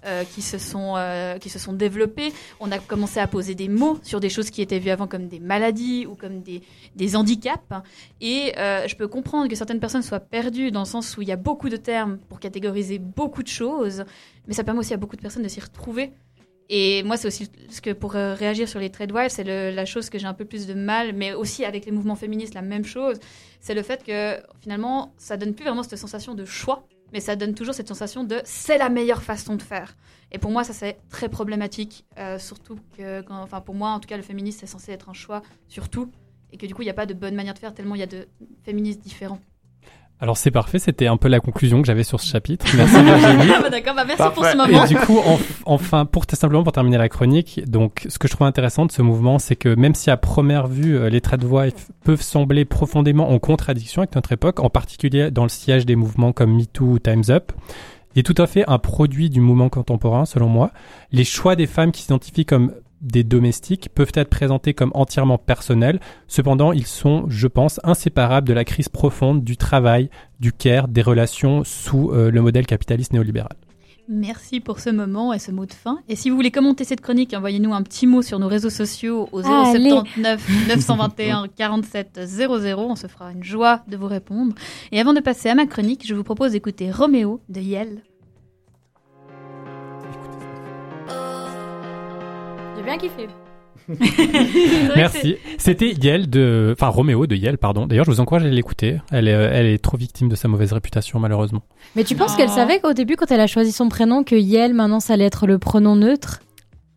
euh, 0.05 0.25
qui, 0.25 0.43
se 0.43 0.59
sont, 0.59 0.95
euh, 0.97 1.39
qui 1.39 1.49
se 1.49 1.59
sont 1.59 1.73
développés. 1.73 2.33
On 2.59 2.71
a 2.73 2.79
commencé 2.79 3.21
à 3.21 3.27
poser 3.27 3.55
des 3.55 3.69
mots 3.69 3.99
sur 4.03 4.21
des 4.21 4.29
choses 4.29 4.51
qui 4.51 4.63
étaient 4.63 4.79
vues 4.79 4.91
avant 4.91 5.07
comme 5.07 5.29
des 5.29 5.41
maladies 5.41 6.07
ou 6.07 6.15
comme 6.15 6.43
des, 6.43 6.63
des 6.97 7.17
handicaps. 7.17 7.63
Et 8.21 8.53
euh, 8.59 8.87
je 8.89 8.97
peux 8.97 9.09
comprendre 9.09 9.49
que 9.49 9.57
certaines 9.57 9.81
personnes 9.81 10.03
soient 10.03 10.21
perdues 10.21 10.71
dans 10.71 10.81
le 10.81 10.87
sens 10.87 11.17
où 11.17 11.23
il 11.23 11.29
y 11.29 11.33
a 11.33 11.37
beaucoup 11.37 11.69
de 11.69 11.77
termes 11.77 12.19
pour 12.29 12.41
catégoriser 12.41 12.99
beaucoup 12.99 13.43
de 13.43 13.49
choses, 13.49 14.05
mais 14.47 14.55
ça 14.55 14.65
permet 14.65 14.81
aussi 14.81 14.95
à 14.95 14.97
beaucoup 14.97 15.17
de 15.17 15.23
personnes 15.23 15.43
de 15.43 15.49
s'y 15.49 15.61
retrouver. 15.61 16.13
Et 16.73 17.03
moi, 17.03 17.17
c'est 17.17 17.27
aussi 17.27 17.51
ce 17.69 17.81
que 17.81 17.91
pour 17.91 18.15
euh, 18.15 18.35
réagir 18.35 18.69
sur 18.69 18.79
les 18.79 18.91
trade 18.91 19.11
wives, 19.11 19.31
c'est 19.31 19.43
la 19.43 19.85
chose 19.85 20.09
que 20.09 20.21
j'ai 20.21 20.29
un 20.29 20.35
peu 20.35 20.45
plus 20.45 20.69
de 20.69 20.75
mal, 20.75 21.13
mais 21.15 21.35
aussi 21.35 21.65
avec 21.65 21.85
les 21.85 21.91
mouvements 21.91 22.15
féministes, 22.15 22.55
la 22.55 22.63
même 22.63 22.85
chose. 22.85 23.19
C'est 23.59 23.75
le 23.75 23.83
fait 23.83 24.05
que 24.05 24.41
finalement, 24.61 25.13
ça 25.19 25.37
donne 25.37 25.53
plus 25.53 25.65
vraiment 25.65 25.83
cette 25.83 25.99
sensation 25.99 26.35
de 26.35 26.45
choix, 26.45 26.87
mais 27.13 27.21
ça 27.21 27.37
donne 27.37 27.55
toujours 27.55 27.75
cette 27.75 27.89
sensation 27.89 28.25
de 28.25 28.41
c'est 28.45 28.79
la 28.79 28.89
meilleure 28.89 29.23
façon 29.23 29.57
de 29.57 29.63
faire. 29.63 29.97
Et 30.33 30.39
pour 30.39 30.51
moi, 30.51 30.65
ça 30.65 30.73
c'est 30.73 30.99
très 31.09 31.29
problématique, 31.29 32.05
euh, 32.19 32.39
surtout 32.39 32.79
que, 32.97 33.21
quand- 33.23 33.43
enfin 33.43 33.61
pour 33.61 33.75
moi, 33.75 33.91
en 33.91 34.01
tout 34.01 34.09
cas, 34.09 34.17
le 34.17 34.23
féminisme 34.23 34.61
c'est 34.61 34.67
censé 34.67 34.93
être 34.93 35.09
un 35.09 35.13
choix 35.15 35.43
surtout, 35.69 36.11
et 36.53 36.57
que 36.57 36.67
du 36.67 36.75
coup, 36.75 36.83
il 36.83 36.87
n'y 36.87 36.91
a 36.91 36.95
pas 36.95 37.07
de 37.07 37.15
bonne 37.15 37.35
manière 37.35 37.55
de 37.55 37.59
faire 37.59 37.75
tellement 37.75 37.95
il 37.95 38.01
y 38.01 38.05
a 38.05 38.07
de 38.07 38.27
féministes 38.65 39.01
différents. 39.03 39.41
Alors 40.23 40.37
c'est 40.37 40.51
parfait, 40.51 40.79
c'était 40.79 41.07
un 41.07 41.17
peu 41.17 41.29
la 41.29 41.41
conclusion 41.41 41.81
que 41.81 41.87
j'avais 41.87 42.05
sur 42.05 42.21
ce 42.21 42.27
chapitre. 42.31 42.67
Merci 42.77 43.03
Virginie. 43.03 43.51
Ah 43.57 43.63
bah 43.63 43.71
d'accord, 43.71 43.95
bah 43.95 44.05
merci 44.07 44.23
pour 44.35 44.45
ce 44.45 44.55
moment. 44.57 44.85
Et 44.85 44.89
du 44.89 44.97
coup, 44.97 45.19
en- 45.19 45.39
enfin, 45.65 46.05
pour 46.05 46.25
simplement 46.31 46.63
pour 46.63 46.73
terminer 46.73 46.99
la 46.99 47.09
chronique, 47.09 47.63
donc 47.67 48.05
ce 48.09 48.19
que 48.19 48.29
je 48.29 48.35
trouve 48.35 48.47
intéressant 48.47 48.85
de 48.85 48.93
ce 48.93 49.01
mouvement, 49.01 49.39
c'est 49.39 49.57
que 49.57 49.75
même 49.75 49.95
si 49.95 50.11
à 50.11 50.17
première 50.19 50.67
vue 50.67 50.97
euh, 50.99 51.09
les 51.09 51.21
trade 51.23 51.43
wives 51.45 51.73
peuvent 52.05 52.21
sembler 52.21 52.65
profondément 52.67 53.31
en 53.31 53.39
contradiction 53.39 54.03
avec 54.03 54.15
notre 54.15 54.33
époque, 54.33 54.61
en 54.61 54.69
particulier 54.69 55.31
dans 55.31 55.45
le 55.45 55.49
siège 55.49 55.87
des 55.87 55.97
mouvements 55.97 56.33
comme 56.33 56.55
MeToo 56.55 56.85
ou 56.85 56.99
Times 56.99 57.25
Up, 57.31 57.53
il 58.15 58.21
est 58.21 58.23
tout 58.23 58.41
à 58.43 58.47
fait 58.47 58.65
un 58.69 58.79
produit 58.79 59.31
du 59.31 59.41
mouvement 59.41 59.69
contemporain, 59.71 60.27
selon 60.27 60.49
moi. 60.49 60.71
Les 61.13 61.25
choix 61.25 61.57
des 61.57 61.67
femmes 61.67 61.93
qui 61.93 62.03
s'identifient 62.03 62.45
comme 62.45 62.73
des 63.01 63.25
domestiques 63.25 63.89
peuvent 63.95 64.13
être 64.15 64.31
présentés 64.31 64.75
comme 64.75 64.91
entièrement 64.95 65.39
personnels. 65.39 66.01
Cependant, 66.27 66.73
ils 66.73 66.87
sont, 66.87 67.25
je 67.29 67.47
pense, 67.47 67.81
inséparables 67.85 68.49
de 68.49 68.55
la 68.55 68.65
crise 68.65 68.89
profonde 68.89 69.43
du 69.43 69.57
travail, 69.57 70.11
du 70.39 70.53
care, 70.53 70.89
des 70.89 71.03
relations 71.03 71.65
sous 71.65 72.11
euh, 72.11 72.31
le 72.31 72.43
modèle 72.43 72.67
capitaliste 72.67 73.13
néolibéral. 73.13 73.57
Merci 74.13 74.59
pour 74.59 74.81
ce 74.81 74.91
moment 74.91 75.33
et 75.33 75.39
ce 75.39 75.53
mot 75.53 75.67
de 75.67 75.73
fin. 75.73 76.01
Et 76.09 76.17
si 76.17 76.31
vous 76.31 76.37
voulez 76.37 76.51
commenter 76.51 76.83
cette 76.83 77.01
chronique, 77.01 77.33
envoyez-nous 77.33 77.73
un 77.73 77.83
petit 77.83 78.09
mot 78.09 78.23
sur 78.23 78.41
nos 78.41 78.49
réseaux 78.49 78.69
sociaux 78.69 79.29
au 79.31 79.39
Allez. 79.47 79.89
079 79.89 80.67
921 80.69 81.47
47 81.57 82.21
00. 82.25 82.81
On 82.81 82.97
se 82.97 83.07
fera 83.07 83.31
une 83.31 83.45
joie 83.45 83.85
de 83.87 83.97
vous 83.97 84.09
répondre. 84.09 84.53
Et 84.91 84.99
avant 84.99 85.13
de 85.13 85.21
passer 85.21 85.49
à 85.49 85.55
ma 85.55 85.67
chronique, 85.67 86.05
je 86.05 86.15
vous 86.17 86.25
propose 86.25 86.53
d'écouter 86.53 86.91
Roméo 86.91 87.41
de 87.49 87.61
Yel. 87.61 88.03
J'ai 92.81 92.87
bien 92.87 92.97
kiffé. 92.97 93.29
Merci. 94.97 95.37
C'était 95.59 95.91
Yel 95.91 96.31
de, 96.31 96.71
enfin 96.73 96.89
Roméo 96.89 97.27
de 97.27 97.37
Yel, 97.37 97.59
pardon. 97.59 97.87
D'ailleurs, 97.87 98.07
je 98.07 98.11
vous 98.11 98.21
encourage 98.21 98.45
à 98.45 98.49
l'écouter. 98.49 98.97
Elle 99.11 99.29
est, 99.29 99.35
euh, 99.35 99.51
elle 99.53 99.67
est 99.67 99.77
trop 99.77 99.99
victime 99.99 100.31
de 100.31 100.35
sa 100.35 100.49
mauvaise 100.49 100.73
réputation, 100.73 101.19
malheureusement. 101.19 101.61
Mais 101.95 102.05
tu 102.05 102.15
penses 102.15 102.37
qu'elle 102.37 102.49
savait 102.49 102.81
qu'au 102.81 102.95
début, 102.95 103.17
quand 103.17 103.31
elle 103.31 103.41
a 103.41 103.47
choisi 103.47 103.73
son 103.73 103.91
prénom, 103.91 104.25
que 104.25 104.35
Yel, 104.35 104.73
maintenant, 104.73 105.01
ça 105.01 105.13
allait 105.13 105.27
être 105.27 105.47
le 105.47 105.59
pronom 105.59 105.95
neutre? 105.95 106.41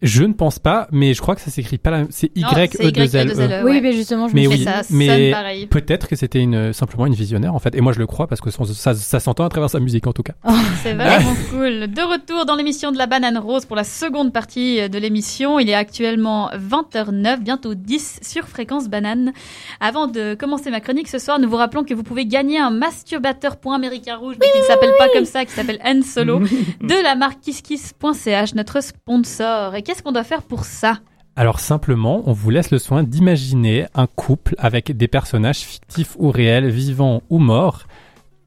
Je 0.03 0.23
ne 0.23 0.33
pense 0.33 0.59
pas, 0.59 0.87
mais 0.91 1.13
je 1.13 1.21
crois 1.21 1.33
que 1.33 1.41
ça 1.41 1.49
s'écrit 1.49 1.77
pas 1.77 1.89
la, 1.89 2.03
c'est 2.09 2.29
Y 2.35 2.75
E 2.81 2.91
2 2.91 3.15
L 3.15 3.31
E. 3.31 3.61
Oui, 3.63 3.71
ouais. 3.71 3.81
mais 3.81 3.93
justement, 3.93 4.27
je 4.27 4.33
me 4.35 4.41
Mais 4.41 4.47
suis 4.47 4.57
oui, 4.59 4.63
ça 4.65 4.81
mais- 4.89 5.07
sonne 5.07 5.31
pareil. 5.31 5.65
Peut-être 5.67 6.07
que 6.09 6.15
c'était 6.17 6.41
une, 6.41 6.73
simplement 6.73 7.05
une 7.05 7.13
visionnaire, 7.13 7.55
en 7.55 7.59
fait. 7.59 7.73
Et 7.73 7.79
moi, 7.81 7.93
je 7.93 7.99
le 7.99 8.05
crois 8.05 8.27
parce 8.27 8.41
que 8.41 8.49
ça, 8.51 8.93
ça 8.93 9.19
s'entend 9.21 9.45
à 9.45 9.49
travers 9.49 9.69
sa 9.69 9.79
musique, 9.79 10.05
en 10.05 10.11
tout 10.11 10.23
cas. 10.23 10.33
C'est 10.83 10.93
vraiment 10.93 11.33
cool. 11.49 11.87
De 11.87 12.01
retour 12.11 12.45
dans 12.45 12.55
l'émission 12.55 12.91
de 12.91 12.97
la 12.97 13.07
banane 13.07 13.37
rose 13.37 13.65
pour 13.65 13.77
la 13.77 13.85
seconde 13.85 14.33
partie 14.33 14.89
de 14.89 14.97
l'émission. 14.99 15.57
Il 15.57 15.69
est 15.69 15.73
actuellement 15.73 16.49
20h09, 16.51 17.39
bientôt 17.39 17.73
10 17.73 18.19
sur 18.21 18.47
fréquence 18.49 18.89
banane. 18.89 19.31
Avant 19.79 20.07
de 20.07 20.33
commencer 20.35 20.69
ma 20.69 20.81
chronique 20.81 21.07
ce 21.07 21.17
soir, 21.17 21.39
nous 21.39 21.49
vous 21.49 21.55
rappelons 21.55 21.85
que 21.85 21.93
vous 21.93 22.03
pouvez 22.03 22.25
gagner 22.25 22.59
un 22.59 22.71
masturbateur 22.71 23.55
point 23.55 23.75
américain 23.75 24.17
rouge, 24.17 24.35
mais 24.41 24.47
qui 24.51 24.59
ne 24.59 24.63
s'appelle 24.65 24.91
pas 24.97 25.07
comme 25.13 25.25
ça, 25.25 25.45
qui 25.45 25.53
s'appelle 25.53 25.79
Han 25.85 26.01
Solo, 26.01 26.39
de 26.39 27.03
la 27.03 27.15
marque 27.15 27.39
KissKiss.ch, 27.39 28.53
notre 28.55 28.81
sponsor. 28.83 29.75
Et 29.75 29.83
qu'est-ce 29.93 30.01
qu'on 30.01 30.11
doit 30.11 30.23
faire 30.23 30.41
pour 30.41 30.65
ça? 30.65 31.01
Alors 31.35 31.59
simplement, 31.59 32.23
on 32.25 32.33
vous 32.33 32.49
laisse 32.49 32.71
le 32.71 32.79
soin 32.79 33.03
d'imaginer 33.03 33.85
un 33.93 34.07
couple 34.07 34.55
avec 34.57 34.97
des 34.97 35.07
personnages 35.07 35.59
fictifs 35.59 36.15
ou 36.17 36.31
réels, 36.31 36.67
vivants 36.69 37.21
ou 37.29 37.37
morts. 37.37 37.83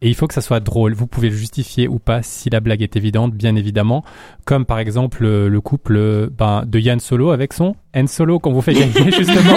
Et 0.02 0.08
il 0.08 0.14
faut 0.16 0.26
que 0.26 0.34
ça 0.34 0.40
soit 0.40 0.58
drôle. 0.58 0.92
Vous 0.94 1.06
pouvez 1.06 1.30
le 1.30 1.36
justifier 1.36 1.86
ou 1.86 2.00
pas 2.00 2.22
si 2.22 2.50
la 2.50 2.58
blague 2.58 2.82
est 2.82 2.96
évidente, 2.96 3.32
bien 3.32 3.54
évidemment. 3.54 4.04
Comme 4.44 4.64
par 4.64 4.80
exemple 4.80 5.24
euh, 5.24 5.48
le 5.48 5.60
couple 5.60 5.96
euh, 5.96 6.28
ben, 6.36 6.64
de 6.66 6.80
Yann 6.80 6.98
Solo 6.98 7.30
avec 7.30 7.52
son 7.52 7.76
Han 7.94 8.08
Solo 8.08 8.40
qu'on 8.40 8.52
vous 8.52 8.60
fait 8.60 8.74
gagner 8.74 9.10
justement. 9.12 9.54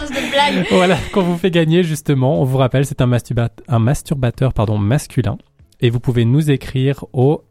De 0.00 0.06
cette 0.12 0.30
blague. 0.30 0.66
voilà, 0.70 0.96
qu'on 1.12 1.22
vous 1.22 1.36
fait 1.36 1.50
gagner 1.50 1.82
justement. 1.82 2.40
On 2.40 2.44
vous 2.44 2.58
rappelle, 2.58 2.86
c'est 2.86 3.00
un, 3.00 3.06
masturba- 3.08 3.50
un 3.68 3.78
masturbateur 3.80 4.52
pardon, 4.52 4.78
masculin. 4.78 5.38
Et 5.80 5.90
vous 5.90 6.00
pouvez 6.00 6.24
nous 6.24 6.50
écrire 6.52 7.04
au 7.12 7.42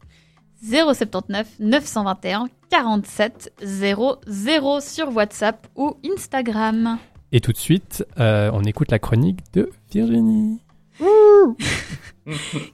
079 0.63 1.47
921 1.59 2.47
47 2.69 3.53
00 3.61 4.79
sur 4.81 5.15
WhatsApp 5.15 5.67
ou 5.75 5.97
Instagram. 6.05 6.97
Et 7.31 7.41
tout 7.41 7.51
de 7.51 7.57
suite, 7.57 8.05
euh, 8.19 8.49
on 8.53 8.63
écoute 8.63 8.91
la 8.91 8.99
chronique 8.99 9.39
de 9.53 9.71
Virginie. 9.91 10.61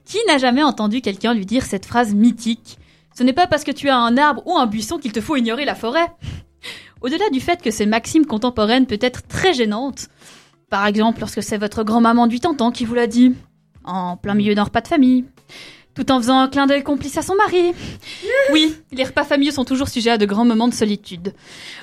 Qui 0.06 0.18
n'a 0.28 0.38
jamais 0.38 0.64
entendu 0.64 1.02
quelqu'un 1.02 1.34
lui 1.34 1.46
dire 1.46 1.66
cette 1.66 1.86
phrase 1.86 2.14
mythique? 2.14 2.78
Ce 3.16 3.24
n'est 3.24 3.34
pas 3.34 3.48
parce 3.48 3.64
que 3.64 3.72
tu 3.72 3.90
as 3.90 3.98
un 3.98 4.18
arbre 4.18 4.44
ou 4.46 4.58
un 4.58 4.68
buisson 4.68 5.00
qu'il 5.00 5.12
te 5.12 5.22
faut 5.22 5.36
ignorer 5.36 5.66
la 5.66 5.76
forêt. 5.76 6.08
Au-delà 7.02 7.30
du 7.32 7.40
fait 7.40 7.62
que 7.62 7.72
ces 7.72 7.86
maximes 7.86 8.26
contemporaines 8.26 8.86
peut 8.86 9.00
être 9.02 9.26
très 9.28 9.54
gênantes, 9.54 10.10
par 10.70 10.86
exemple 10.86 11.22
lorsque 11.22 11.42
c'est 11.42 11.58
votre 11.58 11.84
grand-maman 11.84 12.28
du 12.28 12.40
Tantan 12.40 12.72
qui 12.72 12.86
vous 12.86 12.94
l'a 12.94 13.08
dit, 13.08 13.34
en 13.84 14.18
plein 14.18 14.36
milieu 14.36 14.54
d'un 14.54 14.66
repas 14.66 14.82
de 14.82 14.88
famille, 14.88 15.26
tout 16.00 16.14
en 16.14 16.20
faisant 16.22 16.40
un 16.40 16.48
clin 16.48 16.66
d'œil 16.66 16.82
complice 16.82 17.18
à 17.18 17.22
son 17.22 17.36
mari. 17.36 17.74
Oui, 18.54 18.74
les 18.94 19.04
repas 19.04 19.26
familiaux 19.26 19.52
sont 19.52 19.66
toujours 19.66 19.90
sujets 19.90 20.12
à 20.12 20.18
de 20.18 20.26
grands 20.26 20.46
moments 20.46 20.70
de 20.70 20.74
solitude. 20.74 21.34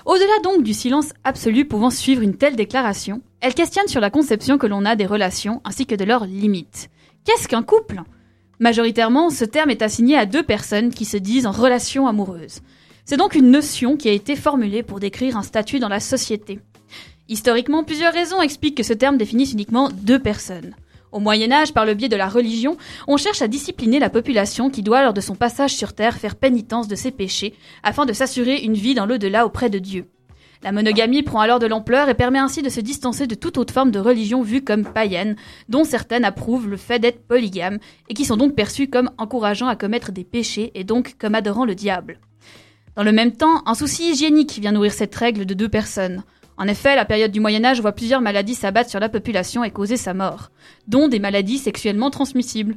Au-delà 0.06 0.38
donc 0.42 0.62
du 0.62 0.72
silence 0.72 1.12
absolu 1.22 1.66
pouvant 1.66 1.90
suivre 1.90 2.22
une 2.22 2.34
telle 2.34 2.56
déclaration, 2.56 3.20
elle 3.42 3.52
questionne 3.52 3.88
sur 3.88 4.00
la 4.00 4.08
conception 4.08 4.56
que 4.56 4.66
l'on 4.66 4.86
a 4.86 4.96
des 4.96 5.04
relations 5.04 5.60
ainsi 5.66 5.84
que 5.84 5.94
de 5.94 6.04
leurs 6.04 6.24
limites. 6.24 6.88
Qu'est-ce 7.26 7.46
qu'un 7.46 7.62
couple? 7.62 8.00
Majoritairement, 8.58 9.28
ce 9.28 9.44
terme 9.44 9.68
est 9.68 9.82
assigné 9.82 10.16
à 10.16 10.24
deux 10.24 10.42
personnes 10.42 10.94
qui 10.94 11.04
se 11.04 11.18
disent 11.18 11.46
en 11.46 11.52
relation 11.52 12.06
amoureuse. 12.06 12.60
C'est 13.04 13.18
donc 13.18 13.34
une 13.34 13.50
notion 13.50 13.98
qui 13.98 14.08
a 14.08 14.12
été 14.12 14.34
formulée 14.34 14.82
pour 14.82 14.98
décrire 14.98 15.36
un 15.36 15.42
statut 15.42 15.78
dans 15.78 15.90
la 15.90 16.00
société. 16.00 16.58
Historiquement, 17.28 17.84
plusieurs 17.84 18.14
raisons 18.14 18.40
expliquent 18.40 18.78
que 18.78 18.82
ce 18.82 18.94
terme 18.94 19.18
définisse 19.18 19.52
uniquement 19.52 19.90
deux 19.90 20.18
personnes. 20.18 20.74
Au 21.12 21.20
Moyen 21.20 21.52
Âge, 21.52 21.72
par 21.72 21.86
le 21.86 21.94
biais 21.94 22.08
de 22.08 22.16
la 22.16 22.28
religion, 22.28 22.76
on 23.06 23.16
cherche 23.16 23.42
à 23.42 23.48
discipliner 23.48 23.98
la 23.98 24.10
population 24.10 24.70
qui 24.70 24.82
doit, 24.82 25.02
lors 25.02 25.14
de 25.14 25.20
son 25.20 25.34
passage 25.34 25.74
sur 25.74 25.92
Terre, 25.92 26.16
faire 26.16 26.36
pénitence 26.36 26.88
de 26.88 26.96
ses 26.96 27.10
péchés, 27.10 27.54
afin 27.82 28.06
de 28.06 28.12
s'assurer 28.12 28.58
une 28.58 28.74
vie 28.74 28.94
dans 28.94 29.06
l'au-delà 29.06 29.46
auprès 29.46 29.70
de 29.70 29.78
Dieu. 29.78 30.06
La 30.62 30.72
monogamie 30.72 31.22
prend 31.22 31.40
alors 31.40 31.58
de 31.58 31.66
l'ampleur 31.66 32.08
et 32.08 32.14
permet 32.14 32.38
ainsi 32.38 32.62
de 32.62 32.68
se 32.68 32.80
distancer 32.80 33.26
de 33.26 33.34
toute 33.34 33.58
autre 33.58 33.72
forme 33.72 33.90
de 33.90 33.98
religion 33.98 34.42
vue 34.42 34.64
comme 34.64 34.84
païenne, 34.84 35.36
dont 35.68 35.84
certaines 35.84 36.24
approuvent 36.24 36.68
le 36.68 36.76
fait 36.76 36.98
d'être 36.98 37.26
polygame, 37.26 37.78
et 38.08 38.14
qui 38.14 38.24
sont 38.24 38.36
donc 38.36 38.54
perçues 38.54 38.88
comme 38.88 39.10
encourageant 39.18 39.68
à 39.68 39.76
commettre 39.76 40.12
des 40.12 40.24
péchés 40.24 40.72
et 40.74 40.84
donc 40.84 41.16
comme 41.18 41.34
adorant 41.34 41.64
le 41.64 41.74
diable. 41.74 42.18
Dans 42.96 43.04
le 43.04 43.12
même 43.12 43.32
temps, 43.32 43.62
un 43.66 43.74
souci 43.74 44.10
hygiénique 44.10 44.58
vient 44.58 44.72
nourrir 44.72 44.92
cette 44.92 45.14
règle 45.14 45.44
de 45.44 45.54
deux 45.54 45.68
personnes. 45.68 46.24
En 46.58 46.68
effet, 46.68 46.96
la 46.96 47.04
période 47.04 47.32
du 47.32 47.40
Moyen 47.40 47.64
Âge 47.64 47.80
voit 47.80 47.92
plusieurs 47.92 48.22
maladies 48.22 48.54
s'abattre 48.54 48.90
sur 48.90 49.00
la 49.00 49.08
population 49.08 49.62
et 49.62 49.70
causer 49.70 49.96
sa 49.96 50.14
mort, 50.14 50.50
dont 50.88 51.08
des 51.08 51.18
maladies 51.18 51.58
sexuellement 51.58 52.10
transmissibles. 52.10 52.76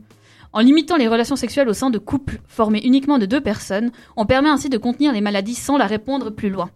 En 0.51 0.59
limitant 0.59 0.97
les 0.97 1.07
relations 1.07 1.35
sexuelles 1.35 1.69
au 1.69 1.73
sein 1.73 1.89
de 1.89 1.97
couples 1.97 2.41
formés 2.47 2.81
uniquement 2.83 3.19
de 3.19 3.25
deux 3.25 3.41
personnes, 3.41 3.91
on 4.17 4.25
permet 4.25 4.49
ainsi 4.49 4.69
de 4.69 4.77
contenir 4.77 5.13
les 5.13 5.21
maladies 5.21 5.55
sans 5.55 5.77
la 5.77 5.85
répandre 5.85 6.31
plus 6.31 6.49
loin. 6.49 6.71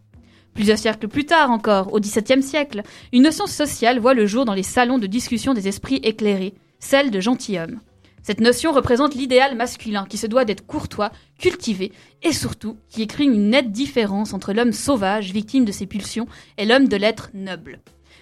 Plusieurs 0.54 0.78
siècles 0.78 1.08
plus 1.08 1.26
tard 1.26 1.50
encore, 1.50 1.92
au 1.94 2.00
XVIIe 2.00 2.44
siècle, 2.44 2.84
une 3.12 3.24
notion 3.24 3.48
sociale 3.48 4.00
voit 4.00 4.14
le 4.14 4.28
jour 4.28 4.46
dans 4.46 4.54
les 4.54 4.64
salons 4.64 5.00
de 5.00 5.08
discussion 5.08 5.54
des 5.54 5.68
esprits 5.68 5.96
éclairés, 6.04 6.54
celle 6.80 7.10
de 7.12 7.20
gentilhomme. 7.20 7.80
Cette 8.24 8.40
notion 8.40 8.72
représente 8.72 9.16
l'idéal 9.16 9.56
masculin 9.56 10.06
qui 10.10 10.18
se 10.18 10.28
doit 10.28 10.46
d'être 10.46 10.66
courtois, 10.66 11.12
cultivé 11.38 11.92
et 12.24 12.32
surtout 12.32 12.78
qui 12.90 13.02
écrit 13.02 13.26
une 13.26 13.50
nette 13.50 13.72
différence 13.72 14.34
entre 14.34 14.54
l'homme 14.54 14.72
sauvage, 14.72 15.32
victime 15.34 15.66
de 15.66 15.72
ses 15.74 15.86
pulsions, 15.86 16.26
et 16.58 16.66
l'homme 16.66 16.88
de 16.88 16.96
l'être 16.96 17.30
noble. 17.34 17.82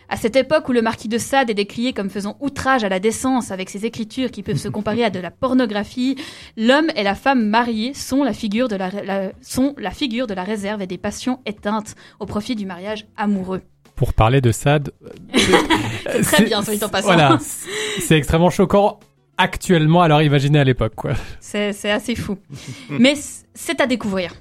À 0.09 0.17
cette 0.17 0.35
époque 0.35 0.67
où 0.67 0.73
le 0.73 0.81
marquis 0.81 1.07
de 1.07 1.17
Sade 1.17 1.49
est 1.49 1.53
décrié 1.53 1.93
comme 1.93 2.09
faisant 2.09 2.35
outrage 2.41 2.83
à 2.83 2.89
la 2.89 2.99
décence 2.99 3.49
avec 3.51 3.69
ses 3.69 3.85
écritures 3.85 4.29
qui 4.31 4.43
peuvent 4.43 4.57
se 4.57 4.67
comparer 4.67 5.05
à 5.05 5.09
de 5.09 5.19
la 5.19 5.31
pornographie, 5.31 6.17
l'homme 6.57 6.87
et 6.97 7.03
la 7.03 7.15
femme 7.15 7.47
mariés 7.47 7.93
sont 7.93 8.23
la 8.23 8.33
figure 8.33 8.67
de 8.67 8.75
la, 8.75 8.89
la- 8.89 9.31
sont 9.41 9.73
la 9.77 9.91
figure 9.91 10.27
de 10.27 10.33
la 10.33 10.43
réserve 10.43 10.81
et 10.81 10.87
des 10.87 10.97
passions 10.97 11.39
éteintes 11.45 11.95
au 12.19 12.25
profit 12.25 12.55
du 12.55 12.65
mariage 12.65 13.05
amoureux. 13.15 13.61
Pour 13.95 14.13
parler 14.13 14.41
de 14.41 14.51
Sade, 14.51 14.91
C'est 16.11 16.21
très 16.23 16.43
bien, 16.43 16.61
soit 16.63 16.75
dit 16.75 16.83
en 16.83 16.89
passant. 16.89 17.07
Voilà, 17.07 17.37
c'est 17.99 18.17
extrêmement 18.17 18.49
choquant 18.49 18.99
actuellement, 19.41 20.01
alors 20.01 20.21
imaginez 20.21 20.59
à 20.59 20.63
l'époque, 20.63 20.93
quoi. 20.95 21.11
C'est 21.39 21.69
assez 21.91 22.15
fou. 22.15 22.37
Mais 22.89 23.15
c'est 23.53 23.81
à 23.81 23.87
découvrir. 23.87 24.33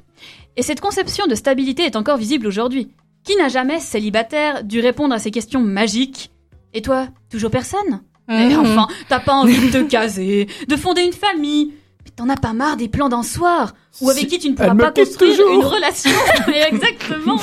Et 0.57 0.63
cette 0.63 0.81
conception 0.81 1.27
de 1.27 1.35
stabilité 1.35 1.83
est 1.85 1.97
encore 1.97 2.17
visible 2.17 2.47
aujourd'hui. 2.47 2.89
Qui 3.25 3.37
n'a 3.37 3.49
jamais, 3.49 3.81
célibataire, 3.81 4.65
dû 4.65 4.81
répondre 4.81 5.15
à 5.15 5.19
ces 5.19 5.31
questions 5.31 5.61
magiques? 5.61 6.31
Et 6.73 6.83
toi, 6.83 7.09
toujours 7.31 7.51
personne? 7.51 8.01
Mais 8.29 8.49
Mhm. 8.49 8.61
enfin, 8.61 8.87
t'as 9.09 9.21
pas 9.21 9.35
envie 9.35 9.59
de 9.59 9.73
te 9.73 9.83
caser, 9.83 10.47
de 10.69 10.77
fonder 10.77 11.03
une 11.03 11.13
famille 11.13 11.73
Mais 12.05 12.11
t'en 12.17 12.29
as 12.31 12.37
pas 12.37 12.53
marre 12.55 12.77
des 12.77 12.89
plans 12.89 13.09
d'un 13.11 13.23
soir? 13.25 13.75
Ou 14.01 14.09
avec 14.09 14.29
qui 14.29 14.39
tu 14.39 14.49
ne 14.51 14.55
pourras 14.55 14.75
pas 14.75 14.91
construire 14.93 15.37
toujours. 15.37 15.53
une 15.53 15.65
relation 15.67 16.11
Mais 16.47 16.63
Exactement 16.71 17.39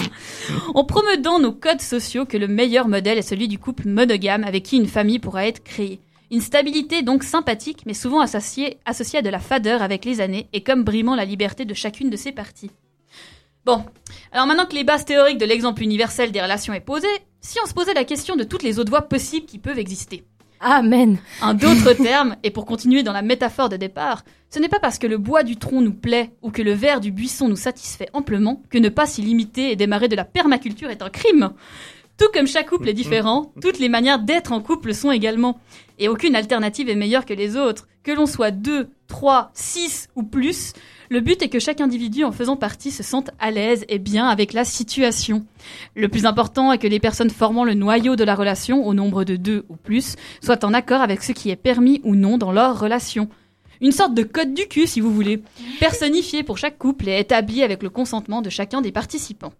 En 0.73 0.83
promeudant 0.85 1.39
nos 1.39 1.51
codes 1.51 1.81
sociaux 1.81 2.25
que 2.25 2.37
le 2.37 2.47
meilleur 2.47 2.87
modèle 2.87 3.17
est 3.17 3.21
celui 3.21 3.47
du 3.47 3.59
couple 3.59 3.87
monogame 3.87 4.43
avec 4.45 4.63
qui 4.63 4.77
une 4.77 4.87
famille 4.87 5.19
pourra 5.19 5.45
être 5.45 5.63
créée. 5.63 5.99
Une 6.29 6.41
stabilité 6.41 7.03
donc 7.03 7.23
sympathique, 7.23 7.83
mais 7.85 7.93
souvent 7.93 8.19
associée, 8.19 8.79
associée 8.85 9.19
à 9.19 9.21
de 9.21 9.29
la 9.29 9.39
fadeur 9.39 9.81
avec 9.81 10.03
les 10.03 10.19
années 10.19 10.49
et 10.51 10.61
comme 10.61 10.83
brimant 10.83 11.15
la 11.15 11.25
liberté 11.25 11.63
de 11.63 11.73
chacune 11.73 12.09
de 12.09 12.17
ses 12.17 12.31
parties. 12.31 12.71
Bon, 13.65 13.83
alors 14.31 14.47
maintenant 14.47 14.65
que 14.65 14.75
les 14.75 14.83
bases 14.83 15.05
théoriques 15.05 15.37
de 15.37 15.45
l'exemple 15.45 15.83
universel 15.83 16.31
des 16.31 16.41
relations 16.41 16.73
est 16.73 16.79
posée, 16.79 17.07
si 17.41 17.59
on 17.63 17.67
se 17.67 17.73
posait 17.73 17.93
la 17.93 18.05
question 18.05 18.35
de 18.35 18.43
toutes 18.43 18.63
les 18.63 18.79
autres 18.79 18.89
voies 18.89 19.03
possibles 19.03 19.45
qui 19.45 19.59
peuvent 19.59 19.79
exister. 19.79 20.23
Amen. 20.59 21.17
Un 21.41 21.53
d'autres 21.53 21.93
termes, 22.03 22.35
et 22.43 22.51
pour 22.51 22.65
continuer 22.65 23.03
dans 23.03 23.13
la 23.13 23.21
métaphore 23.21 23.69
de 23.69 23.77
départ, 23.77 24.23
ce 24.49 24.59
n'est 24.59 24.69
pas 24.69 24.79
parce 24.79 24.97
que 24.97 25.07
le 25.07 25.17
bois 25.17 25.43
du 25.43 25.57
tronc 25.57 25.81
nous 25.81 25.93
plaît 25.93 26.31
ou 26.41 26.51
que 26.51 26.61
le 26.61 26.71
verre 26.71 26.99
du 26.99 27.11
buisson 27.11 27.47
nous 27.47 27.55
satisfait 27.55 28.09
amplement 28.13 28.63
que 28.69 28.77
ne 28.77 28.89
pas 28.89 29.05
s'y 29.05 29.21
limiter 29.21 29.71
et 29.71 29.75
démarrer 29.75 30.07
de 30.07 30.15
la 30.15 30.25
permaculture 30.25 30.89
est 30.89 31.01
un 31.01 31.09
crime. 31.09 31.51
Tout 32.17 32.29
comme 32.33 32.47
chaque 32.47 32.69
couple 32.69 32.89
est 32.89 32.93
différent, 32.93 33.53
toutes 33.61 33.79
les 33.79 33.89
manières 33.89 34.19
d'être 34.19 34.51
en 34.51 34.61
couple 34.61 34.93
sont 34.95 35.11
également. 35.11 35.59
Et 35.99 36.07
aucune 36.07 36.35
alternative 36.35 36.89
est 36.89 36.95
meilleure 36.95 37.25
que 37.25 37.33
les 37.33 37.55
autres. 37.55 37.87
Que 38.03 38.11
l'on 38.11 38.25
soit 38.25 38.51
deux, 38.51 38.89
trois, 39.07 39.51
six 39.53 40.09
ou 40.15 40.23
plus, 40.23 40.73
le 41.09 41.21
but 41.21 41.41
est 41.41 41.49
que 41.49 41.59
chaque 41.59 41.79
individu 41.79 42.25
en 42.25 42.31
faisant 42.31 42.57
partie 42.57 42.91
se 42.91 43.03
sente 43.03 43.31
à 43.39 43.49
l'aise 43.49 43.85
et 43.87 43.97
bien 43.97 44.27
avec 44.27 44.51
la 44.51 44.65
situation. 44.65 45.45
Le 45.95 46.09
plus 46.09 46.25
important 46.25 46.71
est 46.71 46.77
que 46.77 46.87
les 46.87 46.99
personnes 46.99 47.29
formant 47.29 47.63
le 47.63 47.73
noyau 47.73 48.15
de 48.15 48.25
la 48.25 48.35
relation, 48.35 48.85
au 48.85 48.93
nombre 48.93 49.23
de 49.23 49.37
deux 49.37 49.65
ou 49.69 49.77
plus, 49.77 50.15
soient 50.43 50.65
en 50.65 50.73
accord 50.73 51.01
avec 51.01 51.23
ce 51.23 51.31
qui 51.31 51.49
est 51.49 51.55
permis 51.55 52.01
ou 52.03 52.15
non 52.15 52.37
dans 52.37 52.51
leur 52.51 52.79
relation. 52.79 53.29
Une 53.79 53.91
sorte 53.91 54.15
de 54.15 54.23
code 54.23 54.53
du 54.53 54.67
cul, 54.67 54.87
si 54.87 54.99
vous 54.99 55.13
voulez, 55.13 55.41
personnifié 55.79 56.43
pour 56.43 56.57
chaque 56.57 56.77
couple 56.77 57.07
et 57.07 57.19
établi 57.19 57.63
avec 57.63 57.83
le 57.83 57.89
consentement 57.89 58.41
de 58.41 58.49
chacun 58.49 58.81
des 58.81 58.91
participants. 58.91 59.53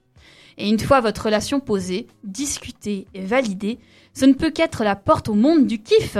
Et 0.57 0.69
une 0.69 0.79
fois 0.79 1.01
votre 1.01 1.25
relation 1.25 1.59
posée, 1.59 2.07
discutée 2.23 3.07
et 3.13 3.21
validée, 3.21 3.79
ce 4.13 4.25
ne 4.25 4.33
peut 4.33 4.49
qu'être 4.49 4.83
la 4.83 4.95
porte 4.95 5.29
au 5.29 5.35
monde 5.35 5.67
du 5.67 5.81
kiff. 5.81 6.17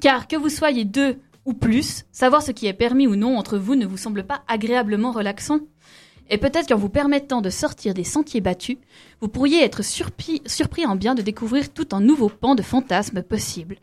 Car 0.00 0.28
que 0.28 0.36
vous 0.36 0.48
soyez 0.48 0.84
deux 0.84 1.18
ou 1.44 1.52
plus, 1.52 2.04
savoir 2.12 2.42
ce 2.42 2.52
qui 2.52 2.66
est 2.66 2.72
permis 2.72 3.06
ou 3.06 3.16
non 3.16 3.36
entre 3.36 3.58
vous 3.58 3.74
ne 3.74 3.86
vous 3.86 3.96
semble 3.96 4.24
pas 4.24 4.42
agréablement 4.48 5.12
relaxant 5.12 5.60
Et 6.30 6.38
peut-être 6.38 6.68
qu'en 6.68 6.78
vous 6.78 6.88
permettant 6.88 7.42
de 7.42 7.50
sortir 7.50 7.92
des 7.92 8.04
sentiers 8.04 8.40
battus, 8.40 8.78
vous 9.20 9.28
pourriez 9.28 9.62
être 9.62 9.82
surpris, 9.82 10.40
surpris 10.46 10.86
en 10.86 10.96
bien 10.96 11.14
de 11.14 11.22
découvrir 11.22 11.72
tout 11.72 11.88
un 11.92 12.00
nouveau 12.00 12.28
pan 12.28 12.54
de 12.54 12.62
fantasmes 12.62 13.22
possibles. 13.22 13.76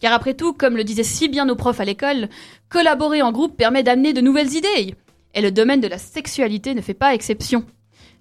Car 0.00 0.12
après 0.12 0.34
tout, 0.34 0.54
comme 0.54 0.76
le 0.76 0.84
disaient 0.84 1.02
si 1.02 1.28
bien 1.28 1.44
nos 1.44 1.56
profs 1.56 1.80
à 1.80 1.84
l'école, 1.84 2.28
collaborer 2.68 3.22
en 3.22 3.32
groupe 3.32 3.56
permet 3.56 3.82
d'amener 3.82 4.12
de 4.12 4.20
nouvelles 4.20 4.54
idées. 4.54 4.94
Et 5.34 5.40
le 5.40 5.52
domaine 5.52 5.80
de 5.80 5.88
la 5.88 5.98
sexualité 5.98 6.74
ne 6.74 6.80
fait 6.80 6.94
pas 6.94 7.14
exception. 7.14 7.64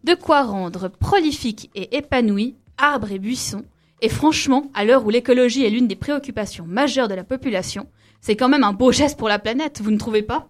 De 0.03 0.13
quoi 0.15 0.43
rendre 0.43 0.87
prolifique 0.89 1.69
et 1.75 1.95
épanoui 1.97 2.55
arbres 2.77 3.11
et 3.11 3.19
buissons. 3.19 3.63
Et 4.01 4.09
franchement, 4.09 4.69
à 4.73 4.83
l'heure 4.83 5.05
où 5.05 5.09
l'écologie 5.09 5.63
est 5.65 5.69
l'une 5.69 5.87
des 5.87 5.95
préoccupations 5.95 6.65
majeures 6.67 7.07
de 7.07 7.13
la 7.15 7.23
population, 7.23 7.87
c'est 8.19 8.35
quand 8.35 8.49
même 8.49 8.63
un 8.63 8.73
beau 8.73 8.91
geste 8.91 9.17
pour 9.17 9.29
la 9.29 9.39
planète, 9.39 9.79
vous 9.81 9.91
ne 9.91 9.97
trouvez 9.97 10.23
pas? 10.23 10.47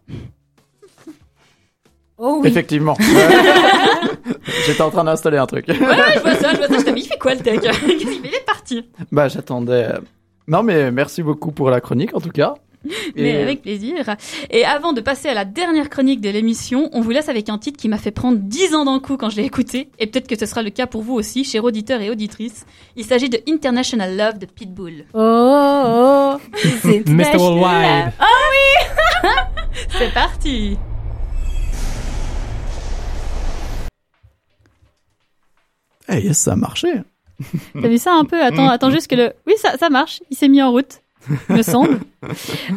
Oh 2.17 2.39
oui. 2.41 2.47
Effectivement. 2.49 2.95
J'étais 4.65 4.81
en 4.81 4.89
train 4.91 5.03
d'installer 5.03 5.37
un 5.37 5.45
truc. 5.45 5.67
Ouais, 5.67 5.79
ouais, 5.79 6.13
je 6.15 6.19
vois 6.21 6.35
ça, 6.35 6.51
je 6.53 6.57
vois 6.57 6.67
ça, 6.67 6.77
je 6.79 6.83
t'ai 6.85 6.91
mis, 6.93 7.01
il 7.01 7.07
fait 7.07 7.17
quoi 7.17 7.33
le 7.33 7.41
tech? 7.41 7.59
Il 7.87 8.25
est 8.27 8.45
parti 8.45 8.85
bah, 9.11 9.27
j'attendais. 9.27 9.85
euh, 9.89 9.99
Non, 10.47 10.63
mais 10.63 10.91
merci 10.91 11.21
beaucoup 11.23 11.51
pour 11.51 11.69
la 11.69 11.81
chronique, 11.81 12.15
en 12.15 12.21
tout 12.21 12.29
cas. 12.31 12.53
Mais 13.15 13.41
avec 13.41 13.61
plaisir. 13.61 14.15
Et 14.49 14.65
avant 14.65 14.93
de 14.93 15.01
passer 15.01 15.29
à 15.29 15.33
la 15.33 15.45
dernière 15.45 15.89
chronique 15.89 16.21
de 16.21 16.29
l'émission, 16.29 16.89
on 16.93 17.01
vous 17.01 17.11
laisse 17.11 17.29
avec 17.29 17.49
un 17.49 17.57
titre 17.57 17.77
qui 17.79 17.87
m'a 17.89 17.97
fait 17.97 18.11
prendre 18.11 18.37
10 18.39 18.75
ans 18.75 18.85
d'un 18.85 18.99
coup 18.99 19.17
quand 19.17 19.29
je 19.29 19.37
l'ai 19.37 19.45
écouté, 19.45 19.89
et 19.99 20.07
peut-être 20.07 20.27
que 20.27 20.37
ce 20.37 20.45
sera 20.45 20.61
le 20.61 20.69
cas 20.69 20.87
pour 20.87 21.01
vous 21.01 21.13
aussi, 21.13 21.43
chers 21.43 21.63
auditeurs 21.63 22.01
et 22.01 22.09
auditrices. 22.09 22.65
Il 22.95 23.05
s'agit 23.05 23.29
de 23.29 23.39
International 23.47 24.15
Love 24.15 24.39
de 24.39 24.45
Pitbull. 24.45 25.05
Oh, 25.13 25.19
oh, 25.19 26.37
c'est 26.81 27.07
Mr. 27.07 27.37
Worldwide. 27.37 28.13
C'est 29.97 30.13
parti 30.13 30.77
Eh, 36.09 36.19
yes, 36.19 36.37
ça 36.37 36.53
a 36.53 36.55
marché. 36.55 36.89
T'as 37.73 37.87
vu 37.87 37.97
ça 37.97 38.13
un 38.13 38.25
peu? 38.25 38.41
Attends, 38.43 38.67
attends 38.69 38.89
juste 38.91 39.07
que 39.07 39.15
le... 39.15 39.33
Oui, 39.47 39.53
ça, 39.57 39.77
ça 39.77 39.89
marche, 39.89 40.21
il 40.29 40.37
s'est 40.37 40.49
mis 40.49 40.61
en 40.61 40.71
route, 40.71 41.01
me 41.49 41.61
semble. 41.61 41.99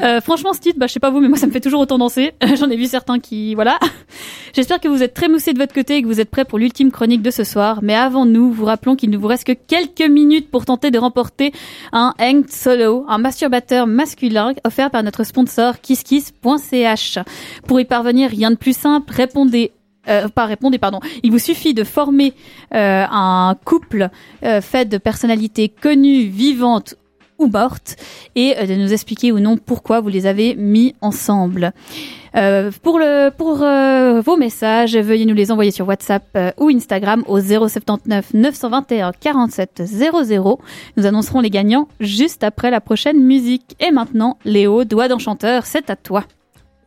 Euh, 0.03 0.21
franchement, 0.21 0.53
ce 0.53 0.61
titre, 0.61 0.79
bah, 0.79 0.87
je 0.87 0.93
sais 0.93 1.01
pas 1.01 1.11
vous, 1.11 1.21
mais 1.21 1.29
moi, 1.29 1.39
ça 1.39 1.47
me 1.47 1.53
fait 1.53 1.61
toujours 1.61 1.81
autant 1.81 1.99
danser. 1.99 2.33
J'en 2.59 2.69
ai 2.71 2.77
vu 2.77 2.87
certains 2.87 3.19
qui... 3.19 3.55
Voilà. 3.55 3.79
J'espère 4.55 4.81
que 4.81 4.89
vous 4.89 5.03
êtes 5.03 5.15
très 5.15 5.29
moussés 5.29 5.53
de 5.53 5.59
votre 5.59 5.75
côté 5.75 5.97
et 5.97 6.03
que 6.03 6.07
vous 6.07 6.21
êtes 6.21 6.31
prêts 6.31 6.45
pour 6.45 6.59
l'ultime 6.59 6.91
chronique 6.91 7.23
de 7.23 7.31
ce 7.31 7.45
soir. 7.45 7.81
Mais 7.83 7.95
avant 7.95 8.27
nous, 8.27 8.51
vous 8.51 8.65
rappelons 8.65 8.97
qu'il 8.97 9.11
ne 9.11 9.17
vous 9.17 9.27
reste 9.27 9.45
que 9.45 9.53
quelques 9.53 10.09
minutes 10.09 10.51
pour 10.51 10.65
tenter 10.65 10.91
de 10.91 10.99
remporter 10.99 11.53
un 11.93 12.15
Hang 12.19 12.49
Solo, 12.49 13.05
un 13.09 13.19
masturbateur 13.19 13.87
masculin 13.87 14.55
offert 14.65 14.91
par 14.91 15.03
notre 15.03 15.25
sponsor 15.25 15.81
kisskiss.ch. 15.81 17.19
Pour 17.67 17.81
y 17.81 17.85
parvenir, 17.85 18.31
rien 18.31 18.51
de 18.51 18.57
plus 18.57 18.77
simple, 18.77 19.13
répondez 19.13 19.73
euh, 20.09 20.29
pas 20.29 20.47
répondez, 20.47 20.79
pardon. 20.79 21.01
Il 21.23 21.33
vous 21.33 21.39
suffit 21.39 21.75
de 21.75 21.85
former 21.85 22.33
euh, 22.75 23.05
un 23.11 23.57
couple 23.65 24.09
euh, 24.45 24.61
fait 24.61 24.85
de 24.89 24.99
personnalités 24.99 25.69
connues, 25.69 26.25
vivantes 26.27 26.95
ou 27.39 27.47
mortes, 27.49 27.97
et 28.35 28.55
euh, 28.59 28.67
de 28.67 28.75
nous 28.75 28.93
expliquer 28.93 29.33
ou 29.33 29.41
non 29.41 29.57
pourquoi 29.57 30.01
vous 30.01 30.09
les 30.09 30.27
avez 30.27 30.55
mis 30.55 30.95
ensemble. 31.01 31.73
Euh, 32.37 32.71
pour 32.83 32.99
le 32.99 33.31
pour 33.31 33.63
euh, 33.63 34.21
vos 34.21 34.37
messages, 34.37 34.95
veuillez 34.97 35.25
nous 35.25 35.35
les 35.35 35.51
envoyer 35.51 35.71
sur 35.71 35.89
WhatsApp 35.89 36.25
euh, 36.37 36.51
ou 36.59 36.69
Instagram 36.69 37.25
au 37.27 37.41
079 37.41 38.35
921 38.35 39.13
47 39.19 39.83
00. 39.87 40.61
Nous 40.97 41.07
annoncerons 41.07 41.41
les 41.41 41.49
gagnants 41.49 41.89
juste 41.99 42.45
après 42.45 42.71
la 42.71 42.83
prochaine 42.83 43.25
musique. 43.25 43.75
Et 43.81 43.91
maintenant, 43.91 44.39
Léo, 44.45 44.85
doigt 44.85 45.09
d'enchanteur, 45.09 45.65
c'est 45.65 45.89
à 45.89 45.97
toi. 45.97 46.25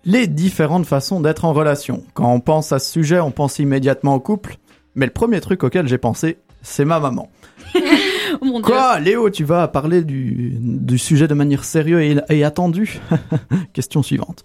Les 0.05 0.27
différentes 0.27 0.85
façons 0.85 1.19
d'être 1.19 1.45
en 1.45 1.53
relation. 1.53 2.03
Quand 2.13 2.31
on 2.31 2.39
pense 2.39 2.71
à 2.71 2.79
ce 2.79 2.91
sujet, 2.91 3.19
on 3.19 3.31
pense 3.31 3.57
immédiatement 3.57 4.15
au 4.15 4.19
couple. 4.19 4.57
Mais 4.93 5.07
le 5.07 5.11
premier 5.11 5.41
truc 5.41 5.63
auquel 5.63 5.87
j'ai 5.87 5.97
pensé, 5.97 6.37
c'est 6.61 6.85
ma 6.85 6.99
maman. 6.99 7.29
Oh 8.41 8.45
mon 8.45 8.59
Dieu. 8.59 8.73
Quoi, 8.73 8.99
Léo, 8.99 9.29
tu 9.29 9.43
vas 9.43 9.67
parler 9.67 10.03
du, 10.03 10.57
du 10.59 10.97
sujet 10.97 11.27
de 11.27 11.33
manière 11.33 11.63
sérieuse 11.63 12.21
et, 12.29 12.37
et 12.37 12.43
attendue 12.43 12.99
Question 13.73 14.03
suivante. 14.03 14.43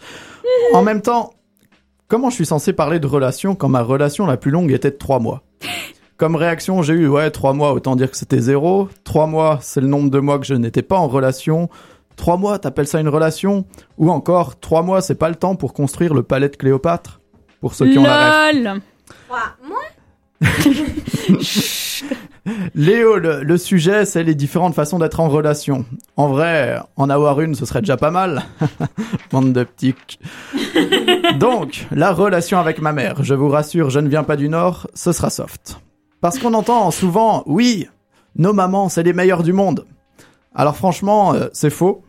En 0.72 0.82
même 0.82 1.02
temps, 1.02 1.34
comment 2.08 2.30
je 2.30 2.36
suis 2.36 2.46
censé 2.46 2.72
parler 2.72 2.98
de 3.00 3.06
relation 3.06 3.54
quand 3.54 3.68
ma 3.68 3.82
relation 3.82 4.26
la 4.26 4.36
plus 4.36 4.50
longue 4.50 4.72
était 4.72 4.90
de 4.90 4.96
trois 4.96 5.18
mois? 5.18 5.42
Comme 6.16 6.36
réaction, 6.36 6.82
j'ai 6.82 6.94
eu, 6.94 7.08
ouais, 7.08 7.30
trois 7.30 7.52
mois, 7.54 7.72
autant 7.72 7.96
dire 7.96 8.10
que 8.10 8.16
c'était 8.16 8.40
zéro. 8.40 8.88
Trois 9.02 9.26
mois, 9.26 9.58
c'est 9.62 9.80
le 9.80 9.88
nombre 9.88 10.10
de 10.10 10.20
mois 10.20 10.38
que 10.38 10.46
je 10.46 10.54
n'étais 10.54 10.82
pas 10.82 10.96
en 10.96 11.08
relation. 11.08 11.68
Trois 12.16 12.36
mois, 12.36 12.60
t'appelles 12.60 12.86
ça 12.86 13.00
une 13.00 13.08
relation? 13.08 13.64
Ou 13.98 14.10
encore, 14.10 14.60
trois 14.60 14.82
mois, 14.82 15.00
c'est 15.00 15.16
pas 15.16 15.28
le 15.28 15.34
temps 15.34 15.56
pour 15.56 15.72
construire 15.72 16.14
le 16.14 16.22
palais 16.22 16.48
de 16.48 16.56
Cléopâtre? 16.56 17.20
Pour 17.60 17.74
ceux 17.74 17.90
qui 17.90 17.98
ont 17.98 18.04
la 18.04 18.46
rêve. 18.46 18.62
LOL. 18.62 18.80
Léo, 22.74 23.16
le, 23.16 23.42
le 23.42 23.56
sujet, 23.56 24.04
c'est 24.04 24.22
les 24.22 24.34
différentes 24.34 24.74
façons 24.74 24.98
d'être 24.98 25.20
en 25.20 25.28
relation. 25.28 25.84
En 26.16 26.28
vrai, 26.28 26.78
en 26.96 27.08
avoir 27.08 27.40
une, 27.40 27.54
ce 27.54 27.64
serait 27.64 27.80
déjà 27.80 27.96
pas 27.96 28.10
mal. 28.10 28.42
Bande 29.30 29.52
de 29.52 29.64
petits. 29.64 29.94
Donc, 31.38 31.86
la 31.90 32.12
relation 32.12 32.58
avec 32.58 32.80
ma 32.80 32.92
mère. 32.92 33.22
Je 33.22 33.34
vous 33.34 33.48
rassure, 33.48 33.90
je 33.90 34.00
ne 34.00 34.08
viens 34.08 34.24
pas 34.24 34.36
du 34.36 34.48
Nord, 34.48 34.88
ce 34.94 35.12
sera 35.12 35.30
soft. 35.30 35.80
Parce 36.20 36.38
qu'on 36.38 36.54
entend 36.54 36.90
souvent, 36.90 37.42
oui, 37.46 37.88
nos 38.36 38.52
mamans, 38.52 38.88
c'est 38.88 39.02
les 39.02 39.12
meilleures 39.12 39.42
du 39.42 39.52
monde. 39.52 39.86
Alors 40.54 40.76
franchement, 40.76 41.34
euh, 41.34 41.48
c'est 41.52 41.70
faux. 41.70 42.02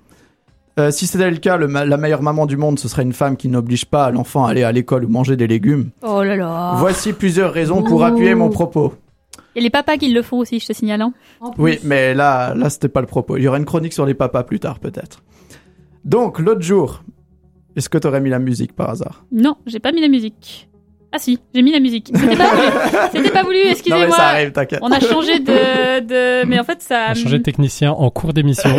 Euh, 0.78 0.92
si 0.92 1.08
c'était 1.08 1.32
le 1.32 1.38
cas, 1.38 1.56
le 1.56 1.68
la 1.68 1.98
meilleure 1.98 2.22
maman 2.22 2.46
du 2.46 2.58
monde, 2.58 2.78
ce 2.80 2.88
serait 2.90 3.04
une 3.04 3.14
femme 3.14 3.38
qui 3.38 3.48
n'oblige 3.48 3.86
pas 3.86 4.12
l'enfant 4.12 4.46
à 4.46 4.52
aller 4.52 4.64
à 4.64 4.72
l'école 4.74 5.06
ou 5.06 5.08
manger 5.08 5.38
des 5.38 5.48
légumes. 5.48 5.90
Oh 6.02 6.22
là 6.22 6.36
là. 6.36 6.74
Voici 6.76 7.14
plusieurs 7.14 7.54
raisons 7.54 7.82
pour 7.82 8.02
Ouh. 8.02 8.04
appuyer 8.04 8.36
mon 8.36 8.50
propos. 8.50 8.94
Et 9.56 9.62
les 9.62 9.70
papas 9.70 9.98
qui 9.98 10.10
le 10.10 10.22
font 10.22 10.38
aussi, 10.38 10.60
je 10.60 10.68
te 10.68 10.74
signale. 10.74 11.02
hein. 11.02 11.14
Oui, 11.58 11.80
mais 11.84 12.14
là, 12.14 12.54
là, 12.56 12.70
c'était 12.70 12.90
pas 12.90 13.02
le 13.02 13.08
propos. 13.08 13.38
Il 13.38 13.44
y 13.44 13.48
aura 13.48 13.58
une 13.58 13.66
chronique 13.66 13.94
sur 13.94 14.06
les 14.06 14.14
papas 14.14 14.44
plus 14.44 14.60
tard, 14.60 14.80
peut-être. 14.80 15.24
Donc, 16.04 16.40
l'autre 16.40 16.62
jour, 16.62 17.04
est-ce 17.76 17.90
que 17.90 17.98
t'aurais 17.98 18.22
mis 18.22 18.30
la 18.30 18.40
musique 18.40 18.74
par 18.76 18.90
hasard? 18.90 19.26
Non, 19.32 19.56
j'ai 19.66 19.80
pas 19.80 19.92
mis 19.92 20.02
la 20.02 20.08
musique. 20.08 20.70
Ah 21.12 21.18
si, 21.20 21.40
j'ai 21.54 21.62
mis 21.62 21.72
la 21.72 21.80
musique. 21.80 22.12
C'était 22.14 22.36
pas 22.36 22.50
voulu. 22.54 22.68
C'était 23.14 23.30
pas 23.32 23.44
voulu, 23.44 23.58
Non, 23.60 23.64
mais 23.66 23.72
excusez-moi. 23.72 24.18
ça 24.18 24.24
arrive, 24.28 24.52
t'inquiète. 24.52 24.80
On 24.82 24.92
a 24.92 25.00
changé 25.00 25.40
de, 25.40 26.00
de... 26.02 26.46
Mais 26.46 26.60
en 26.60 26.66
fait, 26.66 26.82
ça... 26.82 27.06
On 27.08 27.12
a 27.12 27.16
changé 27.16 27.38
de 27.38 27.44
technicien 27.44 27.92
en 27.94 28.10
cours 28.10 28.34
d'émission. 28.34 28.70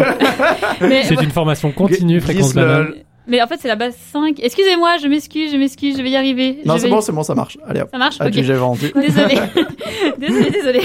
Mais, 0.83 1.05
C'est 1.05 1.15
une 1.23 1.31
formation 1.31 1.73
continue, 1.73 2.21
fréquence 2.21 2.55
le-. 2.55 2.97
Mais 3.27 3.43
en 3.43 3.47
fait, 3.47 3.59
c'est 3.61 3.69
la 3.69 3.77
base 3.77 3.97
5. 4.13 4.41
Excusez-moi, 4.41 4.97
je 5.03 5.09
m'excuse, 5.09 5.53
je 5.53 5.57
m'excuse, 5.57 5.97
je 5.97 6.03
vais 6.03 6.11
y 6.11 6.17
arriver. 6.17 6.61
Non, 6.65 6.79
c'est 6.79 6.89
bon, 6.89 7.01
c'est 7.01 7.13
bon, 7.13 7.23
ça 7.23 7.35
marche. 7.35 7.59
Allez 7.67 7.81
hop. 7.81 7.89
Ça 7.91 7.99
marche 7.99 8.17
Ok. 8.21 8.27
Adieu, 8.27 8.43
j'ai 8.43 8.55
vendu. 8.55 8.93
Désolé. 8.95 9.37
désolé, 10.19 10.51
désolé. 10.51 10.81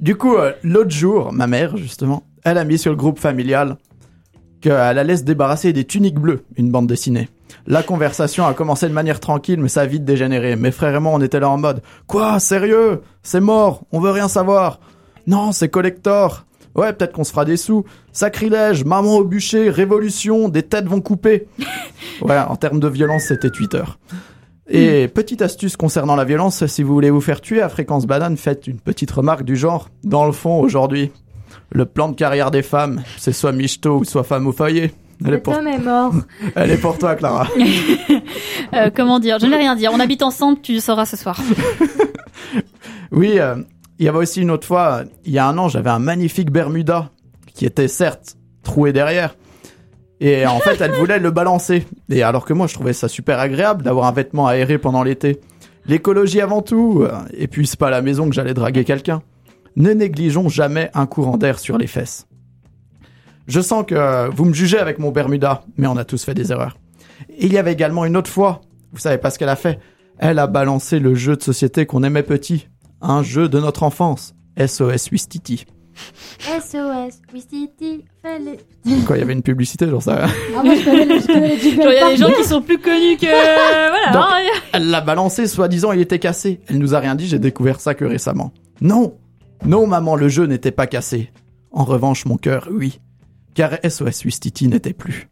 Du 0.00 0.16
coup, 0.16 0.34
euh, 0.34 0.52
l'autre 0.62 0.90
jour, 0.90 1.32
ma 1.32 1.46
mère, 1.46 1.76
justement, 1.76 2.24
elle 2.44 2.58
a 2.58 2.64
mis 2.64 2.78
sur 2.78 2.90
le 2.90 2.96
groupe 2.96 3.18
familial 3.18 3.76
qu'elle 4.60 4.98
allait 4.98 5.16
se 5.16 5.22
débarrasser 5.22 5.72
des 5.72 5.84
tuniques 5.84 6.18
bleues, 6.18 6.44
une 6.56 6.70
bande 6.70 6.86
dessinée. 6.86 7.28
La 7.66 7.82
conversation 7.82 8.46
a 8.46 8.54
commencé 8.54 8.88
de 8.88 8.94
manière 8.94 9.20
tranquille, 9.20 9.60
mais 9.60 9.68
ça 9.68 9.82
a 9.82 9.86
vite 9.86 10.04
dégénéré. 10.04 10.56
Mes 10.56 10.70
frères 10.70 10.94
et 10.94 11.00
moi, 11.00 11.12
on 11.14 11.20
était 11.20 11.40
là 11.40 11.48
en 11.50 11.58
mode 11.58 11.82
Quoi 12.06 12.38
Sérieux? 12.40 13.02
C'est 13.22 13.40
mort 13.40 13.82
On 13.92 14.00
veut 14.00 14.10
rien 14.10 14.28
savoir 14.28 14.80
Non, 15.26 15.52
c'est 15.52 15.68
collector 15.68 16.44
Ouais, 16.74 16.92
peut-être 16.92 17.12
qu'on 17.12 17.24
se 17.24 17.30
fera 17.30 17.44
des 17.44 17.56
sous. 17.56 17.84
Sacrilège, 18.12 18.84
maman 18.84 19.16
au 19.16 19.24
bûcher, 19.24 19.70
révolution, 19.70 20.48
des 20.48 20.62
têtes 20.62 20.86
vont 20.86 21.00
couper. 21.00 21.46
ouais, 22.22 22.38
en 22.38 22.56
termes 22.56 22.80
de 22.80 22.88
violence, 22.88 23.24
c'était 23.28 23.50
Twitter. 23.50 23.82
Et 24.68 25.08
petite 25.08 25.42
astuce 25.42 25.76
concernant 25.76 26.16
la 26.16 26.24
violence, 26.24 26.64
si 26.66 26.82
vous 26.82 26.94
voulez 26.94 27.10
vous 27.10 27.20
faire 27.20 27.40
tuer 27.40 27.60
à 27.60 27.68
fréquence 27.68 28.06
banane, 28.06 28.36
faites 28.36 28.66
une 28.66 28.80
petite 28.80 29.10
remarque 29.10 29.42
du 29.42 29.56
genre. 29.56 29.90
Dans 30.02 30.24
le 30.24 30.32
fond, 30.32 30.60
aujourd'hui, 30.60 31.10
le 31.70 31.84
plan 31.84 32.08
de 32.08 32.14
carrière 32.14 32.50
des 32.50 32.62
femmes, 32.62 33.02
c'est 33.18 33.32
soit 33.32 33.52
michto 33.52 33.98
ou 33.98 34.04
soit 34.04 34.24
femme 34.24 34.46
au 34.46 34.52
foyer. 34.52 34.92
Elle 35.24 35.34
est, 35.34 35.38
pour, 35.38 35.56
homme 35.56 35.68
est 35.68 35.78
mort. 35.78 36.14
elle 36.56 36.70
est 36.70 36.78
pour 36.78 36.98
toi, 36.98 37.14
Clara. 37.14 37.46
Euh, 38.74 38.88
comment 38.94 39.18
dire? 39.18 39.38
Je 39.38 39.44
n'ai 39.44 39.56
rien 39.56 39.76
dire. 39.76 39.90
On 39.92 40.00
habite 40.00 40.22
ensemble, 40.22 40.58
tu 40.62 40.72
le 40.72 40.80
sauras 40.80 41.04
ce 41.04 41.14
soir. 41.18 41.38
Oui, 43.12 43.38
euh, 43.38 43.56
il 44.02 44.06
y 44.06 44.08
avait 44.08 44.18
aussi 44.18 44.42
une 44.42 44.50
autre 44.50 44.66
fois, 44.66 45.04
il 45.24 45.30
y 45.30 45.38
a 45.38 45.46
un 45.46 45.56
an, 45.58 45.68
j'avais 45.68 45.90
un 45.90 46.00
magnifique 46.00 46.50
Bermuda 46.50 47.10
qui 47.54 47.66
était 47.66 47.86
certes 47.86 48.36
troué 48.64 48.92
derrière. 48.92 49.36
Et 50.18 50.44
en 50.44 50.58
fait, 50.58 50.80
elle 50.80 50.90
voulait 50.90 51.20
le 51.20 51.30
balancer. 51.30 51.86
Et 52.10 52.24
alors 52.24 52.44
que 52.44 52.52
moi, 52.52 52.66
je 52.66 52.74
trouvais 52.74 52.94
ça 52.94 53.06
super 53.06 53.38
agréable 53.38 53.84
d'avoir 53.84 54.06
un 54.06 54.12
vêtement 54.12 54.48
aéré 54.48 54.78
pendant 54.78 55.04
l'été. 55.04 55.40
L'écologie 55.86 56.40
avant 56.40 56.62
tout. 56.62 57.02
euh, 57.04 57.12
Et 57.32 57.46
puis, 57.46 57.64
c'est 57.64 57.78
pas 57.78 57.90
la 57.90 58.02
maison 58.02 58.28
que 58.28 58.34
j'allais 58.34 58.54
draguer 58.54 58.82
quelqu'un. 58.82 59.22
Ne 59.76 59.92
négligeons 59.92 60.48
jamais 60.48 60.90
un 60.94 61.06
courant 61.06 61.36
d'air 61.36 61.60
sur 61.60 61.78
les 61.78 61.86
fesses. 61.86 62.26
Je 63.46 63.60
sens 63.60 63.84
que 63.86 63.94
euh, 63.94 64.30
vous 64.30 64.46
me 64.46 64.52
jugez 64.52 64.78
avec 64.78 64.98
mon 64.98 65.12
Bermuda, 65.12 65.62
mais 65.76 65.86
on 65.86 65.96
a 65.96 66.04
tous 66.04 66.24
fait 66.24 66.34
des 66.34 66.50
erreurs. 66.50 66.76
Il 67.38 67.52
y 67.52 67.58
avait 67.58 67.72
également 67.72 68.04
une 68.04 68.16
autre 68.16 68.30
fois, 68.30 68.62
vous 68.92 68.98
savez 68.98 69.18
pas 69.18 69.30
ce 69.30 69.38
qu'elle 69.38 69.48
a 69.48 69.54
fait. 69.54 69.78
Elle 70.18 70.40
a 70.40 70.48
balancé 70.48 70.98
le 70.98 71.14
jeu 71.14 71.36
de 71.36 71.42
société 71.42 71.86
qu'on 71.86 72.02
aimait 72.02 72.24
petit. 72.24 72.66
Un 73.02 73.22
jeu 73.22 73.48
de 73.48 73.58
notre 73.60 73.82
enfance. 73.82 74.34
SOS 74.58 75.10
Wistiti. 75.10 75.66
SOS, 76.40 77.20
Wistiti, 77.34 78.04
fais-les. 78.22 78.58
Quand 79.06 79.14
il 79.14 79.18
y 79.20 79.22
avait 79.22 79.32
une 79.34 79.42
publicité, 79.42 79.86
genre 79.88 80.02
ça. 80.02 80.24
Ah, 80.56 80.62
moi, 80.62 80.74
je 80.74 80.84
connais 80.84 81.04
les, 81.04 81.20
je 81.20 81.26
connais 81.26 81.48
les 81.56 81.58
jingles 81.58 81.82
Genre, 81.82 81.92
Il 81.92 81.96
y 81.96 81.98
a 82.02 82.08
des 82.10 82.16
gens 82.16 82.32
qui 82.32 82.44
sont 82.44 82.62
plus 82.62 82.78
connus 82.78 83.16
que... 83.18 83.26
Voilà. 83.26 84.10
Donc- 84.12 84.24
hein. 84.24 84.60
Elle 84.72 84.88
l'a 84.90 85.00
balancé, 85.02 85.46
soi-disant 85.46 85.92
il 85.92 86.00
était 86.00 86.18
cassé. 86.18 86.60
Elle 86.68 86.78
nous 86.78 86.94
a 86.94 86.98
rien 87.00 87.14
dit, 87.14 87.26
j'ai 87.26 87.38
découvert 87.38 87.78
ça 87.80 87.94
que 87.94 88.04
récemment. 88.06 88.52
Non 88.80 89.16
Non, 89.66 89.86
maman, 89.86 90.16
le 90.16 90.28
jeu 90.28 90.46
n'était 90.46 90.70
pas 90.70 90.86
cassé. 90.86 91.30
En 91.72 91.84
revanche, 91.84 92.24
mon 92.24 92.36
cœur, 92.36 92.68
oui. 92.70 93.00
Car 93.54 93.72
SOS 93.86 94.24
Wistiti 94.24 94.68
n'était 94.68 94.94
plus. 94.94 95.28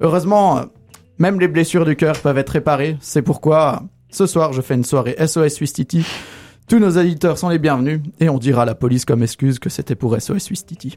Heureusement, 0.00 0.58
euh, 0.58 0.62
même 1.18 1.40
les 1.40 1.48
blessures 1.48 1.84
du 1.86 1.96
cœur 1.96 2.18
peuvent 2.18 2.38
être 2.38 2.50
réparées. 2.50 2.96
C'est 3.00 3.22
pourquoi, 3.22 3.82
ce 4.10 4.26
soir, 4.26 4.52
je 4.52 4.60
fais 4.60 4.74
une 4.74 4.84
soirée 4.84 5.16
SOS 5.26 5.60
Wistiti. 5.60 6.04
Tous 6.70 6.78
nos 6.78 6.90
éditeurs 6.90 7.36
sont 7.36 7.48
les 7.48 7.58
bienvenus 7.58 8.00
et 8.20 8.28
on 8.28 8.38
dira 8.38 8.62
à 8.62 8.64
la 8.64 8.76
police 8.76 9.04
comme 9.04 9.24
excuse 9.24 9.58
que 9.58 9.68
c'était 9.68 9.96
pour 9.96 10.14
SOS 10.14 10.50
Wistiti. 10.50 10.94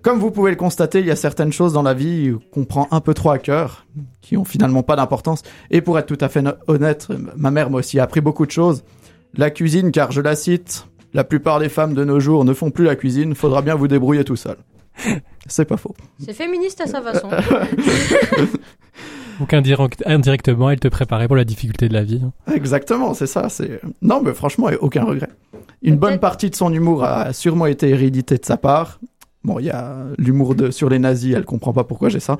Comme 0.00 0.18
vous 0.18 0.30
pouvez 0.30 0.50
le 0.50 0.56
constater, 0.56 1.00
il 1.00 1.06
y 1.06 1.10
a 1.10 1.16
certaines 1.16 1.52
choses 1.52 1.74
dans 1.74 1.82
la 1.82 1.92
vie 1.92 2.32
qu'on 2.50 2.64
prend 2.64 2.88
un 2.90 3.02
peu 3.02 3.12
trop 3.12 3.28
à 3.28 3.38
cœur, 3.38 3.84
qui 4.22 4.38
ont 4.38 4.46
finalement 4.46 4.82
pas 4.82 4.96
d'importance. 4.96 5.42
Et 5.70 5.82
pour 5.82 5.98
être 5.98 6.06
tout 6.06 6.16
à 6.24 6.30
fait 6.30 6.42
honnête, 6.66 7.08
ma 7.36 7.50
mère 7.50 7.68
m'a 7.68 7.76
aussi 7.76 8.00
appris 8.00 8.22
beaucoup 8.22 8.46
de 8.46 8.50
choses. 8.50 8.84
La 9.34 9.50
cuisine, 9.50 9.92
car 9.92 10.12
je 10.12 10.22
la 10.22 10.34
cite, 10.34 10.86
la 11.12 11.24
plupart 11.24 11.60
des 11.60 11.68
femmes 11.68 11.92
de 11.92 12.02
nos 12.02 12.18
jours 12.18 12.46
ne 12.46 12.54
font 12.54 12.70
plus 12.70 12.86
la 12.86 12.96
cuisine, 12.96 13.34
faudra 13.34 13.60
bien 13.60 13.74
vous 13.74 13.86
débrouiller 13.86 14.24
tout 14.24 14.36
seul. 14.36 14.56
C'est 15.46 15.66
pas 15.66 15.76
faux. 15.76 15.94
C'est 16.24 16.32
féministe 16.32 16.80
à 16.80 16.86
sa 16.86 17.02
façon. 17.02 17.28
Donc 19.38 19.52
indirect- 19.52 20.02
indirectement, 20.06 20.70
elle 20.70 20.80
te 20.80 20.88
préparait 20.88 21.26
pour 21.28 21.36
la 21.36 21.44
difficulté 21.44 21.88
de 21.88 21.94
la 21.94 22.02
vie. 22.04 22.20
hein. 22.24 22.52
Exactement, 22.54 23.14
c'est 23.14 23.26
ça. 23.26 23.48
C'est 23.48 23.80
non, 24.02 24.20
mais 24.22 24.34
franchement, 24.34 24.68
aucun 24.80 25.04
regret. 25.04 25.28
Une 25.82 25.96
bonne 25.96 26.18
partie 26.18 26.50
de 26.50 26.56
son 26.56 26.72
humour 26.72 27.04
a 27.04 27.32
sûrement 27.32 27.66
été 27.66 27.88
hérédité 27.90 28.36
de 28.38 28.44
sa 28.44 28.56
part. 28.56 28.98
Bon, 29.44 29.58
il 29.60 29.66
y 29.66 29.70
a 29.70 29.96
l'humour 30.18 30.54
de 30.56 30.70
sur 30.72 30.88
les 30.88 30.98
nazis, 30.98 31.34
elle 31.36 31.44
comprend 31.44 31.72
pas 31.72 31.84
pourquoi 31.84 32.08
j'ai 32.08 32.20
ça. 32.20 32.36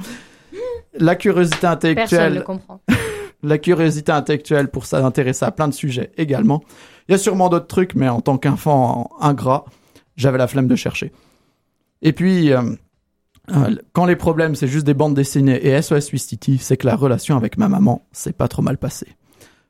La 0.99 1.15
curiosité 1.15 1.59
Personne 1.61 1.71
ne 1.71 1.93
intellectuelle, 1.93 2.45
comprend. 2.45 2.81
la 3.45 3.59
curiosité 3.59 4.11
intellectuelle 4.11 4.69
pour 4.69 4.85
s'intéresser 4.87 5.45
à 5.45 5.53
plein 5.53 5.69
de 5.69 5.75
sujets 5.75 6.11
également. 6.17 6.65
Il 7.09 7.13
y 7.13 7.15
a 7.15 7.19
sûrement 7.19 7.49
d'autres 7.49 7.69
trucs, 7.69 7.95
mais 7.95 8.09
en 8.09 8.21
tant 8.21 8.37
qu'enfant 8.39 9.11
ingrat, 9.21 9.65
j'avais 10.17 10.39
la 10.39 10.49
flemme 10.49 10.67
de 10.67 10.75
chercher. 10.75 11.13
Et 12.03 12.13
puis, 12.13 12.53
euh, 12.53 12.63
euh, 13.51 13.75
quand 13.93 14.05
les 14.07 14.17
problèmes, 14.17 14.55
c'est 14.55 14.67
juste 14.69 14.87
des 14.87 14.95
bandes 14.95 15.15
dessinées 15.15 15.67
et 15.67 15.81
SOS 15.81 16.13
Wistiti, 16.13 16.59
c'est 16.59 16.77
que 16.77 16.87
la 16.87 16.97
relation 16.97 17.37
avec 17.37 17.57
ma 17.59 17.69
maman 17.69 18.03
s'est 18.13 18.33
pas 18.33 18.49
trop 18.49 18.63
mal 18.63 18.79
passée. 18.79 19.15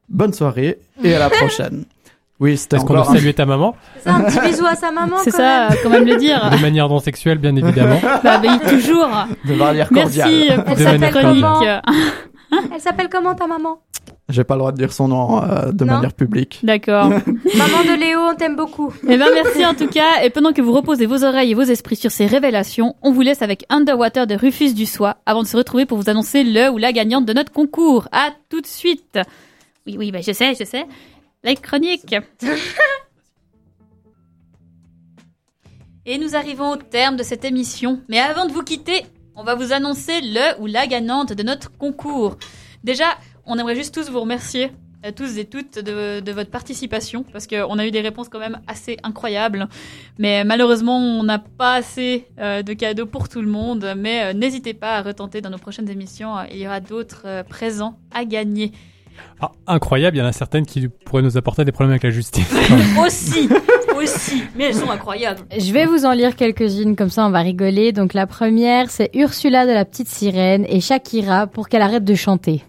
Bonne 0.08 0.32
soirée 0.32 0.78
et 1.02 1.14
à 1.14 1.18
la 1.18 1.30
prochaine. 1.30 1.84
Oui, 2.40 2.56
c'était 2.56 2.76
Est-ce 2.76 2.84
qu'on 2.84 2.94
doit 2.94 3.04
saluer 3.04 3.34
ta 3.34 3.46
maman 3.46 3.74
C'est 4.00 4.10
un 4.10 4.20
petit 4.20 4.38
bisou 4.48 4.64
à 4.64 4.76
sa 4.76 4.92
maman. 4.92 5.16
C'est 5.24 5.32
quand 5.32 5.38
ça, 5.38 5.68
même. 5.70 5.78
quand 5.82 5.90
même 5.90 6.04
le 6.06 6.16
dire. 6.18 6.48
De 6.50 6.56
manière 6.62 6.88
non 6.88 7.00
sexuelle, 7.00 7.38
bien 7.38 7.56
évidemment. 7.56 7.98
Bah, 8.22 8.38
bah, 8.38 8.58
toujours. 8.68 9.08
de 9.44 9.54
manière 9.54 9.88
cordiale. 9.88 10.30
Merci 10.30 10.62
pour 10.62 10.68
Elle 10.70 10.76
cette 10.78 10.86
s'appelle 11.00 11.10
chronique. 11.10 11.42
comment? 11.42 11.82
Elle 12.72 12.80
s'appelle 12.80 13.08
comment 13.10 13.34
ta 13.34 13.48
maman? 13.48 13.80
J'ai 14.28 14.44
pas 14.44 14.54
le 14.54 14.58
droit 14.58 14.72
de 14.72 14.76
dire 14.76 14.92
son 14.92 15.08
nom 15.08 15.42
euh, 15.42 15.72
de 15.72 15.84
Non. 15.84 15.94
manière 15.94 16.12
publique. 16.12 16.60
D'accord. 16.62 17.08
Maman 17.08 17.82
de 17.84 17.98
Léo, 17.98 18.20
on 18.20 18.34
t'aime 18.34 18.56
beaucoup. 18.56 18.92
Eh 19.04 19.16
ben 19.16 19.28
merci 19.34 19.64
en 19.64 19.74
tout 19.74 19.88
cas. 19.88 20.22
Et 20.22 20.30
pendant 20.30 20.52
que 20.52 20.60
vous 20.62 20.72
reposez 20.72 21.06
vos 21.06 21.24
oreilles 21.24 21.50
et 21.52 21.54
vos 21.54 21.62
esprits 21.62 21.96
sur 21.96 22.10
ces 22.10 22.26
révélations, 22.26 22.94
on 23.02 23.10
vous 23.12 23.22
laisse 23.22 23.42
avec 23.42 23.64
Underwater 23.68 24.26
de 24.26 24.34
Rufus 24.34 24.74
du 24.74 24.86
Soie 24.86 25.16
avant 25.26 25.42
de 25.42 25.48
se 25.48 25.56
retrouver 25.56 25.86
pour 25.86 25.98
vous 25.98 26.10
annoncer 26.10 26.44
le 26.44 26.70
ou 26.70 26.78
la 26.78 26.92
gagnante 26.92 27.24
de 27.26 27.32
notre 27.32 27.52
concours. 27.52 28.08
À 28.12 28.30
tout 28.50 28.60
de 28.60 28.66
suite. 28.66 29.18
Oui, 29.86 29.96
oui, 29.98 30.12
bah, 30.12 30.20
je 30.20 30.32
sais, 30.32 30.54
je 30.54 30.64
sais. 30.64 30.84
La 31.44 31.54
chronique. 31.54 32.14
Et 36.06 36.18
nous 36.18 36.34
arrivons 36.36 36.70
au 36.72 36.76
terme 36.76 37.16
de 37.16 37.22
cette 37.22 37.44
émission. 37.44 38.00
Mais 38.08 38.18
avant 38.18 38.46
de 38.46 38.52
vous 38.52 38.62
quitter, 38.62 39.04
on 39.38 39.44
va 39.44 39.54
vous 39.54 39.72
annoncer 39.72 40.20
le 40.20 40.60
ou 40.60 40.66
la 40.66 40.88
gagnante 40.88 41.32
de 41.32 41.42
notre 41.44 41.70
concours. 41.70 42.36
Déjà, 42.82 43.16
on 43.46 43.56
aimerait 43.56 43.76
juste 43.76 43.94
tous 43.94 44.10
vous 44.10 44.20
remercier, 44.20 44.72
euh, 45.06 45.12
tous 45.12 45.38
et 45.38 45.44
toutes, 45.44 45.78
de, 45.78 46.32
votre 46.32 46.50
participation, 46.50 47.22
parce 47.22 47.46
qu'on 47.46 47.78
a 47.78 47.86
eu 47.86 47.92
des 47.92 48.00
réponses 48.00 48.28
quand 48.28 48.40
même 48.40 48.60
assez 48.66 48.96
incroyables. 49.04 49.68
Mais 50.18 50.42
malheureusement, 50.42 50.98
on 50.98 51.22
n'a 51.22 51.38
pas 51.38 51.76
assez 51.76 52.26
euh, 52.40 52.62
de 52.62 52.72
cadeaux 52.72 53.06
pour 53.06 53.28
tout 53.28 53.40
le 53.40 53.46
monde. 53.46 53.94
Mais 53.96 54.24
euh, 54.24 54.32
n'hésitez 54.32 54.74
pas 54.74 54.96
à 54.96 55.02
retenter 55.02 55.40
dans 55.40 55.50
nos 55.50 55.58
prochaines 55.58 55.88
émissions. 55.88 56.34
Il 56.50 56.58
y 56.58 56.66
aura 56.66 56.80
d'autres 56.80 57.44
présents 57.48 57.96
à 58.12 58.24
gagner. 58.24 58.72
Ah, 59.40 59.52
incroyable, 59.66 60.16
il 60.16 60.20
y 60.20 60.22
en 60.22 60.26
a 60.26 60.32
certaines 60.32 60.66
qui 60.66 60.88
pourraient 60.88 61.22
nous 61.22 61.36
apporter 61.36 61.64
des 61.64 61.72
problèmes 61.72 61.92
avec 61.92 62.02
la 62.02 62.10
justice. 62.10 62.48
aussi, 63.06 63.48
aussi. 63.96 64.42
Mais 64.56 64.64
elles 64.64 64.74
sont 64.74 64.90
incroyables. 64.90 65.40
Je 65.56 65.72
vais 65.72 65.86
vous 65.86 66.04
en 66.04 66.12
lire 66.12 66.36
quelques-unes, 66.36 66.96
comme 66.96 67.10
ça 67.10 67.26
on 67.26 67.30
va 67.30 67.40
rigoler. 67.40 67.92
Donc 67.92 68.14
la 68.14 68.26
première, 68.26 68.90
c'est 68.90 69.10
Ursula 69.14 69.66
de 69.66 69.72
la 69.72 69.84
petite 69.84 70.08
sirène 70.08 70.64
et 70.68 70.80
Shakira 70.80 71.46
pour 71.46 71.68
qu'elle 71.68 71.82
arrête 71.82 72.04
de 72.04 72.14
chanter. 72.14 72.62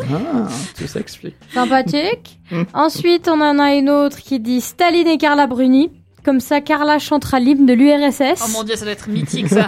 Ah, 0.00 0.48
tout 0.76 0.86
s'explique. 0.86 1.36
Sympathique. 1.52 2.38
Mm. 2.52 2.64
Ensuite, 2.74 3.28
on 3.28 3.40
en 3.40 3.58
a 3.58 3.72
une 3.72 3.88
autre 3.88 4.18
qui 4.18 4.38
dit 4.38 4.60
Staline 4.60 5.06
et 5.06 5.16
Carla 5.16 5.46
Bruni. 5.46 5.90
Comme 6.22 6.38
ça, 6.38 6.60
Carla 6.60 6.98
chantera 6.98 7.40
l'hymne 7.40 7.64
de 7.64 7.72
l'URSS. 7.72 8.44
Oh 8.44 8.50
mon 8.52 8.62
dieu, 8.62 8.76
ça 8.76 8.84
doit 8.84 8.92
être 8.92 9.08
mythique 9.08 9.48
ça. 9.48 9.66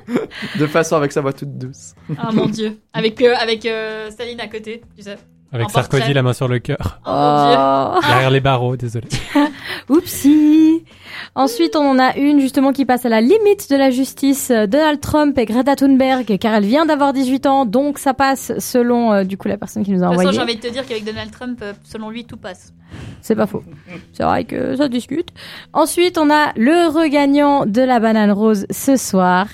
De 0.58 0.66
façon 0.66 0.96
avec 0.96 1.12
sa 1.12 1.20
voix 1.20 1.32
toute 1.32 1.56
douce. 1.56 1.94
Oh 2.10 2.32
mon 2.32 2.46
dieu. 2.46 2.80
Avec, 2.92 3.22
euh, 3.22 3.34
avec 3.40 3.64
euh, 3.64 4.10
Staline 4.10 4.40
à 4.40 4.48
côté, 4.48 4.82
tu 4.96 5.04
sais. 5.04 5.16
Avec 5.56 5.66
En 5.66 5.70
Sarkozy, 5.70 6.00
portrait. 6.00 6.14
la 6.14 6.22
main 6.22 6.32
sur 6.32 6.48
le 6.48 6.58
cœur. 6.58 7.00
Oh. 7.06 7.10
Oh. 7.10 8.00
Derrière 8.06 8.30
les 8.30 8.40
barreaux, 8.40 8.76
désolé. 8.76 9.08
Oupsie. 9.88 10.84
Ensuite, 11.34 11.76
on 11.76 11.90
en 11.90 11.98
a 11.98 12.16
une 12.16 12.40
justement 12.40 12.72
qui 12.72 12.84
passe 12.84 13.04
à 13.04 13.08
la 13.08 13.20
limite 13.20 13.68
de 13.70 13.76
la 13.76 13.90
justice, 13.90 14.50
Donald 14.50 15.00
Trump 15.00 15.36
et 15.38 15.44
Greta 15.44 15.76
Thunberg, 15.76 16.38
car 16.38 16.54
elle 16.54 16.64
vient 16.64 16.86
d'avoir 16.86 17.12
18 17.12 17.46
ans, 17.46 17.66
donc 17.66 17.98
ça 17.98 18.14
passe 18.14 18.52
selon 18.58 19.12
euh, 19.12 19.24
du 19.24 19.36
coup 19.36 19.48
la 19.48 19.56
personne 19.58 19.84
qui 19.84 19.90
nous 19.92 20.02
a 20.02 20.06
De 20.08 20.12
toute 20.12 20.16
façon, 20.22 20.28
envoyé. 20.28 20.36
j'ai 20.36 20.42
envie 20.42 20.56
de 20.56 20.66
te 20.66 20.72
dire 20.72 20.86
qu'avec 20.86 21.04
Donald 21.04 21.30
Trump, 21.30 21.58
euh, 21.62 21.72
selon 21.84 22.10
lui, 22.10 22.24
tout 22.24 22.36
passe. 22.36 22.72
C'est 23.22 23.34
pas 23.34 23.46
faux. 23.46 23.62
C'est 24.12 24.22
vrai 24.22 24.44
que 24.44 24.76
ça 24.76 24.88
discute. 24.88 25.28
Ensuite, 25.72 26.16
on 26.18 26.30
a 26.30 26.52
le 26.56 26.88
regagnant 26.88 27.66
de 27.66 27.82
la 27.82 27.98
banane 28.00 28.30
rose 28.30 28.66
ce 28.70 28.96
soir, 28.96 29.46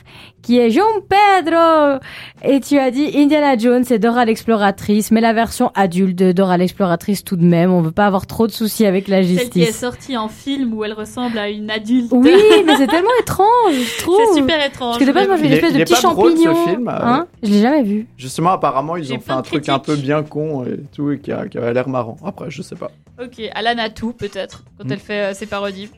qui 0.43 0.59
est 0.59 0.71
Jean 0.71 0.83
Pedro. 1.09 1.99
Et 2.45 2.61
tu 2.61 2.79
as 2.79 2.91
dit 2.91 3.11
Indiana 3.17 3.57
Jones 3.57 3.85
et 3.91 3.99
Dora 3.99 4.25
l'exploratrice, 4.25 5.11
mais 5.11 5.21
la 5.21 5.33
version 5.33 5.71
adulte 5.75 6.19
de 6.19 6.33
Dora 6.33 6.57
l'exploratrice 6.59 7.23
tout 7.25 7.37
de 7.37 7.45
même. 7.45 7.73
On 7.73 7.81
veut 7.81 7.93
pas 7.93 8.07
avoir 8.07 8.27
trop 8.27 8.47
de 8.47 8.53
soucis 8.53 8.85
avec 8.85 9.09
la 9.09 9.23
Celle 9.23 9.49
qui 9.51 9.61
est 9.63 9.67
justice. 9.67 9.81
sortie 9.81 10.17
en 10.17 10.29
film 10.29 10.75
où 10.75 10.85
elle 10.85 10.93
ressemble 10.95 11.39
à 11.39 11.49
une 11.49 11.71
adulte. 11.71 12.09
Oui, 12.11 12.35
mais 12.67 12.77
c'est 12.77 12.89
tellement 12.89 13.09
étrange, 13.21 13.47
je 13.73 14.03
trouve. 14.03 14.19
C'est 14.33 14.41
super 14.41 14.67
étrange. 14.67 14.95
Parce 14.95 14.99
que 14.99 15.05
de 15.05 15.13
base, 15.13 15.27
moi, 15.29 15.37
je 15.37 15.41
fais 15.43 15.47
une 15.47 15.53
espèce 15.55 15.73
il 15.73 15.79
de 15.79 15.85
petit 15.85 16.03
drôle, 16.03 16.37
ce 16.37 16.43
champignon. 16.43 16.67
film, 16.67 16.89
euh. 16.89 16.93
Hein 17.01 17.27
je 17.43 17.51
l'ai 17.51 17.61
jamais 17.63 17.83
vu. 17.85 18.07
Justement, 18.19 18.51
apparemment, 18.51 18.97
ils 18.97 19.05
J'ai 19.05 19.17
ont 19.17 19.21
fait 19.21 19.33
un 19.33 19.43
truc 19.43 19.69
un 19.69 19.79
peu 19.79 19.95
bien 19.97 20.23
con 20.25 20.65
et 20.65 20.81
tout, 20.95 21.11
et 21.13 21.21
qui, 21.21 21.31
a- 21.33 21.47
qui 21.47 21.57
avait 21.59 21.73
l'air 21.73 21.89
marrant. 21.89 22.17
Après, 22.25 22.51
je 22.51 22.63
sais 22.63 22.77
pas. 22.77 22.91
Ok, 23.23 23.41
Alan 23.55 23.79
a 23.79 23.89
tout 23.91 24.13
peut-être 24.13 24.65
quand 24.79 24.85
Mm. 24.85 24.93
elle 24.93 24.99
fait 25.01 25.21
euh, 25.31 25.35
ses 25.35 25.47
parodies. 25.47 25.91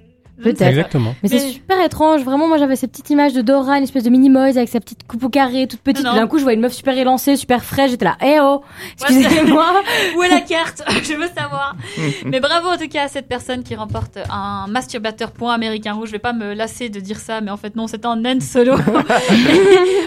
Peut-être. 0.42 0.62
Exactement. 0.62 1.14
Mais, 1.22 1.28
c'est 1.28 1.38
super 1.38 1.80
étrange. 1.84 2.22
Vraiment, 2.22 2.48
moi, 2.48 2.58
j'avais 2.58 2.76
ces 2.76 2.88
petites 2.88 3.10
images 3.10 3.32
de 3.32 3.42
Dora, 3.42 3.78
une 3.78 3.84
espèce 3.84 4.04
de 4.04 4.10
mini-moise 4.10 4.56
avec 4.56 4.68
sa 4.68 4.80
petite 4.80 5.06
coupe 5.06 5.22
au 5.24 5.28
carré, 5.28 5.66
toute 5.66 5.80
petite. 5.80 6.04
Non. 6.04 6.14
D'un 6.14 6.26
coup, 6.26 6.38
je 6.38 6.44
vois 6.44 6.52
une 6.52 6.60
meuf 6.60 6.72
super 6.72 6.96
élancée, 6.96 7.36
super 7.36 7.64
fraîche. 7.64 7.90
J'étais 7.90 8.04
là, 8.04 8.16
eh 8.22 8.38
oh, 8.40 8.62
excusez-moi. 9.00 9.82
Où 10.16 10.22
est 10.22 10.28
la 10.28 10.40
carte 10.40 10.82
Je 11.02 11.14
veux 11.14 11.28
savoir. 11.28 11.76
Mais 12.24 12.40
bravo 12.40 12.68
en 12.68 12.76
tout 12.76 12.88
cas 12.88 13.04
à 13.04 13.08
cette 13.08 13.28
personne 13.28 13.62
qui 13.62 13.74
remporte 13.74 14.18
un 14.30 14.66
masturbateur 14.68 15.32
point 15.32 15.54
américain 15.54 15.92
rouge. 15.92 16.08
Je 16.08 16.12
vais 16.12 16.18
pas 16.18 16.32
me 16.32 16.54
lasser 16.54 16.88
de 16.88 17.00
dire 17.00 17.18
ça, 17.18 17.40
mais 17.40 17.50
en 17.50 17.56
fait 17.56 17.76
non, 17.76 17.86
c'est 17.86 18.04
un 18.04 18.16
naine 18.16 18.40
solo 18.40 18.74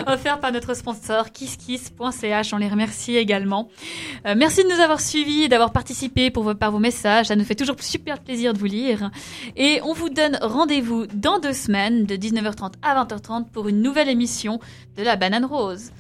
offert 0.08 0.40
par 0.40 0.52
notre 0.52 0.76
sponsor 0.76 1.32
kisskiss.ch. 1.32 2.54
On 2.54 2.58
les 2.58 2.68
remercie 2.68 3.16
également. 3.16 3.70
Euh, 4.26 4.36
merci 4.38 4.64
de 4.64 4.70
nous 4.70 4.82
avoir 4.82 5.02
suivis 5.02 5.44
et 5.44 5.48
d'avoir 5.48 5.72
participé 5.72 6.32
pour 6.32 6.44
vos, 6.44 6.56
par 6.56 6.72
vos 6.72 6.80
messages. 6.80 7.28
Ça 7.28 7.36
nous 7.36 7.44
fait 7.44 7.56
toujours 7.56 7.76
super 7.80 8.20
plaisir 8.20 8.54
de 8.54 8.60
vous 8.60 8.66
lire. 8.66 9.12
Et 9.56 9.80
on 9.84 9.94
vous 9.94 10.10
donne 10.18 10.40
rendez-vous 10.42 11.06
dans 11.14 11.38
deux 11.38 11.54
semaines 11.54 12.06
de 12.06 12.16
19h30 12.16 12.74
à 12.82 13.04
20h30 13.04 13.50
pour 13.52 13.68
une 13.68 13.84
nouvelle 13.84 14.10
émission 14.10 14.60
de 14.98 15.04
la 15.04 15.16
banane 15.16 15.46
rose. 15.46 15.92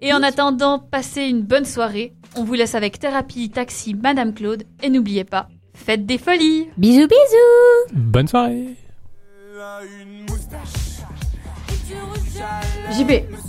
Et 0.00 0.14
en 0.14 0.22
attendant, 0.22 0.78
passez 0.78 1.24
une 1.24 1.42
bonne 1.42 1.66
soirée. 1.66 2.14
On 2.34 2.44
vous 2.44 2.54
laisse 2.54 2.74
avec 2.74 2.98
Thérapie 2.98 3.50
Taxi 3.50 3.94
Madame 3.94 4.32
Claude. 4.32 4.64
Et 4.82 4.88
n'oubliez 4.88 5.24
pas, 5.24 5.48
faites 5.74 6.06
des 6.06 6.16
folies 6.16 6.68
Bisous, 6.78 7.08
bisous. 7.08 7.92
Bonne 7.92 8.28
soirée. 8.28 8.74
JB. 12.92 13.47